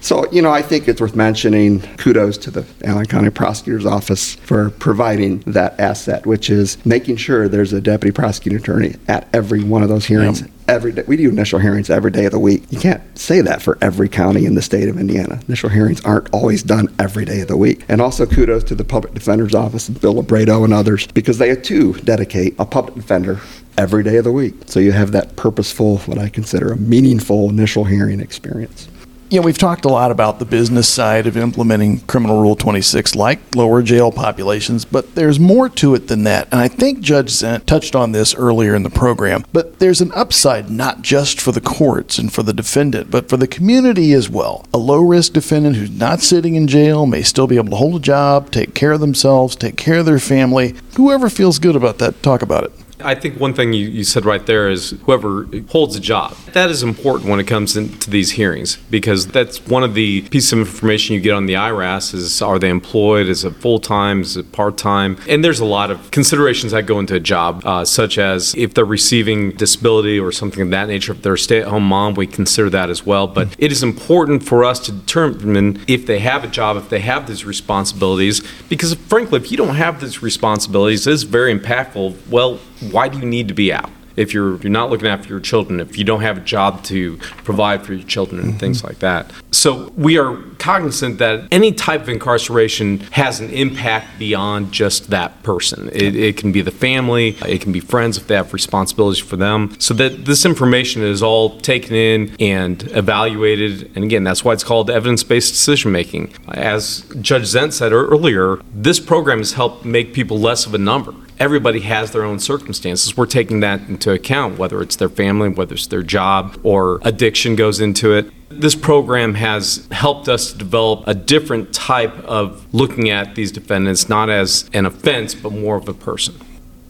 So, 0.00 0.24
you 0.32 0.40
know, 0.40 0.50
I 0.50 0.62
think 0.62 0.88
it's 0.88 1.00
worth 1.00 1.14
mentioning 1.14 1.80
kudos 1.98 2.38
to 2.38 2.50
the 2.50 2.64
Allen 2.84 3.04
County 3.06 3.28
Prosecutor's 3.30 3.84
Office 3.84 4.34
for 4.36 4.70
providing 4.70 5.40
that 5.40 5.78
asset, 5.78 6.24
which 6.24 6.48
is 6.48 6.78
making 6.86 7.16
sure 7.16 7.48
there's 7.48 7.74
a 7.74 7.80
deputy 7.82 8.12
prosecuting 8.12 8.58
attorney 8.60 8.94
at 9.08 9.28
every 9.34 9.62
one 9.62 9.82
of 9.82 9.90
those 9.90 10.06
hearings. 10.06 10.42
Every 10.68 10.90
day. 10.90 11.04
We 11.06 11.16
do 11.16 11.28
initial 11.28 11.60
hearings 11.60 11.90
every 11.90 12.10
day 12.10 12.24
of 12.24 12.32
the 12.32 12.40
week. 12.40 12.64
You 12.70 12.80
can't 12.80 13.02
say 13.16 13.40
that 13.40 13.62
for 13.62 13.78
every 13.80 14.08
county 14.08 14.46
in 14.46 14.56
the 14.56 14.62
state 14.62 14.88
of 14.88 14.98
Indiana. 14.98 15.40
Initial 15.46 15.70
hearings 15.70 16.00
aren't 16.04 16.28
always 16.32 16.64
done 16.64 16.92
every 16.98 17.24
day 17.24 17.40
of 17.42 17.48
the 17.48 17.56
week. 17.56 17.84
And 17.88 18.00
also 18.00 18.26
kudos 18.26 18.64
to 18.64 18.74
the 18.74 18.82
Public 18.82 19.14
Defender's 19.14 19.54
Office, 19.54 19.88
Bill 19.88 20.14
Labredo 20.14 20.64
and 20.64 20.74
others, 20.74 21.06
because 21.06 21.38
they 21.38 21.54
too 21.54 21.92
dedicate 22.00 22.56
a 22.58 22.64
public 22.64 22.96
defender 22.96 23.40
every 23.78 24.02
day 24.02 24.16
of 24.16 24.24
the 24.24 24.32
week. 24.32 24.54
So 24.66 24.80
you 24.80 24.92
have 24.92 25.12
that 25.12 25.36
purposeful, 25.36 25.98
what 25.98 26.18
I 26.18 26.28
consider 26.28 26.72
a 26.72 26.76
meaningful 26.76 27.48
initial 27.48 27.84
hearing 27.84 28.20
experience. 28.20 28.88
You 29.28 29.40
know, 29.40 29.44
we've 29.44 29.58
talked 29.58 29.84
a 29.84 29.88
lot 29.88 30.12
about 30.12 30.38
the 30.38 30.44
business 30.44 30.88
side 30.88 31.26
of 31.26 31.36
implementing 31.36 31.98
Criminal 32.02 32.40
Rule 32.40 32.54
26, 32.54 33.16
like 33.16 33.56
lower 33.56 33.82
jail 33.82 34.12
populations, 34.12 34.84
but 34.84 35.16
there's 35.16 35.40
more 35.40 35.68
to 35.70 35.96
it 35.96 36.06
than 36.06 36.22
that. 36.22 36.46
And 36.52 36.60
I 36.60 36.68
think 36.68 37.00
Judge 37.00 37.30
Zent 37.30 37.66
touched 37.66 37.96
on 37.96 38.12
this 38.12 38.36
earlier 38.36 38.72
in 38.72 38.84
the 38.84 38.90
program. 38.90 39.44
But 39.52 39.80
there's 39.80 40.00
an 40.00 40.12
upside 40.14 40.70
not 40.70 41.02
just 41.02 41.40
for 41.40 41.50
the 41.50 41.60
courts 41.60 42.18
and 42.18 42.32
for 42.32 42.44
the 42.44 42.52
defendant, 42.52 43.10
but 43.10 43.28
for 43.28 43.36
the 43.36 43.48
community 43.48 44.12
as 44.12 44.30
well. 44.30 44.64
A 44.72 44.78
low 44.78 45.00
risk 45.00 45.32
defendant 45.32 45.74
who's 45.74 45.90
not 45.90 46.20
sitting 46.20 46.54
in 46.54 46.68
jail 46.68 47.04
may 47.04 47.22
still 47.22 47.48
be 47.48 47.56
able 47.56 47.70
to 47.70 47.76
hold 47.76 47.96
a 47.96 48.00
job, 48.00 48.52
take 48.52 48.74
care 48.74 48.92
of 48.92 49.00
themselves, 49.00 49.56
take 49.56 49.76
care 49.76 49.98
of 49.98 50.06
their 50.06 50.20
family. 50.20 50.76
Whoever 50.96 51.28
feels 51.28 51.58
good 51.58 51.74
about 51.74 51.98
that, 51.98 52.22
talk 52.22 52.42
about 52.42 52.62
it. 52.62 52.72
I 53.06 53.14
think 53.14 53.38
one 53.38 53.54
thing 53.54 53.72
you, 53.72 53.86
you 53.86 54.02
said 54.02 54.24
right 54.24 54.44
there 54.44 54.68
is 54.68 54.90
whoever 55.04 55.46
holds 55.68 55.94
a 55.94 56.00
job. 56.00 56.36
That 56.52 56.70
is 56.70 56.82
important 56.82 57.30
when 57.30 57.38
it 57.38 57.46
comes 57.46 57.76
into 57.76 58.10
these 58.10 58.32
hearings 58.32 58.76
because 58.90 59.28
that's 59.28 59.64
one 59.66 59.84
of 59.84 59.94
the 59.94 60.22
pieces 60.22 60.52
of 60.52 60.58
information 60.58 61.14
you 61.14 61.20
get 61.20 61.32
on 61.32 61.46
the 61.46 61.54
IRAS 61.54 62.12
is 62.14 62.42
are 62.42 62.58
they 62.58 62.68
employed? 62.68 63.28
Is 63.28 63.44
it 63.44 63.54
full 63.54 63.78
time? 63.78 64.22
Is 64.22 64.36
it 64.36 64.50
part 64.50 64.76
time? 64.76 65.18
And 65.28 65.44
there's 65.44 65.60
a 65.60 65.64
lot 65.64 65.92
of 65.92 66.10
considerations 66.10 66.72
that 66.72 66.86
go 66.86 66.98
into 66.98 67.14
a 67.14 67.20
job, 67.20 67.62
uh, 67.64 67.84
such 67.84 68.18
as 68.18 68.54
if 68.56 68.74
they're 68.74 68.84
receiving 68.84 69.52
disability 69.52 70.18
or 70.18 70.32
something 70.32 70.60
of 70.62 70.70
that 70.70 70.88
nature. 70.88 71.12
If 71.12 71.22
they're 71.22 71.34
a 71.34 71.38
stay 71.38 71.60
at 71.60 71.68
home 71.68 71.84
mom, 71.84 72.14
we 72.14 72.26
consider 72.26 72.68
that 72.70 72.90
as 72.90 73.06
well. 73.06 73.28
But 73.28 73.54
it 73.58 73.70
is 73.70 73.84
important 73.84 74.42
for 74.42 74.64
us 74.64 74.80
to 74.80 74.92
determine 74.92 75.84
if 75.86 76.06
they 76.06 76.18
have 76.18 76.42
a 76.42 76.48
job, 76.48 76.76
if 76.76 76.88
they 76.88 77.00
have 77.00 77.28
these 77.28 77.44
responsibilities, 77.44 78.42
because 78.68 78.94
frankly, 78.94 79.38
if 79.38 79.52
you 79.52 79.56
don't 79.56 79.76
have 79.76 80.00
these 80.00 80.22
responsibilities, 80.22 81.06
it's 81.06 81.22
very 81.22 81.56
impactful. 81.56 82.16
Well, 82.28 82.58
why 82.80 83.08
do 83.08 83.18
you 83.18 83.26
need 83.26 83.48
to 83.48 83.54
be 83.54 83.72
out? 83.72 83.90
If 84.16 84.32
you're, 84.32 84.56
you're 84.56 84.70
not 84.70 84.90
looking 84.90 85.08
after 85.08 85.28
your 85.28 85.40
children, 85.40 85.78
if 85.78 85.98
you 85.98 86.04
don't 86.04 86.22
have 86.22 86.38
a 86.38 86.40
job 86.40 86.82
to 86.84 87.18
provide 87.44 87.84
for 87.84 87.92
your 87.92 88.06
children 88.06 88.40
and 88.40 88.58
things 88.58 88.78
mm-hmm. 88.78 88.86
like 88.88 88.98
that. 89.00 89.30
So 89.52 89.92
we 89.96 90.18
are 90.18 90.36
cognizant 90.58 91.18
that 91.18 91.48
any 91.52 91.72
type 91.72 92.02
of 92.02 92.08
incarceration 92.08 93.00
has 93.12 93.40
an 93.40 93.50
impact 93.50 94.18
beyond 94.18 94.72
just 94.72 95.10
that 95.10 95.42
person. 95.42 95.90
It, 95.92 96.16
it 96.16 96.36
can 96.36 96.50
be 96.50 96.62
the 96.62 96.70
family, 96.70 97.36
it 97.46 97.60
can 97.60 97.72
be 97.72 97.80
friends 97.80 98.16
if 98.16 98.26
they 98.26 98.36
have 98.36 98.52
responsibilities 98.52 99.22
for 99.22 99.36
them. 99.36 99.76
So 99.78 99.92
that 99.94 100.24
this 100.24 100.46
information 100.46 101.02
is 101.02 101.22
all 101.22 101.60
taken 101.60 101.94
in 101.94 102.34
and 102.40 102.82
evaluated. 102.92 103.90
And 103.94 104.04
again, 104.04 104.24
that's 104.24 104.44
why 104.44 104.54
it's 104.54 104.64
called 104.64 104.90
evidence 104.90 105.22
based 105.24 105.52
decision 105.52 105.92
making. 105.92 106.32
As 106.48 107.04
Judge 107.20 107.44
Zent 107.44 107.74
said 107.74 107.92
earlier, 107.92 108.60
this 108.72 108.98
program 108.98 109.38
has 109.38 109.52
helped 109.52 109.84
make 109.84 110.14
people 110.14 110.38
less 110.38 110.64
of 110.64 110.72
a 110.72 110.78
number 110.78 111.14
everybody 111.38 111.80
has 111.80 112.12
their 112.12 112.24
own 112.24 112.38
circumstances. 112.38 113.16
We're 113.16 113.26
taking 113.26 113.60
that 113.60 113.80
into 113.88 114.12
account, 114.12 114.58
whether 114.58 114.80
it's 114.82 114.96
their 114.96 115.08
family, 115.08 115.48
whether 115.48 115.74
it's 115.74 115.86
their 115.86 116.02
job, 116.02 116.58
or 116.62 117.00
addiction 117.02 117.56
goes 117.56 117.80
into 117.80 118.12
it. 118.14 118.30
This 118.48 118.74
program 118.74 119.34
has 119.34 119.86
helped 119.90 120.28
us 120.28 120.52
develop 120.52 121.04
a 121.06 121.14
different 121.14 121.74
type 121.74 122.16
of 122.24 122.66
looking 122.72 123.10
at 123.10 123.34
these 123.34 123.52
defendants, 123.52 124.08
not 124.08 124.30
as 124.30 124.70
an 124.72 124.86
offense, 124.86 125.34
but 125.34 125.52
more 125.52 125.76
of 125.76 125.88
a 125.88 125.94
person. 125.94 126.34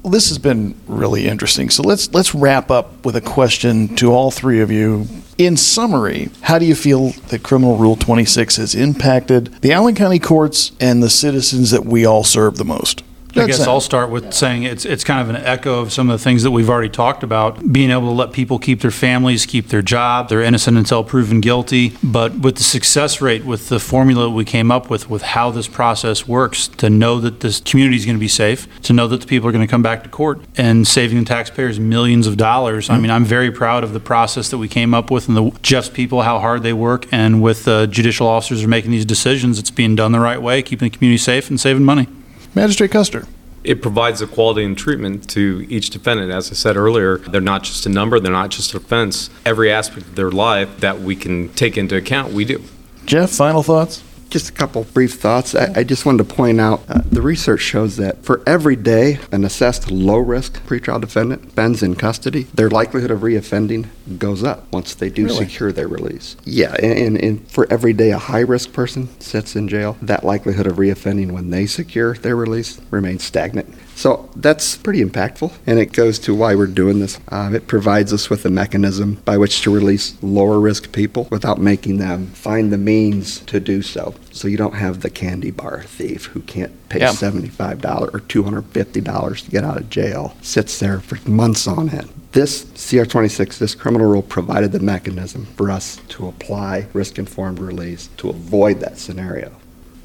Well, 0.02 0.12
this 0.12 0.28
has 0.28 0.38
been 0.38 0.76
really 0.86 1.26
interesting. 1.26 1.68
So 1.68 1.82
let's 1.82 2.14
let's 2.14 2.32
wrap 2.32 2.70
up 2.70 3.04
with 3.04 3.16
a 3.16 3.20
question 3.20 3.96
to 3.96 4.12
all 4.12 4.30
three 4.30 4.60
of 4.60 4.70
you. 4.70 5.08
In 5.36 5.56
summary, 5.56 6.30
how 6.42 6.60
do 6.60 6.64
you 6.64 6.76
feel 6.76 7.10
that 7.28 7.42
Criminal 7.42 7.76
Rule 7.76 7.96
26 7.96 8.56
has 8.56 8.74
impacted 8.76 9.46
the 9.62 9.72
Allen 9.72 9.96
County 9.96 10.20
courts 10.20 10.70
and 10.78 11.02
the 11.02 11.10
citizens 11.10 11.72
that 11.72 11.84
we 11.84 12.06
all 12.06 12.22
serve 12.22 12.56
the 12.56 12.64
most? 12.64 13.02
I 13.36 13.46
guess 13.46 13.66
I'll 13.66 13.80
start 13.80 14.10
with 14.10 14.32
saying 14.32 14.64
it's, 14.64 14.84
it's 14.84 15.04
kind 15.04 15.20
of 15.20 15.34
an 15.34 15.42
echo 15.44 15.80
of 15.80 15.92
some 15.92 16.10
of 16.10 16.18
the 16.18 16.22
things 16.22 16.42
that 16.42 16.50
we've 16.50 16.70
already 16.70 16.88
talked 16.88 17.22
about, 17.22 17.72
being 17.72 17.90
able 17.90 18.08
to 18.08 18.12
let 18.12 18.32
people 18.32 18.58
keep 18.58 18.80
their 18.80 18.90
families, 18.90 19.46
keep 19.46 19.68
their 19.68 19.82
job, 19.82 20.28
they're 20.28 20.42
innocent 20.42 20.76
until 20.76 21.04
proven 21.04 21.40
guilty. 21.40 21.96
But 22.02 22.38
with 22.38 22.56
the 22.56 22.62
success 22.62 23.20
rate, 23.20 23.44
with 23.44 23.68
the 23.68 23.78
formula 23.78 24.28
we 24.30 24.44
came 24.44 24.70
up 24.70 24.90
with, 24.90 25.10
with 25.10 25.22
how 25.22 25.50
this 25.50 25.68
process 25.68 26.26
works, 26.26 26.68
to 26.68 26.90
know 26.90 27.20
that 27.20 27.40
this 27.40 27.60
community 27.60 27.96
is 27.96 28.06
going 28.06 28.16
to 28.16 28.20
be 28.20 28.28
safe, 28.28 28.66
to 28.82 28.92
know 28.92 29.06
that 29.08 29.20
the 29.20 29.26
people 29.26 29.48
are 29.48 29.52
going 29.52 29.66
to 29.66 29.70
come 29.70 29.82
back 29.82 30.02
to 30.02 30.08
court 30.08 30.40
and 30.56 30.86
saving 30.86 31.18
the 31.18 31.24
taxpayers 31.24 31.78
millions 31.78 32.26
of 32.26 32.36
dollars. 32.36 32.90
I 32.90 32.98
mean, 32.98 33.10
I'm 33.10 33.24
very 33.24 33.50
proud 33.50 33.84
of 33.84 33.92
the 33.92 34.00
process 34.00 34.50
that 34.50 34.58
we 34.58 34.68
came 34.68 34.94
up 34.94 35.10
with 35.10 35.28
and 35.28 35.36
the 35.36 35.50
Jeff's 35.62 35.88
people, 35.88 36.22
how 36.22 36.38
hard 36.38 36.62
they 36.62 36.72
work. 36.72 37.06
And 37.12 37.42
with 37.42 37.66
uh, 37.68 37.86
judicial 37.86 38.26
officers 38.26 38.64
are 38.64 38.68
making 38.68 38.90
these 38.90 39.04
decisions, 39.04 39.58
it's 39.58 39.70
being 39.70 39.96
done 39.96 40.12
the 40.12 40.20
right 40.20 40.40
way, 40.40 40.62
keeping 40.62 40.90
the 40.90 40.96
community 40.96 41.18
safe 41.18 41.50
and 41.50 41.60
saving 41.60 41.84
money. 41.84 42.08
Magistrate 42.56 42.90
Custer. 42.90 43.26
It 43.64 43.82
provides 43.82 44.22
equality 44.22 44.64
and 44.64 44.78
treatment 44.78 45.28
to 45.30 45.66
each 45.68 45.90
defendant. 45.90 46.32
As 46.32 46.50
I 46.50 46.54
said 46.54 46.74
earlier, 46.74 47.18
they're 47.18 47.42
not 47.42 47.64
just 47.64 47.84
a 47.84 47.90
number, 47.90 48.18
they're 48.18 48.32
not 48.32 48.48
just 48.48 48.72
an 48.72 48.78
offense. 48.78 49.28
Every 49.44 49.70
aspect 49.70 50.06
of 50.06 50.14
their 50.14 50.30
life 50.30 50.80
that 50.80 51.00
we 51.00 51.16
can 51.16 51.50
take 51.50 51.76
into 51.76 51.96
account, 51.96 52.32
we 52.32 52.46
do. 52.46 52.62
Jeff, 53.04 53.30
final 53.30 53.62
thoughts? 53.62 54.02
Just 54.30 54.48
a 54.48 54.52
couple 54.52 54.84
brief 54.84 55.20
thoughts. 55.20 55.54
I, 55.54 55.80
I 55.80 55.84
just 55.84 56.06
wanted 56.06 56.26
to 56.26 56.34
point 56.34 56.58
out 56.58 56.80
uh, 56.88 57.02
the 57.04 57.20
research 57.20 57.60
shows 57.60 57.98
that 57.98 58.24
for 58.24 58.42
every 58.46 58.74
day 58.74 59.18
an 59.32 59.44
assessed 59.44 59.90
low 59.90 60.16
risk 60.16 60.64
pretrial 60.64 60.98
defendant 60.98 61.50
spends 61.50 61.82
in 61.82 61.94
custody, 61.94 62.44
their 62.54 62.70
likelihood 62.70 63.10
of 63.10 63.20
reoffending 63.20 63.88
goes 64.18 64.44
up 64.44 64.70
once 64.72 64.94
they 64.94 65.10
do 65.10 65.24
Really? 65.26 65.44
secure 65.46 65.72
their 65.72 65.88
release. 65.88 66.36
Yeah, 66.44 66.74
and, 66.82 66.98
and, 66.98 67.16
and 67.24 67.50
for 67.50 67.66
every 67.70 67.92
day 67.92 68.10
a 68.12 68.18
high 68.18 68.40
risk 68.40 68.72
person 68.72 69.08
sits 69.20 69.56
in 69.56 69.68
jail, 69.68 69.96
that 70.02 70.24
likelihood 70.24 70.66
of 70.66 70.76
reoffending 70.76 71.32
when 71.32 71.50
they 71.50 71.66
secure 71.66 72.14
their 72.14 72.36
release 72.36 72.80
remains 72.90 73.24
stagnant. 73.24 73.74
So 73.96 74.28
that's 74.36 74.76
pretty 74.76 75.02
impactful, 75.02 75.52
and 75.66 75.78
it 75.78 75.92
goes 75.92 76.18
to 76.20 76.34
why 76.34 76.54
we're 76.54 76.66
doing 76.66 77.00
this. 77.00 77.18
Uh, 77.28 77.50
it 77.54 77.66
provides 77.66 78.12
us 78.12 78.28
with 78.28 78.44
a 78.44 78.50
mechanism 78.50 79.14
by 79.24 79.38
which 79.38 79.62
to 79.62 79.70
release 79.74 80.16
lower 80.22 80.60
risk 80.60 80.92
people 80.92 81.26
without 81.30 81.58
making 81.58 81.96
them 81.96 82.26
find 82.28 82.70
the 82.72 82.76
means 82.78 83.40
to 83.40 83.58
do 83.58 83.80
so. 83.80 84.14
So 84.32 84.48
you 84.48 84.58
don't 84.58 84.74
have 84.74 85.00
the 85.00 85.08
candy 85.10 85.50
bar 85.50 85.82
thief 85.84 86.26
who 86.26 86.40
can't 86.42 86.72
pay 86.90 87.00
Yeah. 87.00 87.12
$75 87.12 88.14
or 88.14 88.20
$250 88.20 89.44
to 89.44 89.50
get 89.50 89.64
out 89.64 89.78
of 89.78 89.88
jail, 89.90 90.36
sits 90.42 90.78
there 90.78 91.00
for 91.00 91.18
months 91.28 91.66
on 91.66 91.88
end. 91.88 92.10
This 92.36 92.66
CR26, 92.66 93.56
this 93.56 93.74
criminal 93.74 94.10
rule, 94.10 94.20
provided 94.20 94.70
the 94.70 94.78
mechanism 94.78 95.46
for 95.56 95.70
us 95.70 95.96
to 96.08 96.28
apply 96.28 96.86
risk 96.92 97.18
informed 97.18 97.58
release 97.58 98.10
to 98.18 98.28
avoid 98.28 98.80
that 98.80 98.98
scenario. 98.98 99.52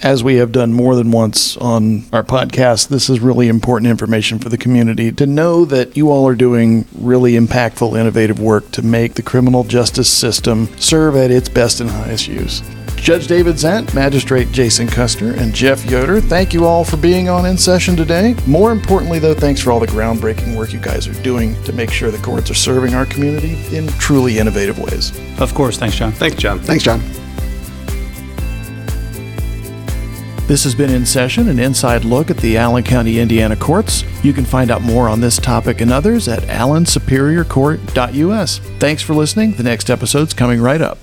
as 0.02 0.24
we 0.24 0.36
have 0.36 0.54
done 0.54 0.72
more 0.72 0.96
than 0.96 1.12
once 1.12 1.58
on 1.58 2.06
our 2.14 2.24
podcast, 2.24 2.88
this 2.88 3.10
is 3.10 3.20
really 3.20 3.50
important 3.50 3.92
information 3.92 4.40
for 4.40 4.48
the 4.48 4.58
community 4.58 5.12
to 5.12 5.26
know 5.26 5.66
that 5.66 5.98
you 5.98 6.10
all 6.10 6.26
are 6.26 6.34
doing 6.34 6.86
really 6.98 7.34
impactful, 7.34 8.00
innovative 8.00 8.40
work 8.40 8.72
to 8.72 8.82
make 8.82 9.16
the 9.16 9.22
criminal 9.22 9.66
justice 9.66 10.10
system 10.10 10.70
serve 10.80 11.18
at 11.18 11.32
its 11.32 11.50
best 11.50 11.82
and 11.82 11.90
highest 11.90 12.30
use. 12.30 12.62
Judge 13.02 13.26
David 13.26 13.58
Zent, 13.58 13.96
Magistrate 13.96 14.52
Jason 14.52 14.86
Custer, 14.86 15.34
and 15.34 15.56
Jeff 15.56 15.90
Yoder, 15.90 16.22
thank 16.22 16.54
you 16.54 16.66
all 16.66 16.84
for 16.84 16.98
being 16.98 17.30
on 17.30 17.48
In 17.48 17.58
Session 17.58 17.96
today. 17.96 18.36
More 18.46 18.72
importantly, 18.72 19.18
though, 19.18 19.34
thanks 19.34 19.60
for 19.60 19.72
all 19.72 19.80
the 19.80 19.88
groundbreaking 19.88 20.56
work 20.56 20.72
you 20.72 20.80
guys 20.80 21.08
are 21.08 21.20
doing 21.24 21.60
to 21.64 21.74
make 21.74 21.90
sure 21.90 22.12
the 22.12 22.20
courts 22.20 22.52
are 22.52 22.54
serving 22.54 22.94
our 22.94 23.08
community 23.08 23.58
in 23.76 23.88
truly 23.88 24.38
innovative 24.38 24.78
ways. 24.78 25.20
Of 25.40 25.56
course. 25.56 25.80
Thanks, 25.80 25.96
John. 25.96 26.12
Thanks, 26.12 26.38
John. 26.38 26.60
Thanks, 26.60 26.84
John. 26.84 27.00
This 30.46 30.64
has 30.64 30.76
been 30.76 30.92
In 30.92 31.04
Session, 31.04 31.50
an 31.50 31.58
inside 31.58 32.06
look 32.06 32.30
at 32.30 32.38
the 32.38 32.56
Allen 32.56 32.84
County, 32.84 33.20
Indiana 33.20 33.56
courts. 33.56 34.04
You 34.24 34.32
can 34.32 34.46
find 34.46 34.70
out 34.70 34.84
more 34.84 35.10
on 35.10 35.22
this 35.22 35.38
topic 35.38 35.82
and 35.82 35.92
others 35.92 36.28
at 36.28 36.44
allensuperiorcourt.us. 36.44 38.60
Thanks 38.78 39.02
for 39.02 39.16
listening. 39.16 39.54
The 39.54 39.64
next 39.64 39.90
episode's 39.90 40.36
coming 40.36 40.62
right 40.62 40.82
up. 40.82 41.00